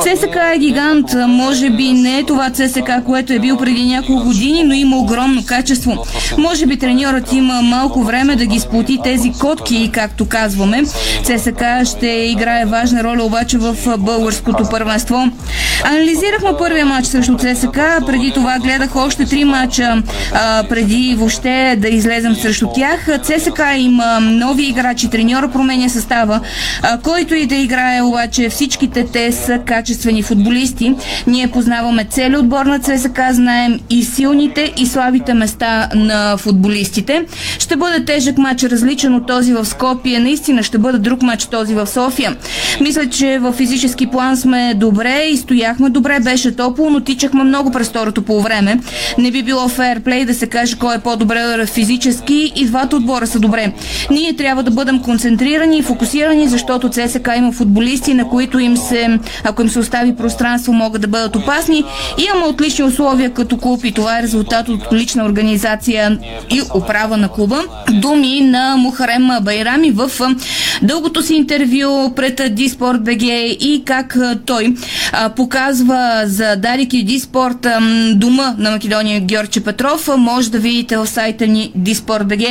ЦСК 0.00 0.36
е 0.54 0.58
гигант, 0.58 1.06
може 1.28 1.70
би 1.70 1.92
не 1.92 2.07
Не 2.08 2.18
е 2.18 2.24
това 2.24 2.50
ЦСК, 2.50 2.90
което 3.06 3.32
е 3.32 3.38
бил 3.38 3.56
преди 3.56 3.84
няколко 3.86 4.24
години, 4.24 4.64
но 4.64 4.74
има 4.74 4.96
огромно 4.96 5.44
качество. 5.46 6.06
Може 6.38 6.66
би 6.66 6.76
треньорът 6.78 7.32
има 7.32 7.62
малко 7.62 8.02
време 8.02 8.36
да 8.36 8.46
ги 8.46 8.60
сплоти 8.60 8.98
тези 9.04 9.32
котки, 9.40 9.90
както 9.92 10.28
казваме. 10.28 10.82
ЦСК 11.24 11.62
ще 11.84 12.06
играе 12.06 12.64
важна 12.64 13.04
роля 13.04 13.24
обаче 13.24 13.58
в 13.58 13.76
българското 13.98 14.64
първенство. 14.70 15.24
Анализирахме 15.84 16.50
първия 16.58 16.86
матч 16.86 17.06
срещу 17.06 17.36
ЦСК, 17.36 17.78
преди 18.06 18.32
това 18.34 18.58
гледах 18.58 18.96
още 18.96 19.24
три 19.24 19.44
матча 19.44 20.02
а, 20.32 20.64
преди 20.68 21.14
въобще 21.18 21.76
да 21.78 21.88
излезем 21.88 22.34
срещу 22.34 22.66
тях. 22.74 23.08
ЦСК 23.22 23.62
има 23.76 24.20
нови 24.20 24.64
играчи, 24.64 25.10
треньора 25.10 25.48
променя 25.48 25.88
състава, 25.88 26.40
а, 26.82 26.98
който 26.98 27.34
и 27.34 27.46
да 27.46 27.54
играе, 27.54 28.02
обаче 28.02 28.48
всичките 28.48 29.06
те 29.06 29.32
са 29.32 29.58
качествени 29.58 30.22
футболисти. 30.22 30.94
Ние 31.26 31.48
познаваме 31.48 31.97
цели 32.04 32.36
отбор 32.36 32.66
на 32.66 32.78
ЦСК, 32.78 33.20
знаем 33.30 33.80
и 33.90 34.04
силните 34.04 34.72
и 34.76 34.86
слабите 34.86 35.34
места 35.34 35.88
на 35.94 36.36
футболистите. 36.36 37.24
Ще 37.58 37.76
бъде 37.76 38.04
тежък 38.04 38.38
матч, 38.38 38.64
различен 38.64 39.14
от 39.14 39.26
този 39.26 39.52
в 39.52 39.64
Скопие. 39.64 40.18
Наистина 40.18 40.62
ще 40.62 40.78
бъде 40.78 40.98
друг 40.98 41.22
матч 41.22 41.46
този 41.46 41.74
в 41.74 41.86
София. 41.86 42.36
Мисля, 42.80 43.06
че 43.10 43.38
в 43.38 43.52
физически 43.52 44.06
план 44.06 44.36
сме 44.36 44.74
добре 44.76 45.24
и 45.32 45.36
стояхме 45.36 45.90
добре, 45.90 46.20
беше 46.20 46.56
топло, 46.56 46.90
но 46.90 47.00
тичахме 47.00 47.44
много 47.44 47.70
през 47.70 47.88
второто 47.88 48.22
по 48.22 48.40
време. 48.40 48.80
Не 49.18 49.30
би 49.30 49.42
било 49.42 49.68
фейерплей 49.68 50.24
да 50.24 50.34
се 50.34 50.46
каже 50.46 50.76
кой 50.76 50.94
е 50.96 50.98
по-добре 50.98 51.66
физически 51.66 52.52
и 52.56 52.66
двата 52.66 52.96
отбора 52.96 53.26
са 53.26 53.38
добре. 53.38 53.72
Ние 54.10 54.36
трябва 54.36 54.62
да 54.62 54.70
бъдем 54.70 55.02
концентрирани 55.02 55.78
и 55.78 55.82
фокусирани, 55.82 56.48
защото 56.48 56.88
ЦСК 56.88 57.28
има 57.36 57.52
футболисти, 57.52 58.14
на 58.14 58.28
които 58.28 58.58
им 58.58 58.76
се, 58.76 59.18
ако 59.44 59.62
им 59.62 59.68
се 59.68 59.78
остави 59.78 60.16
пространство, 60.16 60.72
могат 60.72 61.02
да 61.02 61.08
бъдат 61.08 61.36
опасни. 61.36 61.77
Имаме 62.18 62.46
отлични 62.46 62.84
условия 62.84 63.34
като 63.34 63.56
клуб 63.56 63.84
и 63.84 63.92
това 63.92 64.18
е 64.18 64.22
резултат 64.22 64.68
от 64.68 64.92
лична 64.92 65.24
организация 65.24 66.18
и 66.50 66.62
управа 66.74 67.16
на 67.16 67.28
клуба. 67.28 67.62
Думи 67.92 68.40
на 68.40 68.76
Мухарем 68.76 69.28
Байрами 69.42 69.90
в 69.90 70.10
дългото 70.82 71.22
си 71.22 71.34
интервю 71.34 72.14
пред 72.16 72.54
Диспорт 72.54 73.04
БГ 73.04 73.22
и 73.60 73.82
как 73.86 74.16
той 74.46 74.74
показва 75.36 76.22
за 76.24 76.56
Дарик 76.56 76.92
и 76.92 77.04
Диспорт 77.04 77.66
дума 78.14 78.54
на 78.58 78.70
Македония 78.70 79.20
Георгия 79.20 79.64
Петров. 79.64 80.08
Може 80.18 80.50
да 80.50 80.58
видите 80.58 80.96
в 80.96 81.06
сайта 81.06 81.46
ни 81.46 81.72
Диспорт 81.74 82.28
БГ. 82.28 82.42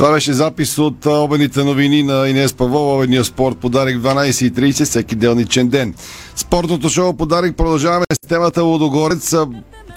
Това 0.00 0.12
беше 0.12 0.32
запис 0.32 0.78
от 0.78 1.06
обедните 1.06 1.64
новини 1.64 2.02
на 2.02 2.28
Инес 2.28 2.52
Павлова, 2.52 2.96
обедния 2.96 3.24
спорт 3.24 3.58
подарик 3.58 3.98
12.30 3.98 4.84
всеки 4.84 5.14
делничен 5.14 5.68
ден. 5.68 5.94
Спортното 6.36 6.88
шоу 6.88 7.16
подарик 7.16 7.56
продължаваме 7.56 8.04
с 8.12 8.28
темата 8.28 8.62
Лодогорец 8.62 9.34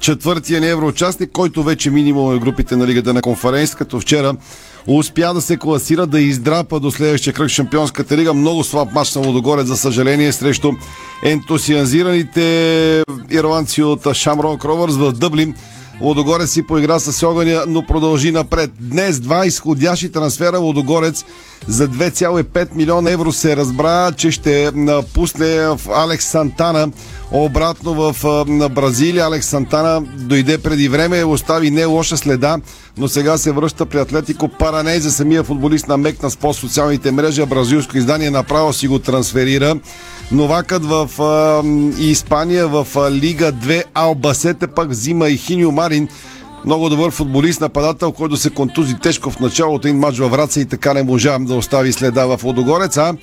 четвъртия 0.02 0.62
ни 0.62 0.70
евроучастник, 0.70 1.32
който 1.32 1.64
вече 1.64 1.90
минимум 1.90 2.36
е 2.36 2.40
групите 2.40 2.76
на 2.76 2.88
Лигата 2.88 3.14
на 3.14 3.22
конференция, 3.22 3.78
като 3.78 4.00
вчера 4.00 4.36
успя 4.88 5.34
да 5.34 5.42
се 5.42 5.58
класира, 5.58 6.08
да 6.08 6.22
издрапа 6.22 6.80
до 6.80 6.92
следващия 6.92 7.34
кръг 7.34 7.50
Шампионската 7.50 8.18
лига. 8.18 8.34
Много 8.34 8.64
слаб 8.64 8.94
матч 8.94 9.16
на 9.16 9.28
Лодогорец, 9.28 9.68
за 9.68 9.78
съжаление, 9.78 10.32
срещу 10.32 10.72
ентусиазираните 11.24 13.04
ирландци 13.32 13.84
от 13.84 14.14
Шамрок 14.14 14.66
Ровърс 14.66 14.96
в 14.96 15.12
Дъблин. 15.12 15.56
Лодогорец 16.02 16.50
си 16.50 16.68
поигра 16.68 17.00
с 17.00 17.24
огъня, 17.28 17.64
но 17.68 17.86
продължи 17.86 18.32
напред. 18.32 18.72
Днес 18.80 19.20
два 19.20 19.46
изходящи 19.46 20.12
трансфера 20.12 20.60
Лодогорец 20.60 21.26
за 21.68 21.90
2,5 21.90 22.76
милиона 22.76 23.12
евро 23.12 23.32
се 23.32 23.58
разбра, 23.58 24.12
че 24.12 24.32
ще 24.32 24.72
напусне 24.76 25.68
в 25.68 25.82
Алекс 25.96 26.26
Сантана 26.26 26.92
обратно 27.34 27.94
в 27.94 28.46
на 28.48 28.70
Бразилия. 28.70 29.26
Алекс 29.26 29.48
Сантана 29.48 30.02
дойде 30.02 30.58
преди 30.58 30.90
време, 30.90 31.24
остави 31.24 31.72
не 31.72 31.86
лоша 31.86 32.18
следа, 32.18 32.58
но 32.98 33.08
сега 33.08 33.38
се 33.38 33.52
връща 33.52 33.86
при 33.86 33.98
Атлетико 34.00 34.48
Параней 34.48 35.00
за 35.00 35.12
самия 35.12 35.44
футболист 35.44 35.88
на 35.88 35.98
Мекна 35.98 36.30
по 36.42 36.54
социалните 36.54 37.12
мрежи. 37.12 37.46
Бразилско 37.46 37.98
издание 37.98 38.30
направо 38.30 38.74
си 38.74 38.88
го 38.88 39.00
трансферира. 39.00 39.76
Новакът 40.32 40.86
в 40.86 41.22
а, 41.22 41.64
Испания 42.02 42.68
в 42.68 42.88
а, 42.96 43.12
Лига 43.12 43.52
2 43.54 43.84
Албасете 43.94 44.68
пък 44.68 44.90
взима 44.90 45.30
и 45.30 45.38
Хиньо 45.38 45.72
Марин 45.72 46.08
много 46.66 46.90
добър 46.90 47.12
футболист, 47.12 47.62
нападател, 47.62 48.12
който 48.12 48.38
се 48.38 48.50
контузи 48.50 48.96
тежко 48.96 49.32
в 49.32 49.40
началото 49.40 49.88
един 49.88 50.00
матч 50.00 50.20
във 50.20 50.32
Враца 50.32 50.60
и 50.60 50.66
така 50.66 50.94
не 50.94 51.04
можа 51.04 51.40
да 51.40 51.56
остави 51.56 51.94
следа 51.94 52.26
в 52.26 52.44
Лодогорец. 52.44 52.98
А 52.98 53.14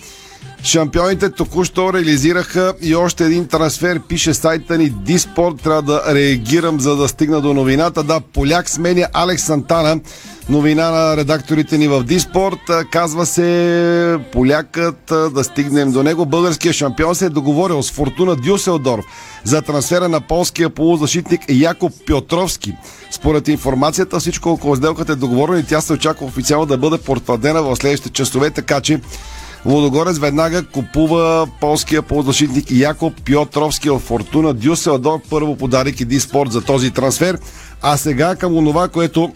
шампионите 0.62 1.30
току-що 1.30 1.92
реализираха 1.92 2.74
и 2.82 2.94
още 2.94 3.24
един 3.24 3.46
трансфер. 3.46 4.00
Пише 4.08 4.34
сайта 4.34 4.78
ни 4.78 4.88
Диспорт. 4.88 5.60
Трябва 5.62 5.82
да 5.82 6.14
реагирам, 6.14 6.80
за 6.80 6.96
да 6.96 7.08
стигна 7.08 7.40
до 7.40 7.54
новината. 7.54 8.02
Да, 8.02 8.20
поляк 8.20 8.68
сменя 8.70 9.06
Алекс 9.12 9.42
Сантана 9.42 10.00
новина 10.48 10.90
на 10.90 11.16
редакторите 11.16 11.78
ни 11.78 11.88
в 11.88 12.04
Диспорт. 12.04 12.58
Казва 12.92 13.26
се 13.26 14.18
полякът 14.32 15.12
да 15.34 15.44
стигнем 15.44 15.92
до 15.92 16.02
него. 16.02 16.26
Българския 16.26 16.72
шампион 16.72 17.14
се 17.14 17.26
е 17.26 17.30
договорил 17.30 17.82
с 17.82 17.90
Фортуна 17.90 18.36
Дюселдорф 18.36 19.04
за 19.44 19.62
трансфера 19.62 20.08
на 20.08 20.20
полския 20.20 20.70
полузащитник 20.70 21.40
Якоб 21.48 21.92
Пьотровски. 22.06 22.72
Според 23.10 23.48
информацията 23.48 24.20
всичко 24.20 24.48
около 24.50 24.76
сделката 24.76 25.12
е 25.12 25.16
договорено 25.16 25.58
и 25.58 25.64
тя 25.64 25.80
се 25.80 25.92
очаква 25.92 26.26
официално 26.26 26.66
да 26.66 26.78
бъде 26.78 26.98
потвърдена 26.98 27.62
в 27.62 27.76
следващите 27.76 28.12
часове, 28.12 28.50
така 28.50 28.80
че 28.80 29.00
Лодогорец 29.66 30.18
веднага 30.18 30.62
купува 30.62 31.48
полския 31.60 32.02
полузащитник 32.02 32.70
Якоб 32.70 33.14
Пьотровски 33.24 33.90
от 33.90 34.02
Фортуна 34.02 34.54
Дюселдорф. 34.54 35.22
Първо 35.30 35.56
подарик 35.56 36.00
и 36.00 36.04
Диспорт 36.04 36.52
за 36.52 36.60
този 36.60 36.90
трансфер. 36.90 37.38
А 37.82 37.96
сега 37.96 38.36
към 38.36 38.56
онова, 38.56 38.88
което 38.88 39.32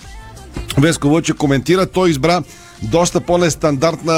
Веско 0.78 1.08
Лъче 1.08 1.32
коментира. 1.32 1.86
Той 1.86 2.10
избра 2.10 2.42
доста 2.82 3.20
по-нестандартна 3.20 4.16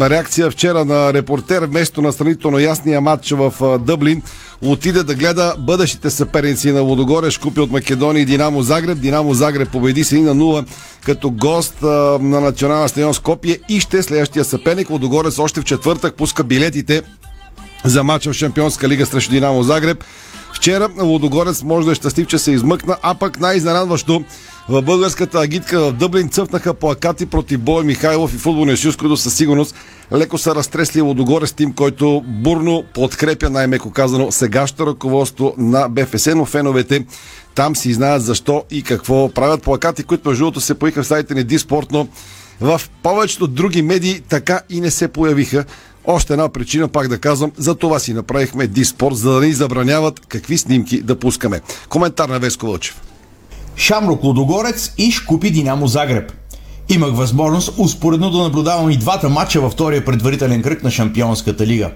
реакция 0.00 0.50
вчера 0.50 0.84
на 0.84 1.12
репортер 1.12 1.62
вместо 1.62 2.02
на 2.02 2.12
сравнително 2.12 2.58
ясния 2.58 3.00
матч 3.00 3.30
в 3.30 3.78
Дъблин. 3.78 4.22
Отиде 4.62 5.02
да 5.02 5.14
гледа 5.14 5.54
бъдещите 5.58 6.10
съперници 6.10 6.72
на 6.72 6.82
Водогореш, 6.82 7.38
купи 7.38 7.60
от 7.60 7.70
Македония 7.70 8.22
и 8.22 8.26
Динамо 8.26 8.62
Загреб. 8.62 8.98
Динамо 8.98 9.34
Загреб 9.34 9.70
победи 9.70 10.04
се 10.04 10.16
и 10.16 10.22
на 10.22 10.34
0 10.34 10.66
като 11.04 11.30
гост 11.30 11.82
а, 11.82 11.86
на 12.20 12.40
национална 12.40 12.88
стадион 12.88 13.14
Скопие 13.14 13.58
и 13.68 13.80
ще 13.80 14.02
следващия 14.02 14.44
съперник. 14.44 14.88
Водогорец 14.88 15.38
още 15.38 15.60
в 15.60 15.64
четвъртък 15.64 16.14
пуска 16.14 16.44
билетите 16.44 17.02
за 17.84 18.04
матча 18.04 18.30
в 18.30 18.36
Шампионска 18.36 18.88
лига 18.88 19.06
срещу 19.06 19.30
Динамо 19.30 19.62
Загреб. 19.62 20.04
Вчера 20.52 20.88
Лодогорец 21.00 21.62
може 21.62 21.86
да 21.86 21.92
е 21.92 21.94
щастлив, 21.94 22.26
че 22.26 22.38
се 22.38 22.52
измъкна, 22.52 22.96
а 23.02 23.14
пък 23.14 23.40
най-изненадващо 23.40 24.24
в 24.68 24.82
българската 24.82 25.38
агитка 25.38 25.80
в 25.80 25.92
Дъблин 25.92 26.28
цъфнаха 26.28 26.74
плакати 26.74 27.26
против 27.26 27.60
Бой 27.60 27.84
Михайлов 27.84 28.34
и 28.34 28.38
футболния 28.38 28.76
съюз, 28.76 28.96
които 28.96 29.16
със 29.16 29.34
сигурност 29.34 29.74
леко 30.12 30.38
са 30.38 30.54
разтресли 30.54 31.00
Лодогорец 31.00 31.52
тим, 31.52 31.72
който 31.72 32.22
бурно 32.26 32.84
подкрепя, 32.94 33.50
най-меко 33.50 33.90
казано, 33.90 34.32
сегащо 34.32 34.86
ръководство 34.86 35.54
на 35.58 35.88
БФС, 35.88 36.26
но 36.26 36.44
феновете 36.44 37.06
там 37.54 37.76
си 37.76 37.92
знаят 37.92 38.22
защо 38.22 38.64
и 38.70 38.82
какво 38.82 39.28
правят 39.28 39.62
плакати, 39.62 40.02
които 40.02 40.28
между 40.28 40.44
другото 40.44 40.60
се 40.60 40.74
поиха 40.74 41.02
в 41.02 41.06
сайта 41.06 41.34
ни 41.34 41.44
Диспортно. 41.44 42.08
В 42.60 42.80
повечето 43.02 43.46
други 43.46 43.82
медии 43.82 44.20
така 44.28 44.60
и 44.70 44.80
не 44.80 44.90
се 44.90 45.08
появиха. 45.08 45.64
Още 46.04 46.32
една 46.32 46.48
причина, 46.48 46.88
пак 46.88 47.08
да 47.08 47.18
казвам, 47.18 47.52
за 47.56 47.74
това 47.74 47.98
си 47.98 48.12
направихме 48.12 48.66
Диспорт, 48.66 49.16
за 49.16 49.32
да 49.32 49.40
ни 49.40 49.52
забраняват 49.52 50.20
какви 50.20 50.58
снимки 50.58 51.02
да 51.02 51.18
пускаме. 51.18 51.60
Коментар 51.88 52.28
на 52.28 52.38
Веско 52.38 52.66
Вълчев. 52.66 53.00
Шамрок 53.78 54.24
Лодогорец 54.24 54.92
и 54.98 55.10
Шкупи 55.10 55.50
Динамо 55.50 55.86
Загреб. 55.86 56.32
Имах 56.88 57.12
възможност 57.12 57.74
успоредно 57.76 58.30
да 58.30 58.38
наблюдавам 58.38 58.90
и 58.90 58.96
двата 58.96 59.28
матча 59.28 59.60
във 59.60 59.72
втория 59.72 60.04
предварителен 60.04 60.62
кръг 60.62 60.82
на 60.82 60.90
Шампионската 60.90 61.66
лига. 61.66 61.90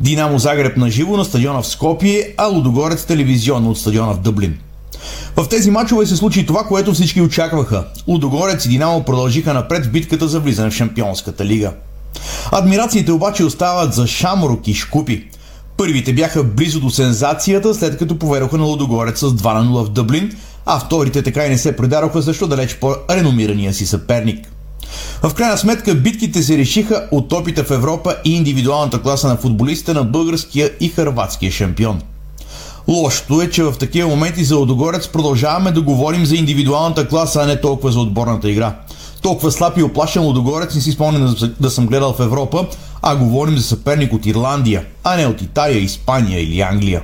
Динамо 0.00 0.38
Загреб 0.38 0.76
на 0.76 0.90
живо 0.90 1.16
на 1.16 1.24
стадиона 1.24 1.62
в 1.62 1.66
Скопие, 1.66 2.34
а 2.36 2.46
Лодогорец 2.46 3.04
телевизионно 3.04 3.70
от 3.70 3.78
стадиона 3.78 4.12
в 4.12 4.20
Дъблин. 4.20 4.58
В 5.36 5.48
тези 5.48 5.70
матчове 5.70 6.06
се 6.06 6.16
случи 6.16 6.46
това, 6.46 6.64
което 6.64 6.92
всички 6.92 7.20
очакваха. 7.20 7.84
Лудогорец 8.08 8.64
и 8.64 8.68
Динамо 8.68 9.04
продължиха 9.04 9.54
напред 9.54 9.86
в 9.86 9.90
битката 9.90 10.28
за 10.28 10.40
влизане 10.40 10.70
в 10.70 10.74
Шампионската 10.74 11.44
лига. 11.44 11.72
Адмирациите 12.52 13.12
обаче 13.12 13.44
остават 13.44 13.94
за 13.94 14.06
Шамрок 14.06 14.68
и 14.68 14.74
Шкупи. 14.74 15.28
Първите 15.76 16.12
бяха 16.12 16.44
близо 16.44 16.80
до 16.80 16.90
сензацията, 16.90 17.74
след 17.74 17.98
като 17.98 18.18
повероха 18.18 18.58
на 18.58 18.64
Лудогорец 18.64 19.18
с 19.18 19.30
2 19.30 19.54
на 19.54 19.64
0 19.64 19.84
в 19.84 19.88
Дъблин, 19.88 20.36
а 20.72 20.78
вторите 20.78 21.22
така 21.22 21.46
и 21.46 21.48
не 21.48 21.58
се 21.58 21.76
предароха 21.76 22.22
също 22.22 22.46
далеч 22.46 22.74
по-реномирания 22.74 23.74
си 23.74 23.86
съперник. 23.86 24.48
В 25.22 25.34
крайна 25.34 25.58
сметка 25.58 25.94
битките 25.94 26.42
се 26.42 26.58
решиха 26.58 27.08
от 27.10 27.28
топите 27.28 27.62
в 27.62 27.70
Европа 27.70 28.16
и 28.24 28.36
индивидуалната 28.36 29.02
класа 29.02 29.28
на 29.28 29.36
футболистите 29.36 29.92
на 29.92 30.04
българския 30.04 30.70
и 30.80 30.88
хърватския 30.88 31.52
шампион. 31.52 32.00
Лошото 32.88 33.42
е, 33.42 33.50
че 33.50 33.62
в 33.62 33.74
такива 33.78 34.08
моменти 34.08 34.44
за 34.44 34.56
Лодогорец 34.56 35.08
продължаваме 35.08 35.72
да 35.72 35.82
говорим 35.82 36.26
за 36.26 36.36
индивидуалната 36.36 37.08
класа, 37.08 37.42
а 37.42 37.46
не 37.46 37.60
толкова 37.60 37.92
за 37.92 38.00
отборната 38.00 38.50
игра. 38.50 38.74
Толкова 39.22 39.52
слаб 39.52 39.78
и 39.78 39.82
оплашен 39.82 40.22
Лудогорец 40.22 40.74
не 40.74 40.80
си 40.80 40.92
спомням 40.92 41.34
да 41.60 41.70
съм 41.70 41.86
гледал 41.86 42.12
в 42.12 42.20
Европа, 42.20 42.66
а 43.02 43.16
говорим 43.16 43.56
за 43.56 43.62
съперник 43.62 44.12
от 44.12 44.26
Ирландия, 44.26 44.84
а 45.04 45.16
не 45.16 45.26
от 45.26 45.42
Италия, 45.42 45.78
Испания 45.78 46.42
или 46.42 46.60
Англия. 46.60 47.02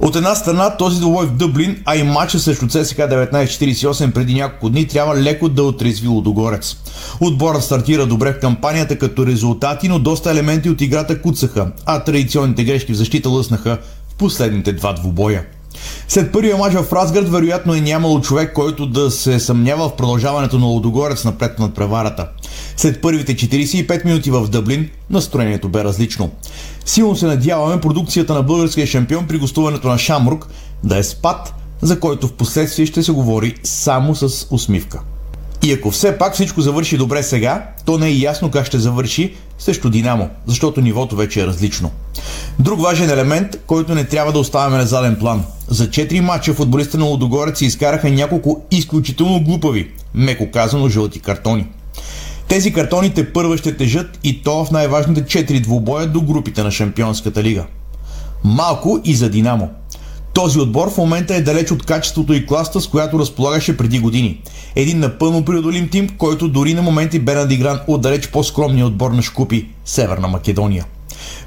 От 0.00 0.16
една 0.16 0.34
страна 0.34 0.76
този 0.76 1.00
двубой 1.00 1.26
в 1.26 1.32
Дъблин, 1.32 1.82
а 1.84 1.96
и 1.96 2.02
матча 2.02 2.38
срещу 2.38 2.66
ЦСК 2.66 2.96
1948 2.96 4.12
преди 4.12 4.34
няколко 4.34 4.70
дни 4.70 4.86
трябва 4.86 5.16
леко 5.16 5.48
да 5.48 5.62
отрезви 5.62 6.08
Лудогорец. 6.08 6.76
Отборът 7.20 7.64
стартира 7.64 8.06
добре 8.06 8.32
в 8.32 8.40
кампанията 8.40 8.98
като 8.98 9.26
резултати, 9.26 9.88
но 9.88 9.98
доста 9.98 10.30
елементи 10.30 10.70
от 10.70 10.80
играта 10.80 11.22
куцаха, 11.22 11.72
а 11.86 12.04
традиционните 12.04 12.64
грешки 12.64 12.92
в 12.92 12.96
защита 12.96 13.28
лъснаха 13.28 13.78
в 14.08 14.14
последните 14.14 14.72
два 14.72 14.92
двубоя. 14.92 15.44
След 16.08 16.32
първия 16.32 16.56
мач 16.56 16.72
в 16.72 16.92
Разград 16.92 17.28
вероятно 17.28 17.74
е 17.74 17.80
нямало 17.80 18.20
човек, 18.20 18.52
който 18.52 18.86
да 18.86 19.10
се 19.10 19.40
съмнява 19.40 19.88
в 19.88 19.96
продължаването 19.96 20.58
на 20.58 20.66
Лодогорец 20.66 21.24
напред 21.24 21.58
над 21.58 21.74
преварата. 21.74 22.28
След 22.76 23.02
първите 23.02 23.36
45 23.36 24.04
минути 24.04 24.30
в 24.30 24.48
Дъблин 24.48 24.90
настроението 25.10 25.68
бе 25.68 25.84
различно. 25.84 26.30
Силно 26.84 27.16
се 27.16 27.26
надяваме 27.26 27.80
продукцията 27.80 28.34
на 28.34 28.42
българския 28.42 28.86
шампион 28.86 29.26
при 29.26 29.38
гостуването 29.38 29.88
на 29.88 29.98
Шамрук 29.98 30.48
да 30.84 30.98
е 30.98 31.02
спад, 31.02 31.54
за 31.82 32.00
който 32.00 32.28
в 32.28 32.32
последствие 32.32 32.86
ще 32.86 33.02
се 33.02 33.12
говори 33.12 33.54
само 33.62 34.14
с 34.14 34.46
усмивка. 34.50 35.00
И 35.62 35.72
ако 35.72 35.90
все 35.90 36.18
пак 36.18 36.34
всичко 36.34 36.60
завърши 36.60 36.96
добре 36.96 37.22
сега, 37.22 37.66
то 37.84 37.98
не 37.98 38.06
е 38.06 38.18
ясно 38.18 38.50
как 38.50 38.66
ще 38.66 38.78
завърши 38.78 39.34
срещу 39.58 39.90
Динамо, 39.90 40.28
защото 40.46 40.80
нивото 40.80 41.16
вече 41.16 41.42
е 41.42 41.46
различно. 41.46 41.90
Друг 42.58 42.80
важен 42.80 43.10
елемент, 43.10 43.56
който 43.66 43.94
не 43.94 44.04
трябва 44.04 44.32
да 44.32 44.38
оставяме 44.38 44.76
на 44.76 44.86
заден 44.86 45.16
план. 45.16 45.44
За 45.68 45.88
4 45.88 46.20
мача 46.20 46.54
футболистите 46.54 46.98
на 46.98 47.04
Лодогорец 47.04 47.60
изкараха 47.60 48.10
няколко 48.10 48.62
изключително 48.70 49.44
глупави, 49.44 49.90
меко 50.14 50.50
казано 50.50 50.88
жълти 50.88 51.20
картони. 51.20 51.66
Тези 52.48 52.72
картоните 52.72 53.32
първа 53.32 53.58
ще 53.58 53.76
тежат 53.76 54.18
и 54.24 54.42
то 54.42 54.64
в 54.64 54.70
най-важните 54.70 55.22
4 55.22 55.60
двубоя 55.60 56.06
до 56.06 56.20
групите 56.20 56.62
на 56.62 56.70
Шампионската 56.70 57.42
лига. 57.42 57.64
Малко 58.44 59.00
и 59.04 59.14
за 59.14 59.30
Динамо. 59.30 59.70
Този 60.34 60.58
отбор 60.58 60.90
в 60.90 60.96
момента 60.96 61.34
е 61.34 61.40
далеч 61.40 61.70
от 61.70 61.86
качеството 61.86 62.32
и 62.34 62.46
класта, 62.46 62.80
с 62.80 62.86
която 62.86 63.18
разполагаше 63.18 63.76
преди 63.76 63.98
години. 63.98 64.40
Един 64.76 64.98
напълно 64.98 65.44
преодолим 65.44 65.88
тим, 65.88 66.08
който 66.18 66.48
дори 66.48 66.74
на 66.74 66.82
моменти 66.82 67.18
бе 67.18 67.34
надигран 67.34 67.80
от 67.86 68.00
далеч 68.00 68.28
по-скромния 68.28 68.86
отбор 68.86 69.10
на 69.10 69.22
Шкупи– 69.22 69.68
Северна 69.84 70.28
Македония. 70.28 70.84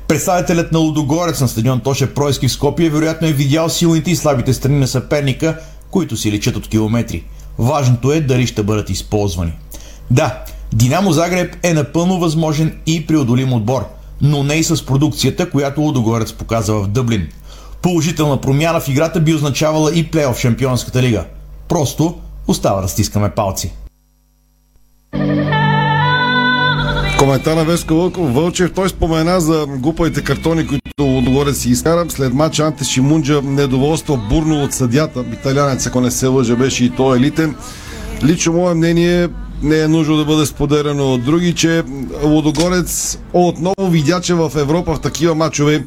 Представителят 0.07 0.71
на 0.71 0.79
Лудогорец 0.79 1.41
на 1.41 1.47
стадион 1.47 1.79
Тоше 1.79 2.13
Пройски 2.13 2.47
в 2.47 2.51
Скопие 2.51 2.89
вероятно 2.89 3.27
е 3.27 3.33
видял 3.33 3.69
силните 3.69 4.11
и 4.11 4.15
слабите 4.15 4.53
страни 4.53 4.79
на 4.79 4.87
съперника, 4.87 5.59
които 5.91 6.17
си 6.17 6.31
личат 6.31 6.55
от 6.55 6.67
километри. 6.67 7.23
Важното 7.59 8.11
е 8.11 8.21
дали 8.21 8.47
ще 8.47 8.63
бъдат 8.63 8.89
използвани. 8.89 9.51
Да, 10.11 10.43
Динамо 10.73 11.11
Загреб 11.11 11.55
е 11.63 11.73
напълно 11.73 12.19
възможен 12.19 12.77
и 12.85 13.07
преодолим 13.07 13.53
отбор, 13.53 13.85
но 14.21 14.43
не 14.43 14.53
и 14.53 14.63
с 14.63 14.85
продукцията, 14.85 15.49
която 15.49 15.81
Лудогорец 15.81 16.33
показва 16.33 16.83
в 16.83 16.87
Дъблин– 16.87 17.27
Положителна 17.81 18.41
промяна 18.41 18.79
в 18.79 18.87
играта 18.87 19.19
би 19.19 19.33
означавала 19.33 19.95
и 19.95 20.07
плейоф 20.07 20.39
Шампионската 20.39 21.01
лига. 21.01 21.25
Просто 21.67 22.17
остава 22.49 22.81
да 22.81 22.87
стискаме 22.87 23.29
палци. 23.29 23.73
Коментар 27.19 27.55
на 27.55 27.65
Веско 27.65 27.93
Вълков. 27.95 28.33
Вълчев, 28.33 28.73
той 28.73 28.89
спомена 28.89 29.41
за 29.41 29.65
глупавите 29.69 30.23
картони, 30.23 30.67
които 30.67 31.03
Лудогорец 31.03 31.57
си 31.57 31.69
изкара. 31.69 32.05
След 32.09 32.33
матча 32.33 32.63
Анте 32.63 32.83
Шимунджа 32.83 33.41
недоволство 33.41 34.17
бурно 34.29 34.63
от 34.63 34.73
съдята. 34.73 35.25
Италянец, 35.33 35.87
ако 35.87 36.01
не 36.01 36.11
се 36.11 36.27
лъжа, 36.27 36.55
беше 36.55 36.85
и 36.85 36.89
той 36.89 37.17
елитен. 37.17 37.55
Лично 38.23 38.53
мое 38.53 38.73
мнение 38.73 39.27
не 39.63 39.79
е 39.79 39.87
нужно 39.87 40.17
да 40.17 40.25
бъде 40.25 40.45
споделено 40.45 41.13
от 41.13 41.23
други, 41.23 41.55
че 41.55 41.83
Лудогорец 42.23 43.19
отново 43.33 43.89
видя, 43.89 44.21
че 44.21 44.33
в 44.33 44.51
Европа 44.55 44.95
в 44.95 45.01
такива 45.01 45.35
матчове 45.35 45.85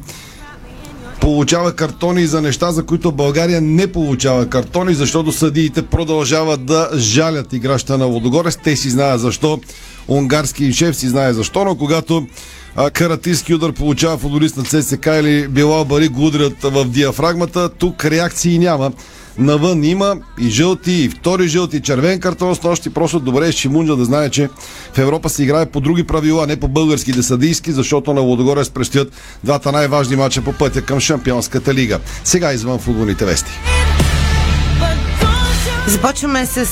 получава 1.23 1.75
картони 1.75 2.27
за 2.27 2.41
неща, 2.41 2.71
за 2.71 2.85
които 2.85 3.11
България 3.11 3.61
не 3.61 3.87
получава 3.91 4.49
картони, 4.49 4.93
защото 4.93 5.31
съдиите 5.31 5.81
продължават 5.81 6.65
да 6.65 6.89
жалят 6.95 7.53
играща 7.53 7.97
на 7.97 8.05
Лодогорец. 8.05 8.57
Те 8.63 8.75
си 8.75 8.89
знаят 8.89 9.21
защо. 9.21 9.59
Унгарски 10.07 10.73
шеф 10.73 10.95
си 10.95 11.07
знае 11.07 11.33
защо, 11.33 11.65
но 11.65 11.75
когато 11.75 12.27
а, 12.75 12.89
каратистски 12.89 13.53
удар 13.53 13.73
получава 13.73 14.17
футболист 14.17 14.57
на 14.57 14.63
ЦСК 14.63 15.05
или 15.05 15.47
Билал 15.47 15.85
Бари 15.85 16.07
го 16.07 16.25
удрят 16.25 16.63
в 16.63 16.85
диафрагмата, 16.85 17.69
тук 17.69 18.05
реакции 18.05 18.59
няма. 18.59 18.91
Навън 19.37 19.83
има 19.83 20.15
и 20.39 20.49
жълти, 20.49 20.91
и 20.91 21.09
втори 21.09 21.47
жълти, 21.47 21.77
и 21.77 21.81
червен 21.81 22.19
картон 22.19 22.55
с 22.55 22.63
нощи. 22.63 22.89
Просто 22.89 23.19
добре 23.19 23.47
е 23.47 23.51
Шимунджа 23.51 23.95
да 23.95 24.05
знае, 24.05 24.29
че 24.29 24.49
в 24.93 24.97
Европа 24.97 25.29
се 25.29 25.43
играе 25.43 25.65
по 25.65 25.81
други 25.81 26.03
правила, 26.03 26.47
не 26.47 26.59
по 26.59 26.67
българските 26.67 27.23
съдийски, 27.23 27.71
защото 27.71 28.13
на 28.13 28.21
Лодогорец 28.21 28.69
предстоят 28.69 29.13
двата 29.43 29.71
най-важни 29.71 30.15
мача 30.15 30.41
по 30.41 30.53
пътя 30.53 30.81
към 30.81 30.99
Шампионската 30.99 31.73
лига. 31.73 31.99
Сега 32.23 32.53
извън 32.53 32.79
футболните 32.79 33.25
вести. 33.25 33.51
Започваме 35.87 36.45
с 36.45 36.65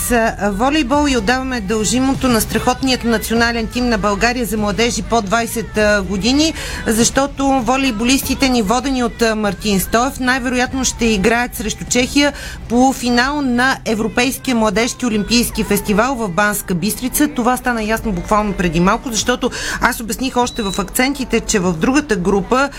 волейбол 0.51 1.07
и 1.09 1.17
отдаваме 1.17 1.61
дължимото 1.61 2.27
на 2.27 2.41
страхотният 2.41 3.03
национален 3.03 3.67
тим 3.67 3.89
на 3.89 3.97
България 3.97 4.45
за 4.45 4.57
младежи 4.57 5.01
под 5.01 5.29
20 5.29 6.01
години, 6.01 6.53
защото 6.87 7.47
волейболистите 7.47 8.49
ни 8.49 8.61
водени 8.61 9.03
от 9.03 9.23
Мартин 9.35 9.79
Стоев 9.79 10.19
най-вероятно 10.19 10.85
ще 10.85 11.05
играят 11.05 11.55
срещу 11.55 11.85
Чехия 11.89 12.33
по 12.69 12.93
финал 12.93 13.41
на 13.41 13.77
Европейския 13.85 14.55
младежки 14.55 15.05
олимпийски 15.05 15.63
фестивал 15.63 16.15
в 16.15 16.29
Банска 16.29 16.75
Бистрица. 16.75 17.27
Това 17.27 17.57
стана 17.57 17.83
ясно 17.83 18.11
буквално 18.11 18.53
преди 18.53 18.79
малко, 18.79 19.11
защото 19.11 19.51
аз 19.81 19.99
обясних 19.99 20.37
още 20.37 20.61
в 20.61 20.79
акцентите, 20.79 21.39
че 21.39 21.59
в 21.59 21.73
другата 21.73 22.15
група 22.15 22.69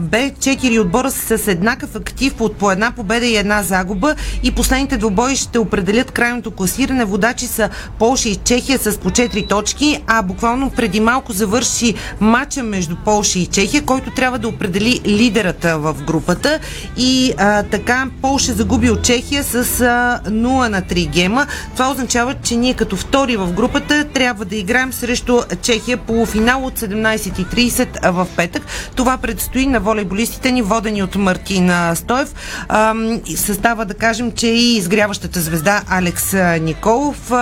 бе 0.00 0.30
4 0.30 0.80
отбора 0.80 1.10
с 1.10 1.48
еднакъв 1.48 1.94
актив 1.94 2.40
от 2.40 2.56
по 2.56 2.70
една 2.70 2.90
победа 2.90 3.26
и 3.26 3.36
една 3.36 3.62
загуба 3.62 4.14
и 4.42 4.50
последните 4.50 4.96
двубои 4.96 5.36
ще 5.36 5.51
ще 5.52 5.58
определят 5.58 6.10
крайното 6.10 6.50
класиране. 6.50 7.04
Водачи 7.04 7.46
са 7.46 7.68
Полша 7.98 8.28
и 8.28 8.36
Чехия 8.36 8.78
с 8.78 8.98
по 8.98 9.10
4 9.10 9.48
точки, 9.48 10.02
а 10.06 10.22
буквално 10.22 10.70
преди 10.70 11.00
малко 11.00 11.32
завърши 11.32 11.94
матча 12.20 12.62
между 12.62 12.96
Полша 13.04 13.38
и 13.38 13.46
Чехия, 13.46 13.82
който 13.82 14.10
трябва 14.10 14.38
да 14.38 14.48
определи 14.48 15.00
лидерата 15.06 15.78
в 15.78 15.96
групата. 16.06 16.58
И 16.96 17.32
а, 17.38 17.62
така 17.62 18.06
Полша 18.22 18.52
загуби 18.52 18.90
от 18.90 19.02
Чехия 19.02 19.44
с 19.44 19.54
а, 19.54 20.20
0 20.30 20.68
на 20.68 20.82
3 20.82 21.10
гема. 21.10 21.46
Това 21.72 21.90
означава, 21.90 22.34
че 22.42 22.56
ние 22.56 22.74
като 22.74 22.96
втори 22.96 23.36
в 23.36 23.52
групата 23.52 24.04
трябва 24.14 24.44
да 24.44 24.56
играем 24.56 24.92
срещу 24.92 25.40
Чехия 25.62 25.96
полуфинал 25.96 26.64
от 26.66 26.78
17.30 26.78 28.10
в 28.10 28.26
петък. 28.36 28.62
Това 28.96 29.18
предстои 29.18 29.66
на 29.66 29.80
волейболистите 29.80 30.52
ни, 30.52 30.62
водени 30.62 31.02
от 31.02 31.14
Мартин 31.14 31.70
Стоев. 31.94 32.34
А, 32.68 32.94
състава 33.36 33.84
да 33.84 33.94
кажем, 33.94 34.32
че 34.32 34.46
и 34.46 34.76
изгряващата 34.76 35.41
звезда 35.42 35.82
Алекс 35.88 36.32
Николов. 36.60 37.32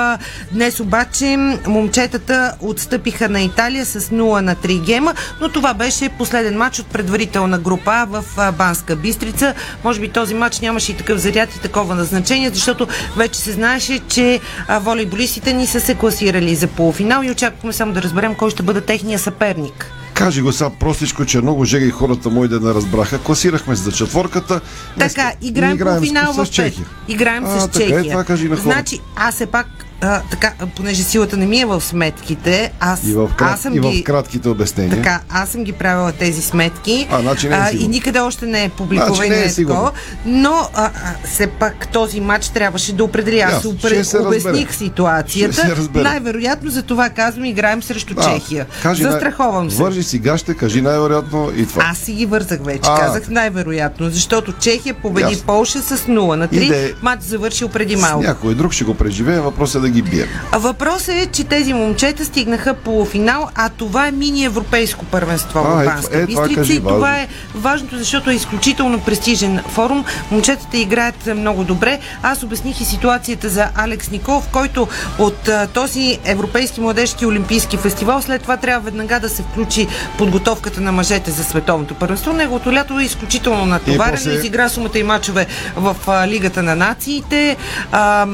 Днес 0.53 0.81
обаче 0.81 1.37
момчетата 1.67 2.55
отстъпиха 2.61 3.29
на 3.29 3.41
Италия 3.41 3.87
с 3.87 4.01
0 4.01 4.41
на 4.41 4.57
3 4.57 4.81
гема, 4.81 5.15
но 5.41 5.49
това 5.49 5.75
беше 5.75 6.09
последен 6.09 6.59
матч 6.59 6.79
от 6.79 6.87
предварителна 6.87 7.59
група 7.59 8.07
в 8.09 8.25
Банска 8.59 8.97
Бистрица. 8.97 9.55
Може 9.85 10.01
би 10.01 10.09
този 10.09 10.35
матч 10.35 10.61
нямаше 10.61 10.93
и 10.93 10.97
такъв 10.97 11.19
заряд 11.19 11.55
и 11.55 11.61
такова 11.61 11.95
назначение, 11.95 12.51
защото 12.51 12.87
вече 13.17 13.41
се 13.41 13.53
знаеше, 13.53 14.01
че 14.09 14.41
волейболистите 14.81 15.53
ни 15.53 15.67
са 15.67 15.81
се 15.81 15.95
класирали 15.95 16.55
за 16.55 16.67
полуфинал 16.67 17.23
и 17.23 17.31
очакваме 17.31 17.73
само 17.73 17.93
да 17.93 18.03
разберем 18.03 18.35
кой 18.35 18.51
ще 18.51 18.63
бъде 18.63 18.81
техния 18.81 19.19
съперник. 19.19 19.93
Кажи 20.21 20.43
го 20.43 20.53
сега 20.53 20.71
простичко, 20.71 21.25
че 21.25 21.41
много 21.41 21.65
жега 21.65 21.87
и 21.87 21.91
хората 21.91 22.31
мои 22.31 22.49
да 22.49 22.61
не 22.61 22.75
разбраха. 22.75 23.19
Класирахме 23.19 23.77
се 23.77 23.83
за 23.83 23.93
четворката. 23.93 24.61
Така, 24.99 25.33
играем, 25.43 25.75
играем 25.75 26.01
по 26.01 26.07
финал 26.07 26.33
в 26.33 26.47
Чехия. 26.51 26.87
Играем 27.09 27.45
а, 27.45 27.61
с 27.61 27.69
Чехия. 27.71 27.97
Така 27.97 28.09
е, 28.09 28.11
това 28.11 28.25
кажи 28.25 28.49
на 28.49 28.57
хората. 28.57 28.73
Значи, 28.73 29.01
аз 29.17 29.35
все 29.35 29.47
пак 29.47 29.67
а, 30.01 30.23
така, 30.31 30.53
понеже 30.77 31.03
силата 31.03 31.37
не 31.37 31.47
ми 31.47 31.61
е 31.61 31.67
в 31.67 31.81
сметките, 31.81 32.73
аз, 32.81 33.05
и 33.05 33.15
в, 33.15 33.31
крат, 33.37 33.53
аз 33.53 33.61
съм 33.61 33.75
и 33.75 33.81
ги, 33.81 34.01
в 34.01 34.05
кратките 34.05 34.49
обяснения. 34.49 34.97
Така, 34.97 35.21
аз 35.29 35.49
съм 35.49 35.65
ги 35.65 35.73
правила 35.73 36.13
тези 36.13 36.43
сметки. 36.43 37.09
А, 37.11 37.21
значи 37.21 37.49
не 37.49 37.57
е 37.57 37.59
а, 37.59 37.71
и 37.71 37.89
никъде 37.89 38.21
още 38.21 38.47
не 38.47 38.65
е 38.65 38.69
публикувано. 38.69 39.15
Значи 39.15 39.31
не 39.31 39.45
е 39.45 39.55
такова, 39.55 39.93
но 40.27 40.69
а, 40.75 40.85
а, 40.85 40.91
все 41.25 41.47
пак 41.47 41.89
този 41.93 42.21
матч 42.21 42.49
трябваше 42.49 42.93
да 42.93 43.05
определи. 43.05 43.41
Аз 43.41 43.63
yes, 43.65 44.27
обясних 44.27 44.75
ситуацията. 44.75 45.77
Най-вероятно 45.95 46.71
за 46.71 46.83
това 46.83 47.09
казвам, 47.11 47.45
играем 47.45 47.83
срещу 47.83 48.15
а, 48.17 48.33
Чехия. 48.33 48.67
Кажи, 48.83 49.03
Застраховам 49.03 49.71
се. 49.71 49.83
Вържи 49.83 50.03
сега 50.03 50.39
ще 50.39 50.55
кажи 50.55 50.83
най-вероятно 50.83 51.53
и 51.57 51.67
това. 51.67 51.85
Аз 51.91 51.99
си 51.99 52.13
ги 52.13 52.27
вързах 52.27 52.65
вече. 52.65 52.91
А. 52.93 52.99
Казах 52.99 53.29
най-вероятно, 53.29 54.11
защото 54.11 54.53
Чехия 54.53 54.95
победи 54.95 55.33
Ясно. 55.33 55.47
Полша 55.47 55.83
с 55.83 55.97
0 55.97 56.37
на 56.37 56.49
3. 56.49 56.53
Иде- 56.53 56.95
Матч 57.03 57.23
завършил 57.23 57.69
преди 57.69 57.97
малко. 57.97 58.23
някой 58.23 58.55
друг 58.55 58.73
ще 58.73 58.85
го 58.85 58.95
преживее, 58.95 59.41
въпросът 59.41 59.85
е 59.85 59.87
да 59.87 59.90
ги 59.91 60.03
бием. 60.03 60.29
Въпросът 60.53 61.15
е, 61.15 61.27
че 61.27 61.45
тези 61.45 61.73
момчета 61.73 62.25
стигнаха 62.25 62.75
полуфинал, 62.75 63.49
а 63.55 63.69
това 63.69 64.07
е 64.07 64.11
мини 64.11 64.45
европейско 64.45 65.05
първенство 65.05 65.59
А, 65.59 65.63
в 65.63 65.83
е, 65.83 65.85
Банска 65.85 66.19
е, 66.19 66.27
това 66.27 66.43
Бистрица 66.43 66.55
кажи, 66.61 66.73
и 66.75 66.81
това 66.81 67.19
е 67.19 67.29
важното, 67.55 67.99
защото 67.99 68.31
е 68.31 68.35
изключително 68.35 69.01
престижен 69.01 69.61
форум. 69.69 70.05
Момчетата 70.31 70.77
играят 70.79 71.27
много 71.37 71.65
добре. 71.65 72.01
Аз 72.23 72.43
обясних 72.43 72.81
и 72.81 72.85
ситуацията 72.85 73.49
за 73.49 73.69
Алекс 73.75 74.11
Николов, 74.11 74.49
който 74.49 74.89
от 75.19 75.49
а, 75.49 75.67
този 75.67 76.19
Европейски 76.25 76.81
младежки 76.81 77.27
олимпийски 77.27 77.77
фестивал 77.77 78.23
след 78.23 78.43
това 78.43 78.57
трябва 78.57 78.81
веднага 78.85 79.21
да 79.21 79.29
се 79.29 79.43
включи 79.43 79.87
подготовката 80.19 80.81
на 80.81 80.93
мъжете 80.93 81.31
за 81.31 81.45
световното 81.45 81.95
първенство. 81.95 82.33
Неговото 82.33 82.73
лято 82.73 82.99
е 83.01 83.05
изключително 83.05 83.67
натоварено. 83.67 84.17
после- 84.17 84.31
Изигра 84.35 84.69
сумата 84.69 84.99
и 84.99 85.03
мачове 85.03 85.47
в 85.77 85.97
а, 86.07 86.29
Лигата 86.29 86.63
на 86.63 86.77
нациите. 86.77 87.57
А, 87.93 88.27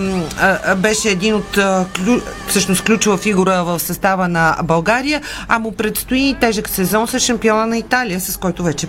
беше 0.77 1.09
един 1.09 1.35
от 1.35 1.46
клю, 1.97 2.21
всъщност 2.49 2.85
ключова 2.85 3.17
фигура 3.17 3.65
в 3.65 3.81
състава 3.81 4.29
на 4.29 4.57
България, 4.65 5.23
а 5.49 5.59
му 5.59 5.73
предстои 5.73 6.37
тежък 6.41 6.69
сезон 6.69 7.09
с 7.09 7.21
шампиона 7.21 7.67
на 7.67 7.79
Италия, 7.79 8.21
с 8.21 8.37
който 8.37 8.63
вече 8.63 8.87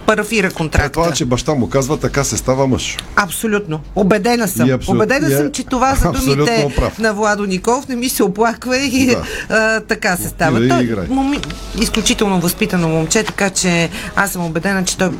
парафира 0.00 0.46
Е 0.46 0.50
контракта. 0.50 0.92
това, 0.92 1.12
че 1.12 1.24
баща 1.24 1.54
му 1.54 1.68
казва, 1.68 1.96
така 1.96 2.24
се 2.24 2.36
става 2.36 2.66
мъж. 2.66 2.96
Абсолютно. 3.16 3.80
Обедена 3.94 4.48
съм. 4.48 4.68
И 4.68 4.72
абсолют- 4.72 4.88
Обедена 4.96 5.26
е 5.26 5.30
съм, 5.32 5.52
че 5.52 5.64
това 5.64 5.90
абсолютно 6.04 6.34
думите 6.36 6.72
прав. 6.76 6.98
на 6.98 7.12
Владо 7.12 7.46
Николов. 7.46 7.88
Не 7.88 7.96
ми 7.96 8.08
се 8.08 8.22
оплаква 8.22 8.76
и 8.78 9.06
Да. 9.06 9.22
а, 9.50 9.80
така 9.80 10.16
се 10.16 10.28
става. 10.28 10.64
И 10.64 10.68
Той 10.68 10.82
играй. 10.82 11.06
моми, 11.08 11.38
изключително 11.80 12.40
възпитано 12.40 12.88
момче, 12.88 13.22
така 13.24 13.50
че 13.50 13.88
аз 14.16 14.30
съм 14.30 14.44
убедена, 14.44 14.84
че 14.84 14.96
той 14.96 15.10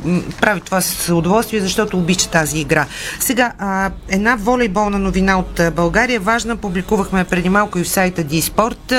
прави 0.41 0.61
това 0.61 0.81
с 0.81 1.09
удоволствие, 1.11 1.59
защото 1.59 1.97
обича 1.97 2.29
тази 2.29 2.59
игра. 2.59 2.85
Сега, 3.19 3.51
а, 3.59 3.89
една 4.09 4.35
волейболна 4.35 4.99
новина 4.99 5.39
от 5.39 5.61
България, 5.73 6.19
важна, 6.19 6.55
публикувахме 6.55 7.23
преди 7.23 7.49
малко 7.49 7.79
и 7.79 7.83
в 7.83 7.89
сайта 7.89 8.23
Диспорт. 8.23 8.93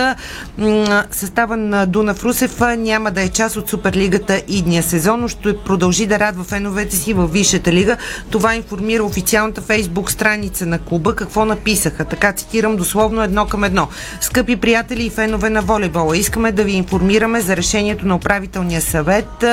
Състава 1.11 1.57
на 1.57 1.87
Дунав 1.87 2.25
Русев 2.25 2.61
няма 2.79 3.11
да 3.11 3.23
е 3.23 3.29
част 3.29 3.57
от 3.57 3.69
Суперлигата 3.69 4.43
идния 4.49 4.83
сезон, 4.83 5.21
но 5.21 5.29
ще 5.29 5.57
продължи 5.73 6.07
да 6.07 6.19
радва 6.19 6.45
феновете 6.45 6.97
си 6.97 7.13
във 7.13 7.33
Висшата 7.33 7.73
лига. 7.73 7.97
Това 8.31 8.55
информира 8.55 9.05
официалната 9.05 9.63
фейсбук 9.63 10.11
страница 10.11 10.67
на 10.67 10.79
клуба. 10.79 11.17
Какво 11.17 11.45
написаха? 11.45 12.05
Така 12.05 12.33
цитирам 12.33 12.77
дословно 12.77 13.23
едно 13.23 13.47
към 13.47 13.65
едно. 13.65 13.89
Скъпи 14.21 14.57
приятели 14.57 15.07
и 15.07 15.11
фенове 15.11 15.51
на 15.51 15.63
волейбола, 15.63 16.17
искаме 16.17 16.53
да 16.53 16.65
ви 16.65 16.73
информираме 16.73 17.41
за 17.41 17.57
решението 17.57 18.07
на 18.07 18.17
управителния 18.17 18.81
съвет 18.81 19.45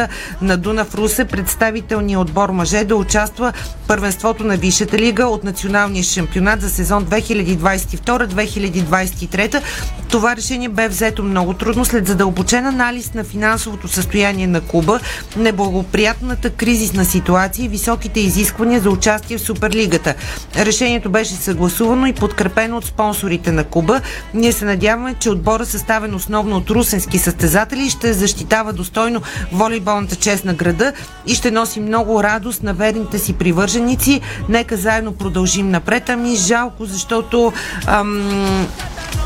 на 0.42 0.58
Дунав 0.58 0.96
Русе, 0.96 1.26
представителния 1.26 2.20
отбор 2.20 2.50
мъже 2.50 2.84
да 2.84 2.96
участва 2.96 3.54
в 3.84 3.88
първенството 3.88 4.44
на 4.44 4.58
Висшата 4.58 4.98
лига 4.98 5.26
от 5.26 5.44
националния 5.44 6.04
шампионат 6.04 6.62
за 6.62 6.70
сезон 6.70 7.06
2022-2023. 7.06 9.62
Това 10.10 10.36
решение 10.36 10.70
бе 10.70 10.88
взето 10.88 11.24
много 11.24 11.54
трудно 11.54 11.86
след 11.86 12.08
задълбочен 12.08 12.66
анализ 12.66 13.14
на 13.14 13.24
финансовото 13.24 13.88
състояние 13.88 14.48
на 14.48 14.62
клуба, 14.62 15.00
неблагоприятната 16.10 16.50
кризисна 16.50 17.06
ситуация 17.06 17.66
и 17.66 17.68
високите 17.68 18.20
изисквания 18.20 18.80
за 18.80 18.90
участие 18.90 19.38
в 19.38 19.42
Суперлигата. 19.42 20.16
Решението 20.56 21.10
беше 21.10 21.34
съгласувано 21.34 22.08
и 22.08 22.14
подкрепено 22.14 22.78
от 22.78 22.86
спонсорите 22.86 23.52
на 23.52 23.64
клуба. 23.64 24.02
Ние 24.34 24.52
се 24.52 24.66
надяваме, 24.66 25.16
че 25.20 25.30
отбора 25.30 25.66
съставен 25.66 26.16
основно 26.16 26.58
от 26.58 26.70
русенски 26.70 27.18
състезатели 27.18 27.90
ще 27.90 28.14
защитава 28.14 28.72
достойно 28.72 29.22
волейболната 29.52 30.16
чест 30.16 30.46
на 30.46 30.54
града 30.54 30.94
и 31.26 31.36
ще 31.36 31.52
носи 31.52 31.80
много 31.80 32.24
радост 32.24 32.64
на 32.64 32.74
верните 32.74 33.20
си 33.20 33.34
привърженици. 33.34 34.22
Нека 34.50 34.78
заедно 34.78 35.12
продължим 35.12 35.70
напред. 35.70 36.10
Ами 36.10 36.36
жалко, 36.36 36.86
защото 36.86 37.54
ам, 37.88 38.68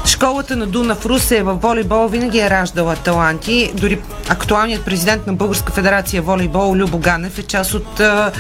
Школата 0.06 0.56
на 0.56 0.68
Дунав 0.68 1.06
Русе 1.06 1.44
в 1.44 1.54
волейбол 1.54 2.08
винаги 2.08 2.40
е 2.40 2.50
раждала 2.50 2.96
таланти. 2.96 3.72
Дори 3.74 4.02
актуалният 4.30 4.86
президент 4.86 5.28
на 5.28 5.34
Българска 5.34 5.74
федерация 5.74 6.22
волейбол 6.22 6.73
Любо 6.76 6.98
Ганев 6.98 7.40
е 7.40 7.44
част 7.44 7.74
от 7.74 8.00
а, 8.00 8.32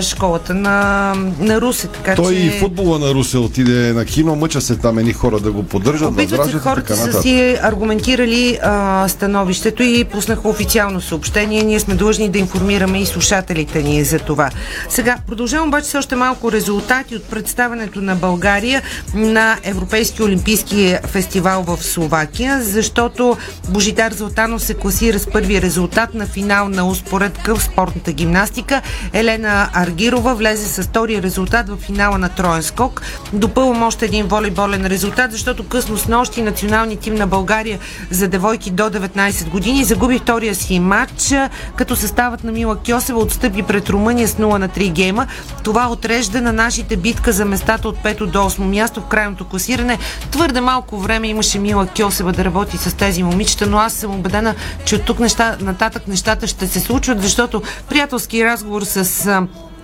школата 0.00 0.54
на, 0.54 1.14
на 1.38 1.60
Русе. 1.60 1.88
Така 1.88 2.14
Той 2.14 2.34
че... 2.34 2.40
и 2.40 2.50
футбола 2.50 2.98
на 2.98 3.14
Русе 3.14 3.38
отиде 3.38 3.92
на 3.92 4.04
кино, 4.04 4.36
мъча 4.36 4.60
се 4.60 4.76
там 4.76 4.98
едни 4.98 5.12
хора 5.12 5.40
да 5.40 5.52
го 5.52 5.62
поддържат, 5.62 6.08
Опитват 6.08 6.50
се 6.50 6.58
хората 6.58 6.96
са 6.96 7.22
си 7.22 7.56
аргументирали 7.62 8.58
а, 8.62 9.08
становището 9.08 9.82
и 9.82 10.04
пуснаха 10.04 10.48
официално 10.48 11.00
съобщение. 11.00 11.62
Ние 11.62 11.80
сме 11.80 11.94
длъжни 11.94 12.28
да 12.28 12.38
информираме 12.38 13.00
и 13.00 13.06
слушателите 13.06 13.82
ни 13.82 14.04
за 14.04 14.18
това. 14.18 14.50
Сега, 14.88 15.16
продължавам 15.26 15.68
обаче 15.68 15.86
с 15.86 15.94
още 15.94 16.16
малко 16.16 16.52
резултати 16.52 17.16
от 17.16 17.24
представянето 17.24 18.00
на 18.00 18.14
България 18.14 18.82
на 19.14 19.56
Европейски 19.62 20.22
олимпийски 20.22 20.96
фестивал 21.06 21.62
в 21.62 21.84
Словакия, 21.84 22.62
защото 22.62 23.36
Божидар 23.68 24.12
Златанов 24.12 24.62
се 24.62 24.74
класира 24.74 25.18
с 25.18 25.26
първи 25.26 25.62
резултат 25.62 26.14
на 26.14 26.26
финал 26.26 26.68
на 26.68 26.88
успоредка 26.88 27.56
в 27.56 27.68
спортната 27.80 28.12
гимнастика. 28.12 28.82
Елена 29.12 29.68
Аргирова 29.72 30.34
влезе 30.34 30.68
с 30.68 30.82
втори 30.82 31.22
резултат 31.22 31.68
в 31.68 31.76
финала 31.76 32.18
на 32.18 32.28
троен 32.28 32.62
скок. 32.62 33.02
Допълвам 33.32 33.82
още 33.82 34.04
един 34.04 34.26
волейболен 34.26 34.86
резултат, 34.86 35.32
защото 35.32 35.68
късно 35.68 35.98
с 35.98 36.08
нощи 36.08 36.42
националният 36.42 37.00
тим 37.00 37.14
на 37.14 37.26
България 37.26 37.78
за 38.10 38.28
девойки 38.28 38.70
до 38.70 38.82
19 38.82 39.48
години 39.48 39.84
загуби 39.84 40.18
втория 40.18 40.54
си 40.54 40.80
матч, 40.80 41.34
като 41.76 41.96
съставът 41.96 42.44
на 42.44 42.52
Мила 42.52 42.76
Кьосева 42.76 43.18
отстъпи 43.18 43.62
пред 43.62 43.90
Румъния 43.90 44.28
с 44.28 44.34
0 44.34 44.58
на 44.58 44.68
3 44.68 44.92
гейма. 44.92 45.26
Това 45.64 45.88
отрежда 45.88 46.40
на 46.40 46.52
нашите 46.52 46.96
битка 46.96 47.32
за 47.32 47.44
местата 47.44 47.88
от 47.88 47.96
5 47.96 48.26
до 48.26 48.38
8 48.38 48.58
място 48.58 49.00
в 49.00 49.08
крайното 49.08 49.44
класиране. 49.44 49.98
Твърде 50.30 50.60
малко 50.60 50.98
време 50.98 51.28
имаше 51.28 51.58
Мила 51.58 51.86
Кьосева 51.96 52.32
да 52.32 52.44
работи 52.44 52.76
с 52.78 52.96
тези 52.96 53.22
момичета, 53.22 53.66
но 53.66 53.78
аз 53.78 53.92
съм 53.92 54.14
убедена, 54.14 54.54
че 54.84 54.94
от 54.94 55.04
тук 55.04 55.20
неща, 55.20 55.56
нататък 55.60 56.08
нещата 56.08 56.46
ще 56.46 56.68
се 56.68 56.80
случват, 56.80 57.22
защото 57.22 57.62
приятелски 57.88 58.44
разговор 58.44 58.82
с 58.82 59.04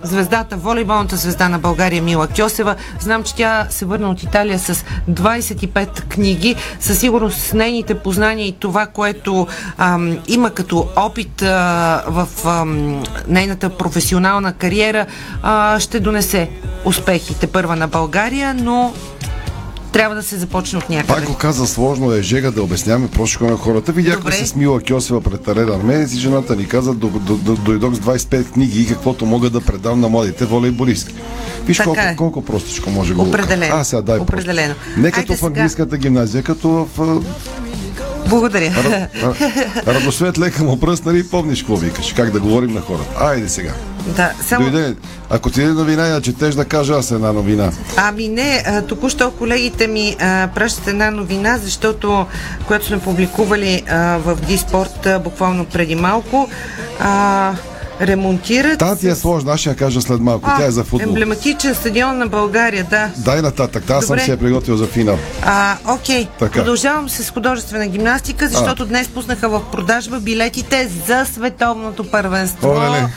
звездата, 0.02 0.56
волейболната 0.56 1.16
звезда 1.16 1.48
на 1.48 1.58
България 1.58 2.02
Мила 2.02 2.28
Кьосева. 2.28 2.76
Знам, 3.00 3.22
че 3.22 3.34
тя 3.34 3.66
се 3.70 3.84
върна 3.84 4.10
от 4.10 4.22
Италия 4.22 4.58
с 4.58 4.84
25 5.10 6.02
книги. 6.02 6.56
Със 6.80 6.98
сигурност 6.98 7.38
с 7.38 7.52
нейните 7.52 7.98
познания 7.98 8.46
и 8.46 8.52
това, 8.52 8.86
което 8.86 9.46
ам, 9.78 10.18
има 10.28 10.50
като 10.50 10.88
опит 10.96 11.42
а, 11.42 12.02
в 12.08 12.28
ам, 12.46 13.02
нейната 13.28 13.68
професионална 13.68 14.52
кариера, 14.52 15.06
а, 15.42 15.80
ще 15.80 16.00
донесе 16.00 16.50
успехите 16.84 17.46
първа 17.46 17.76
на 17.76 17.88
България, 17.88 18.54
но 18.54 18.92
трябва 19.96 20.16
да 20.16 20.22
се 20.22 20.36
започне 20.36 20.78
от 20.78 20.90
някъде. 20.90 21.12
Пак 21.14 21.24
го 21.24 21.34
каза, 21.34 21.66
сложно 21.66 22.12
е 22.12 22.22
жега 22.22 22.50
да 22.50 22.62
обясняваме 22.62 23.08
прошко 23.08 23.44
на 23.44 23.56
хората. 23.56 23.92
Видяхме 23.92 24.32
се 24.32 24.46
с 24.46 24.56
Мила 24.56 24.80
Кьосева 24.82 25.20
пред 25.20 25.48
Арена 25.48 25.74
Арменец 25.74 26.12
и 26.12 26.18
жената 26.18 26.56
ни 26.56 26.66
каза, 26.66 26.94
«До- 26.94 27.08
до- 27.08 27.34
до- 27.36 27.54
дойдох 27.54 27.94
с 27.94 27.98
25 27.98 28.44
книги 28.44 28.80
и 28.80 28.86
каквото 28.86 29.26
мога 29.26 29.50
да 29.50 29.60
предам 29.60 30.00
на 30.00 30.08
младите 30.08 30.44
волейболистки. 30.44 31.14
Виж 31.64 31.76
Така 31.76 31.84
колко, 31.84 32.00
е. 32.02 32.14
колко 32.16 32.44
простичко 32.44 32.90
може 32.90 33.14
го 33.14 33.22
Определено. 33.22 33.76
А, 33.76 33.84
сега 33.84 34.02
дай 34.02 34.18
Определено. 34.18 34.74
просто. 34.74 35.00
Не 35.00 35.10
като 35.10 35.20
Айде 35.22 35.34
в 35.34 35.38
сега. 35.38 35.46
английската 35.48 35.98
гимназия, 35.98 36.42
като 36.42 36.68
в 36.96 37.22
Благодаря. 38.28 38.70
Ра- 38.70 39.08
ра- 39.14 39.86
Радосвет 39.94 40.38
лека 40.38 40.64
му 40.64 40.80
пръст, 40.80 41.06
нали 41.06 41.24
помниш 41.24 41.60
какво 41.60 41.76
викаш, 41.76 42.12
как 42.12 42.30
да 42.30 42.40
говорим 42.40 42.72
на 42.72 42.80
хората. 42.80 43.24
Айде 43.24 43.48
сега. 43.48 43.72
Да, 44.06 44.32
само... 44.46 44.70
Дойде, 44.70 44.94
ако 45.30 45.50
ти 45.50 45.62
е 45.62 45.66
новина, 45.66 46.06
я 46.06 46.20
четеш 46.20 46.54
да 46.54 46.64
кажа 46.64 46.94
аз 46.94 47.10
една 47.10 47.32
новина. 47.32 47.70
Ами 47.96 48.28
не, 48.28 48.62
а, 48.66 48.82
току-що 48.82 49.30
колегите 49.30 49.86
ми 49.86 50.16
а, 50.20 50.48
пращат 50.54 50.88
една 50.88 51.10
новина, 51.10 51.58
защото, 51.58 52.26
която 52.66 52.86
сме 52.86 52.98
публикували 52.98 53.82
а, 53.90 53.96
в 54.18 54.36
Диспорт 54.46 55.06
а, 55.06 55.18
буквално 55.18 55.64
преди 55.64 55.94
малко, 55.94 56.48
а, 57.00 57.52
ремонтират 58.00 58.78
Та 58.78 58.96
ти 58.96 59.08
е 59.08 59.14
сложна, 59.14 59.52
аз 59.52 59.60
ще 59.60 59.68
я 59.68 59.76
кажа 59.76 60.00
след 60.00 60.20
малко. 60.20 60.50
Тя 60.58 60.66
е 60.66 60.70
за 60.70 60.84
футбол. 60.84 61.08
емблематичен 61.08 61.74
стадион 61.74 62.18
на 62.18 62.26
България, 62.26 62.86
да. 62.90 63.10
Дай 63.16 63.42
нататък, 63.42 63.90
аз 63.90 64.06
съм 64.06 64.18
си 64.18 64.30
я 64.30 64.36
приготвил 64.36 64.76
за 64.76 64.86
финал. 64.86 65.18
А, 65.42 65.76
окей, 65.88 66.28
Така. 66.38 66.52
продължавам 66.52 67.08
с 67.08 67.30
художествена 67.30 67.86
гимнастика, 67.86 68.48
защото 68.48 68.86
днес 68.86 69.08
пуснаха 69.08 69.48
в 69.48 69.62
продажба 69.72 70.20
билетите 70.20 70.88
за 71.06 71.24
световното 71.24 72.10
първенство. 72.10 72.68
Оле-ле. 72.68 73.08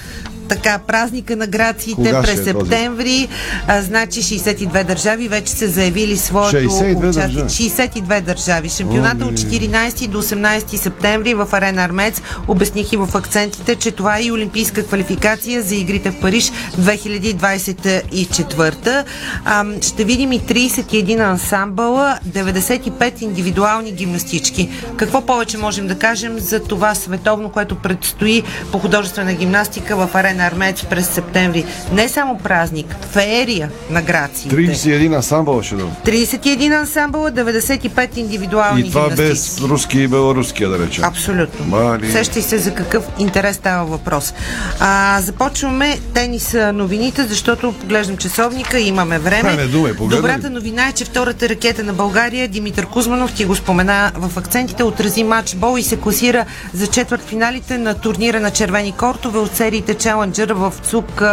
Така, 0.50 0.80
празника 0.88 1.36
на 1.36 1.48
грациите 1.48 1.96
Кога 1.96 2.22
през 2.22 2.40
е 2.40 2.44
септември. 2.44 3.28
А, 3.68 3.82
значи 3.82 4.22
62 4.22 4.84
държави 4.84 5.28
вече 5.28 5.52
са 5.52 5.68
заявили 5.68 6.18
своето 6.18 6.58
62 6.58 7.10
участие. 7.10 7.22
държави? 7.22 7.50
62 7.50 8.22
държави. 8.22 8.70
Шампионата 8.70 9.26
от 9.26 9.34
14 9.34 10.08
до 10.08 10.24
18 10.24 10.76
септември 10.76 11.34
в 11.34 11.48
Арена 11.52 11.84
Армец. 11.84 12.22
Обясних 12.48 12.94
и 12.94 12.98
в 12.98 13.10
акцентите, 13.16 13.76
че 13.76 13.92
това 13.92 14.18
е 14.18 14.22
и 14.22 14.32
олимпийска 14.32 14.86
квалификация 14.86 15.62
за 15.62 15.76
игрите 15.76 16.12
в 16.12 16.20
Париж 16.20 16.52
2024. 16.80 19.04
А, 19.46 19.66
ще 19.82 20.04
видим 20.04 20.32
и 20.32 20.40
31 20.40 21.32
ансамбъла, 21.32 22.20
95 22.28 23.22
индивидуални 23.22 23.92
гимнастички. 23.92 24.70
Какво 24.98 25.22
повече 25.22 25.58
можем 25.58 25.88
да 25.88 25.96
кажем 25.96 26.40
за 26.40 26.60
това 26.60 26.96
световно, 26.96 27.50
което 27.50 27.76
предстои 27.76 28.44
по 28.72 28.80
художествена 28.80 29.34
гимнастика 29.34 29.96
в 29.96 30.10
Арена 30.16 30.39
Армец 30.40 30.86
през 30.86 31.10
септември? 31.10 31.66
Не 31.94 32.10
само 32.10 32.38
празник, 32.38 32.96
феерия 33.12 33.70
на 33.90 34.02
грациите. 34.02 34.56
31 34.56 35.16
ансамбъл 35.16 35.62
ще 35.62 35.76
дам. 35.76 35.92
31 36.06 36.80
ансамбъла, 36.80 37.32
95 37.32 38.18
индивидуални 38.18 38.82
И 38.82 38.90
това 38.90 39.10
без 39.10 39.62
руски 39.62 40.00
и 40.02 40.08
белоруския, 40.08 40.70
да 40.70 40.80
речем. 40.80 41.04
Абсолютно. 41.04 41.66
Мали. 41.66 42.12
Сещай 42.12 42.42
се 42.42 42.58
за 42.58 42.74
какъв 42.74 43.04
интерес 43.20 43.56
става 43.56 43.86
въпрос. 43.86 44.34
А, 44.80 45.22
започваме 45.22 45.98
тенис 46.14 46.56
новините, 46.74 47.24
защото 47.24 47.74
поглеждам 47.74 48.18
часовника 48.18 48.80
и 48.80 48.88
имаме 48.88 49.20
време. 49.20 49.68
Думай, 49.68 49.96
погледай. 49.96 50.22
Добрата 50.22 50.50
новина 50.50 50.88
е, 50.88 50.92
че 50.92 51.06
втората 51.06 51.50
ракета 51.50 51.84
на 51.84 51.94
България, 51.94 52.48
Димитър 52.48 52.86
Кузманов, 52.86 53.34
ти 53.34 53.46
го 53.46 53.56
спомена 53.56 54.12
в 54.16 54.38
акцентите, 54.38 54.84
отрази 54.84 55.24
матч 55.24 55.56
бол 55.56 55.78
и 55.78 55.84
се 55.84 55.98
класира 55.98 56.46
за 56.74 56.88
четвърт 56.88 57.22
финалите 57.22 57.78
на 57.78 57.94
турнира 57.94 58.40
на 58.40 58.52
червени 58.52 58.92
кортове 58.92 59.40
от 59.40 59.56
сериите 59.56 59.94
Challenger 60.30 60.54
в 60.54 60.74
ЦУК 60.90 61.24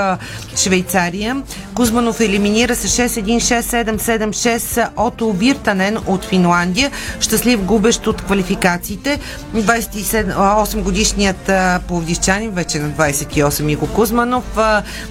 Швейцария. 0.57 1.43
Кузманов 1.75 2.21
елиминира 2.21 2.75
с 2.75 2.89
6-1, 2.89 3.37
6-7, 3.37 3.97
7-6 3.97 4.89
Ото 4.97 5.33
Виртанен 5.33 5.99
от 6.07 6.25
Финландия. 6.25 6.91
Щастлив 7.21 7.65
губещ 7.65 8.07
от 8.07 8.23
квалификациите. 8.23 9.21
28 9.55 10.83
годишният 10.83 11.51
пловдивчанин, 11.89 12.51
вече 12.51 12.79
на 12.79 12.91
28 12.91 13.63
Мико 13.63 13.87
Кузманов, 13.87 14.59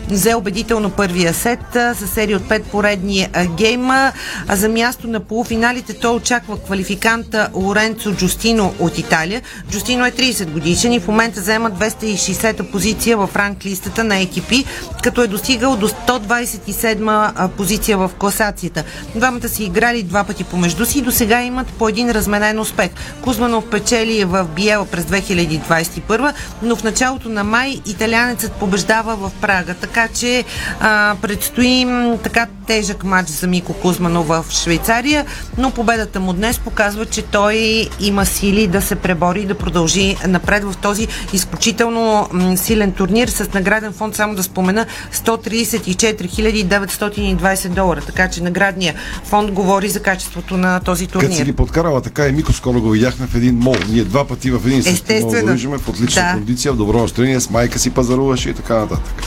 взе 0.10 0.36
убедително 0.36 0.90
първия 0.90 1.34
сет 1.34 1.60
с 1.74 2.08
серия 2.08 2.38
от 2.38 2.44
5 2.44 2.64
поредни 2.64 3.28
гейма. 3.58 4.12
За 4.50 4.70
място 4.70 5.08
на 5.08 5.20
полуфиналите 5.20 5.94
той 5.94 6.16
очаква 6.16 6.58
квалификанта 6.58 7.50
Лоренцо 7.54 8.12
Джустино 8.12 8.74
от 8.80 8.98
Италия. 8.98 9.42
Джустино 9.72 10.06
е 10.06 10.12
30 10.12 10.46
годишен 10.52 10.94
и 10.94 11.00
в 11.00 11.08
момента 11.08 11.42
заема 11.42 11.72
260-та 11.72 12.64
позиция 12.64 13.18
в 13.18 13.30
ранг 13.36 13.66
листата 13.76 14.04
на 14.04 14.18
екипи, 14.18 14.66
като 15.04 15.24
е 15.24 15.28
достигал 15.28 15.76
до 15.76 15.90
127-ма 15.90 17.32
а, 17.36 17.48
позиция 17.48 17.98
в 17.98 18.12
класацията. 18.20 18.84
Двамата 19.16 19.50
си 19.50 19.64
играли 19.64 20.04
два 20.04 20.24
пъти 20.24 20.44
помежду 20.44 20.86
си 20.86 21.00
и 21.00 21.02
до 21.02 21.12
сега 21.12 21.44
имат 21.44 21.68
по 21.68 21.90
един 21.90 22.12
разменен 22.12 22.60
успех. 22.60 22.90
Кузманов 23.22 23.70
печели 23.70 24.26
в 24.26 24.48
Биела 24.56 24.86
през 24.86 25.06
2021, 25.06 26.34
но 26.62 26.76
в 26.76 26.84
началото 26.84 27.30
на 27.30 27.44
май 27.44 27.82
италианецът 27.86 28.52
побеждава 28.52 29.16
в 29.16 29.32
Прага, 29.42 29.74
така 29.74 30.08
че 30.08 30.44
а, 30.80 31.16
предстои 31.22 31.88
така 32.24 32.48
тежък 32.68 33.04
матч 33.04 33.30
за 33.30 33.48
Мико 33.48 33.74
Кузманов 33.74 34.28
в 34.28 34.46
Швейцария, 34.50 35.26
но 35.58 35.72
победата 35.72 36.20
му 36.20 36.34
днес 36.34 36.60
показва, 36.60 37.06
че 37.06 37.22
той 37.22 37.90
има 38.00 38.26
сили 38.26 38.68
да 38.68 38.82
се 38.82 38.96
пребори 38.96 39.42
и 39.42 39.46
да 39.46 39.56
продължи 39.56 40.18
напред 40.28 40.64
в 40.64 40.78
този 40.82 41.08
изключително 41.34 42.30
силен 42.56 42.92
турнир 42.92 43.28
с 43.28 43.54
награден 43.66 43.94
фонд, 43.94 44.16
само 44.16 44.36
да 44.36 44.44
спомена, 44.44 44.86
134 45.14 46.66
920 46.66 47.70
долара. 47.70 48.02
Така 48.02 48.30
че 48.30 48.44
наградния 48.44 48.94
фонд 49.24 49.52
говори 49.52 49.90
за 49.90 50.00
качеството 50.00 50.58
на 50.58 50.80
този 50.80 51.08
Като 51.08 51.20
си 51.20 51.28
турнир. 51.28 51.46
ги 51.46 51.54
подкарала 51.54 52.02
така 52.02 52.28
и 52.28 52.32
Мико, 52.32 52.54
скоро 52.54 52.82
го 52.82 52.90
видяхме 52.90 53.28
в 53.28 53.36
един 53.36 53.56
мол. 53.56 53.76
Ние 53.90 54.04
два 54.04 54.28
пъти 54.28 54.52
в 54.52 54.62
един 54.66 54.84
същи 54.84 55.20
мол 55.22 55.32
виждаме 55.32 55.78
в 55.78 55.90
отлична 55.90 56.22
Да. 56.22 56.34
кондиция, 56.34 56.74
в 56.74 56.78
добро 56.78 57.02
настроение, 57.02 57.40
с 57.40 57.50
майка 57.50 57.80
си 57.80 57.90
пазаруваше 57.90 58.50
и 58.50 58.54
така 58.54 58.76
нататък. 58.76 59.24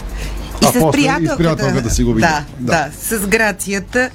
И 0.62 0.66
а 0.66 0.68
с 0.68 0.78
после 0.80 0.92
приятелката. 0.92 1.32
и 1.32 1.34
с 1.34 1.36
приятелката 1.36 1.90
си 1.90 2.04
го 2.04 2.14
видя. 2.14 2.44
Да, 2.60 2.88
да, 3.00 3.16
с 3.18 3.26
грацията 3.26 4.10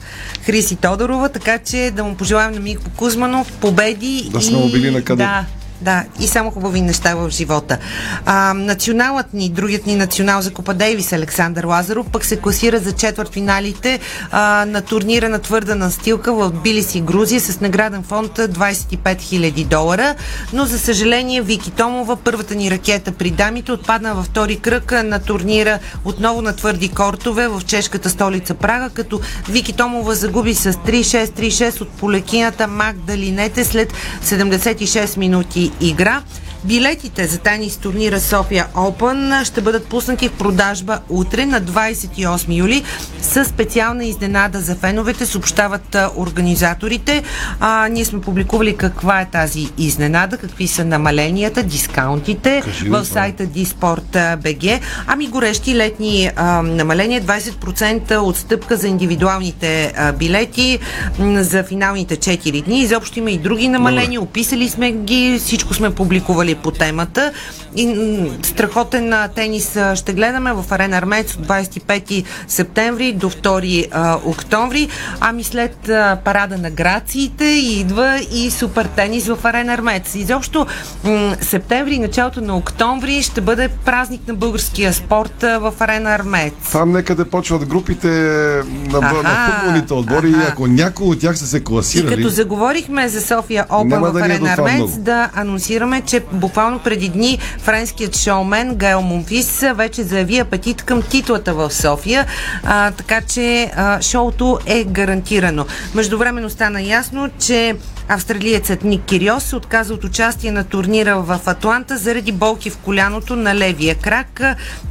Хриси 0.45 0.75
Тодорова, 0.75 1.29
така 1.29 1.57
че 1.57 1.91
да 1.95 2.03
му 2.03 2.15
пожелаем 2.15 2.53
на 2.53 2.59
Мико 2.59 2.83
Кузманов 2.95 3.51
победи. 3.51 4.29
Да 4.31 4.41
сме 4.41 4.57
му 4.57 4.71
били 4.71 4.91
на 4.91 5.01
къде. 5.01 5.23
Да, 5.23 5.45
да, 5.83 6.03
и 6.19 6.27
само 6.27 6.51
хубави 6.51 6.81
неща 6.81 7.15
в 7.15 7.29
живота. 7.29 7.77
А, 8.25 8.53
националът 8.53 9.33
ни, 9.33 9.49
другият 9.49 9.85
ни 9.85 9.95
национал 9.95 10.41
за 10.41 10.53
Купа 10.53 10.73
Дейвис, 10.73 11.13
Александър 11.13 11.63
Лазаров, 11.63 12.07
пък 12.11 12.25
се 12.25 12.37
класира 12.37 12.79
за 12.79 12.91
четвърт 12.91 13.33
финалите 13.33 13.99
а, 14.31 14.65
на 14.65 14.81
турнира 14.81 15.29
на 15.29 15.39
твърда 15.39 15.75
настилка 15.75 16.33
в 16.33 16.51
Билиси, 16.51 17.01
Грузия, 17.01 17.41
с 17.41 17.59
награден 17.59 18.03
фонд 18.03 18.31
25 18.31 18.97
000 18.97 19.65
долара. 19.65 20.15
Но, 20.53 20.65
за 20.65 20.79
съжаление, 20.79 21.41
Вики 21.41 21.71
Томова, 21.71 22.15
първата 22.15 22.55
ни 22.55 22.71
ракета 22.71 23.11
при 23.11 23.31
дамите, 23.31 23.71
отпадна 23.71 24.15
във 24.15 24.25
втори 24.25 24.55
кръг 24.55 24.91
на 25.03 25.19
турнира 25.19 25.79
отново 26.05 26.41
на 26.41 26.55
твърди 26.55 26.89
кортове 26.89 27.47
в 27.47 27.61
чешката 27.65 28.09
столица 28.09 28.53
Прага, 28.53 28.89
като 28.89 29.19
Вики 29.49 29.73
Томова 29.73 30.15
загуби 30.15 30.53
с 30.53 30.73
3-6, 30.73 31.25
3-6 31.25 31.81
от 31.81 31.89
полекината 31.89 32.67
Магдалинете 32.67 33.63
след 33.63 33.93
76 34.23 35.17
минути 35.17 35.71
игра. 35.79 36.23
Билетите 36.65 37.27
за 37.27 37.37
тенис 37.37 37.77
турнира 37.77 38.19
София 38.19 38.67
Open 38.75 39.43
ще 39.43 39.61
бъдат 39.61 39.85
пуснати 39.85 40.27
в 40.27 40.31
продажба 40.31 40.99
утре 41.09 41.45
на 41.45 41.61
28 41.61 42.57
юли 42.57 42.83
с 43.21 43.45
специална 43.45 44.05
изненада 44.05 44.59
за 44.59 44.75
феновете, 44.75 45.25
съобщават 45.25 45.97
организаторите. 46.15 47.23
А, 47.59 47.87
ние 47.87 48.05
сме 48.05 48.21
публикували 48.21 48.75
каква 48.75 49.21
е 49.21 49.29
тази 49.29 49.69
изненада, 49.77 50.37
какви 50.37 50.67
са 50.67 50.85
намаленията, 50.85 51.63
дискаунтите 51.63 52.61
Кажи 52.65 52.89
в 52.89 53.05
сайта 53.05 53.43
Disport.bg. 53.43 54.79
Ами 55.07 55.27
горещи 55.27 55.75
летни 55.75 56.31
а, 56.35 56.61
намаления, 56.61 57.21
20% 57.21 58.21
отстъпка 58.21 58.77
за 58.77 58.87
индивидуалните 58.87 59.93
а, 59.97 60.11
билети 60.11 60.79
за 61.19 61.63
финалните 61.63 62.17
4 62.17 62.63
дни. 62.63 62.79
Изобщо 62.79 63.19
има 63.19 63.31
и 63.31 63.37
други 63.37 63.67
намаления, 63.67 64.21
описали 64.21 64.69
сме 64.69 64.91
ги, 64.91 65.39
всичко 65.39 65.73
сме 65.73 65.95
публикували 65.95 66.52
по 66.55 66.71
темата. 66.71 67.33
И 67.75 68.31
страхотен 68.43 69.13
тенис 69.35 69.77
ще 69.95 70.13
гледаме 70.13 70.53
в 70.53 70.65
Арена 70.71 70.97
Армец 70.97 71.35
от 71.35 71.47
25 71.47 72.25
септември 72.47 73.13
до 73.13 73.29
2 73.29 73.87
а, 73.91 74.17
октомври. 74.25 74.89
Ами 75.19 75.43
след 75.43 75.89
а, 75.89 76.17
парада 76.25 76.57
на 76.57 76.69
грациите 76.71 77.45
идва 77.45 78.19
и 78.31 78.51
супер 78.51 78.85
тенис 78.85 79.27
в 79.27 79.37
Арена 79.43 79.73
Армец. 79.73 80.15
Изобщо 80.15 80.65
м, 81.03 81.35
септември 81.41 81.93
и 81.95 81.99
началото 81.99 82.41
на 82.41 82.57
октомври 82.57 83.21
ще 83.21 83.41
бъде 83.41 83.67
празник 83.67 84.27
на 84.27 84.33
българския 84.33 84.93
спорт 84.93 85.43
а, 85.43 85.59
в 85.59 85.73
Арена 85.79 86.09
Армец. 86.15 86.53
Там 86.71 86.91
некъде 86.91 87.25
почват 87.25 87.65
групите 87.65 88.07
на, 88.07 88.97
Аха, 88.97 89.23
на 89.23 89.51
футболните 89.51 89.93
отбори 89.93 90.29
и 90.29 90.35
ако 90.51 90.67
някои 90.67 91.07
от 91.07 91.19
тях 91.19 91.37
са 91.37 91.47
се 91.47 91.57
И 91.57 91.63
класирали, 91.63 92.15
като 92.15 92.29
заговорихме 92.29 93.07
за 93.07 93.21
София 93.21 93.65
Няма 93.85 94.09
в 94.09 94.13
да 94.13 94.19
е 94.19 94.23
Арена 94.23 94.55
това 94.55 94.69
Армец, 94.69 94.97
да 94.97 95.29
анонсираме, 95.35 96.01
че 96.01 96.21
буквално 96.31 96.79
преди 96.79 97.09
дни 97.09 97.39
френският 97.63 98.17
шоумен 98.17 98.75
Гайл 98.75 99.01
Монфис 99.01 99.63
вече 99.75 100.03
заяви 100.03 100.37
апетит 100.37 100.83
към 100.83 101.01
титлата 101.01 101.53
в 101.53 101.71
София, 101.71 102.25
а, 102.63 102.91
така 102.91 103.21
че 103.21 103.71
а, 103.75 104.01
шоуто 104.01 104.59
е 104.65 104.83
гарантирано. 104.83 105.65
Междувременно 105.95 106.49
стана 106.49 106.81
ясно, 106.81 107.29
че 107.39 107.75
австралиецът 108.07 108.83
Ник 108.83 109.01
Кириос 109.05 109.43
се 109.43 109.55
отказа 109.55 109.93
от 109.93 110.03
участие 110.03 110.51
на 110.51 110.63
турнира 110.63 111.15
в 111.17 111.39
Атланта 111.45 111.97
заради 111.97 112.31
болки 112.31 112.69
в 112.69 112.77
коляното 112.77 113.35
на 113.35 113.55
левия 113.55 113.95
крак. 113.95 114.41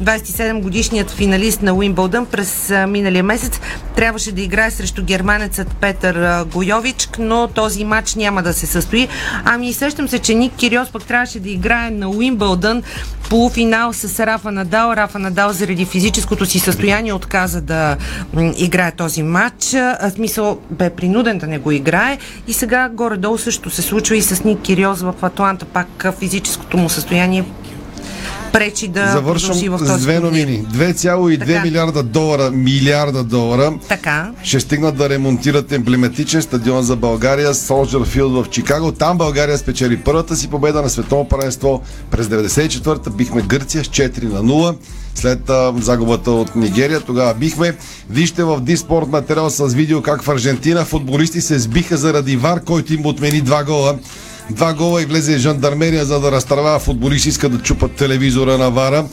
27 0.02 0.60
годишният 0.60 1.10
финалист 1.10 1.62
на 1.62 1.74
Уимбълдън 1.74 2.26
през 2.26 2.72
миналия 2.88 3.22
месец 3.22 3.60
трябваше 3.96 4.32
да 4.32 4.40
играе 4.40 4.70
срещу 4.70 5.04
германецът 5.04 5.68
Петър 5.80 6.44
Гойович, 6.44 7.08
но 7.18 7.48
този 7.48 7.84
матч 7.84 8.14
няма 8.14 8.42
да 8.42 8.52
се 8.52 8.66
състои. 8.66 9.08
Ами 9.44 9.72
сещам 9.72 10.08
се, 10.08 10.18
че 10.18 10.34
Ник 10.34 10.52
Кириос 10.56 10.88
пък 10.92 11.04
трябваше 11.04 11.40
да 11.40 11.50
играе 11.50 11.90
на 11.90 12.08
Уимбълдън 12.08 12.82
полуфинал 13.28 13.92
с 13.92 14.26
Рафа 14.26 14.52
Надал. 14.52 14.92
Рафа 14.92 15.18
Надал 15.18 15.52
заради 15.52 15.84
физическото 15.84 16.46
си 16.46 16.58
състояние 16.58 17.12
отказа 17.12 17.60
да 17.60 17.96
играе 18.56 18.90
този 18.90 19.22
матч. 19.22 19.64
В 19.72 20.10
смисъл 20.10 20.60
бе 20.70 20.90
принуден 20.90 21.38
да 21.38 21.46
не 21.46 21.58
го 21.58 21.70
играе 21.70 22.18
и 22.46 22.52
сега 22.52 22.88
горе-долу 23.02 23.38
също 23.38 23.70
се 23.70 23.82
случва 23.82 24.16
и 24.16 24.22
с 24.22 24.44
Ник 24.44 24.60
Кириос 24.60 25.00
в 25.00 25.14
Атланта. 25.22 25.64
Пак 25.64 26.06
физическото 26.18 26.76
му 26.76 26.88
състояние 26.88 27.44
пречи 28.52 28.88
да 28.88 29.00
продължи 29.00 29.68
в 29.68 29.78
Завършвам 29.78 29.78
този 29.78 30.00
с 30.00 30.02
две 30.02 30.20
новини. 30.20 30.64
2,2 30.72 31.38
Така. 31.38 31.62
милиарда 31.62 32.02
долара, 32.02 32.50
милиарда 32.50 33.24
долара 33.24 33.72
Така. 33.88 34.30
ще 34.42 34.60
стигнат 34.60 34.96
да 34.96 35.08
ремонтират 35.08 35.72
емблематичен 35.72 36.42
стадион 36.42 36.82
за 36.82 36.96
България 36.96 37.54
Soldier 37.54 38.04
Field 38.04 38.42
в 38.42 38.50
Чикаго. 38.50 38.92
Там 38.92 39.18
България 39.18 39.58
спечели 39.58 39.96
първата 39.96 40.36
си 40.36 40.48
победа 40.48 40.82
на 40.82 40.90
световно 40.90 41.28
първенство. 41.28 41.82
През 42.10 42.26
94-та 42.26 43.10
бихме 43.10 43.42
Гърция 43.42 43.84
с 43.84 43.88
4 43.88 44.22
на 44.22 44.42
0. 44.42 44.76
След 45.14 45.50
а, 45.50 45.74
загубата 45.80 46.30
от 46.30 46.56
Нигерия, 46.56 47.00
тогава 47.00 47.34
бихме. 47.34 47.76
Вижте 48.10 48.44
в 48.44 48.60
Диспорт 48.60 49.08
материал 49.08 49.50
с 49.50 49.66
видео 49.66 50.02
как 50.02 50.22
в 50.22 50.28
Аржентина 50.28 50.84
футболисти 50.84 51.40
се 51.40 51.58
сбиха 51.58 51.96
заради 51.96 52.36
ВАР, 52.36 52.64
който 52.64 52.94
им 52.94 53.06
отмени 53.06 53.40
два 53.40 53.64
гола. 53.64 53.98
Два 54.50 54.74
гола 54.74 55.02
и 55.02 55.04
влезе 55.04 55.38
жандармерия, 55.38 56.04
за 56.04 56.20
да 56.20 56.32
разтърва 56.32 56.78
футболисти, 56.78 57.28
искат 57.28 57.52
да 57.52 57.58
чупат 57.58 57.92
телевизора 57.92 58.58
на 58.58 58.70
Вара. 58.70 59.04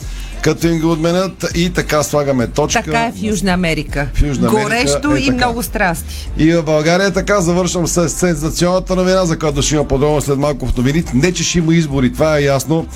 Като 0.42 0.66
им 0.66 0.80
го 0.80 0.92
отменят 0.92 1.46
и 1.54 1.70
така 1.70 2.02
слагаме 2.02 2.46
точка. 2.46 2.82
Така 2.82 3.06
е 3.06 3.12
в 3.12 3.22
Южна 3.22 3.52
Америка. 3.52 4.08
В 4.14 4.22
Южна 4.22 4.48
Америка 4.48 4.62
Горещо 4.62 5.14
е 5.14 5.18
и 5.18 5.26
така. 5.26 5.36
много 5.36 5.62
страсти. 5.62 6.30
И 6.38 6.52
в 6.52 6.62
България 6.62 7.10
така 7.10 7.40
завършвам 7.40 7.86
с 7.86 8.08
сензационната 8.08 8.96
новина, 8.96 9.24
за 9.24 9.38
която 9.38 9.62
ще 9.62 9.74
има 9.74 9.88
подробно 9.88 10.20
след 10.20 10.38
малко 10.38 10.66
в 10.66 10.76
новините. 10.76 11.12
Не, 11.14 11.32
че 11.32 11.44
ще 11.44 11.58
има 11.58 11.74
избори, 11.74 12.12
това 12.12 12.38
е 12.38 12.42
ясно. 12.42 12.86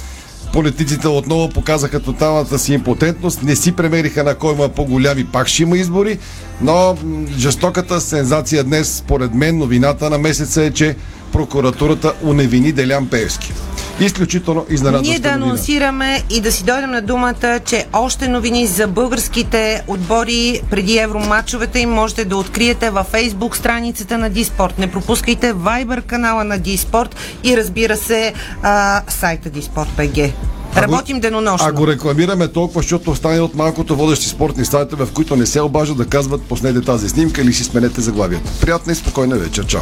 Политиците 0.55 1.09
отново 1.09 1.49
показаха 1.49 2.01
тоталната 2.01 2.59
си 2.59 2.75
импотентност, 2.75 3.43
не 3.43 3.57
си 3.57 3.73
премериха 3.73 4.25
на 4.25 4.35
кой 4.35 4.55
има 4.55 4.69
по-голями, 4.69 5.25
пак 5.25 5.49
ще 5.49 5.63
има 5.63 5.79
избори, 5.79 6.19
но 6.61 6.97
жестоката 7.39 8.01
сензация 8.01 8.65
днес, 8.65 8.97
според 8.97 9.35
мен, 9.35 9.59
новината 9.59 10.11
на 10.11 10.19
месеца 10.19 10.63
е, 10.63 10.71
че 10.71 10.97
прокуратурата 11.35 12.15
уневини 12.23 12.73
Делян 12.73 13.09
Пеевски. 13.09 13.53
Изключително 14.01 14.67
изненадваща 14.71 15.11
Ние 15.11 15.19
да 15.19 15.29
анонсираме 15.29 16.23
и 16.31 16.41
да 16.41 16.53
си 16.53 16.65
дойдем 16.65 16.91
на 16.91 17.03
думата, 17.03 17.61
че 17.65 17.87
още 17.93 18.29
новини 18.29 18.67
за 18.67 18.87
българските 18.89 19.83
отбори 19.87 20.61
преди 20.71 20.99
евроматчовете 20.99 21.79
им 21.79 21.91
можете 21.91 22.25
да 22.25 22.37
откриете 22.37 22.91
във 22.91 23.07
фейсбук 23.07 23.57
страницата 23.57 24.19
на 24.19 24.31
Диспорт. 24.31 24.79
Не 24.79 24.91
пропускайте 24.91 25.55
Viber 25.55 26.03
канала 26.03 26.45
на 26.45 26.59
Диспорт 26.59 27.17
и 27.45 27.57
разбира 27.57 27.97
се 27.97 28.33
а, 28.63 29.03
сайта 29.09 29.51
Диспорт.бг. 29.51 30.54
Работим 30.77 31.21
денонощно. 31.21 31.69
А 31.69 31.73
го 31.73 31.87
рекламираме 31.87 32.49
толкова, 32.49 32.83
защото 32.83 33.11
остане 33.11 33.41
от 33.41 33.55
малкото 33.55 33.97
водещи 33.97 34.29
спортни 34.29 34.65
сайтове, 34.65 35.05
в 35.07 35.13
които 35.13 35.37
не 35.37 35.47
се 35.47 35.61
обажат 35.61 35.97
да 35.97 36.07
казват 36.07 36.43
поснете 36.43 36.81
тази 36.81 37.09
снимка 37.09 37.43
или 37.43 37.53
си 37.53 37.65
сменете 37.65 38.01
заглавието. 38.01 38.51
Приятна 38.61 38.93
и 38.93 38.97
спокойна 38.97 39.37
вечер. 39.37 39.67
Чао! 39.67 39.81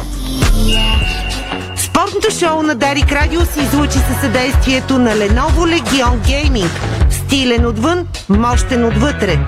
Спортното 1.77 2.31
шоу 2.39 2.61
на 2.61 2.75
Дарик 2.75 3.11
Радио 3.11 3.41
се 3.41 3.61
излучи 3.61 3.97
със 3.97 4.21
съдействието 4.21 4.99
на 4.99 5.11
Lenovo 5.11 5.79
Legion 5.79 6.17
Gaming. 6.27 6.69
Стилен 7.09 7.65
отвън, 7.65 8.07
мощен 8.29 8.85
отвътре. 8.85 9.39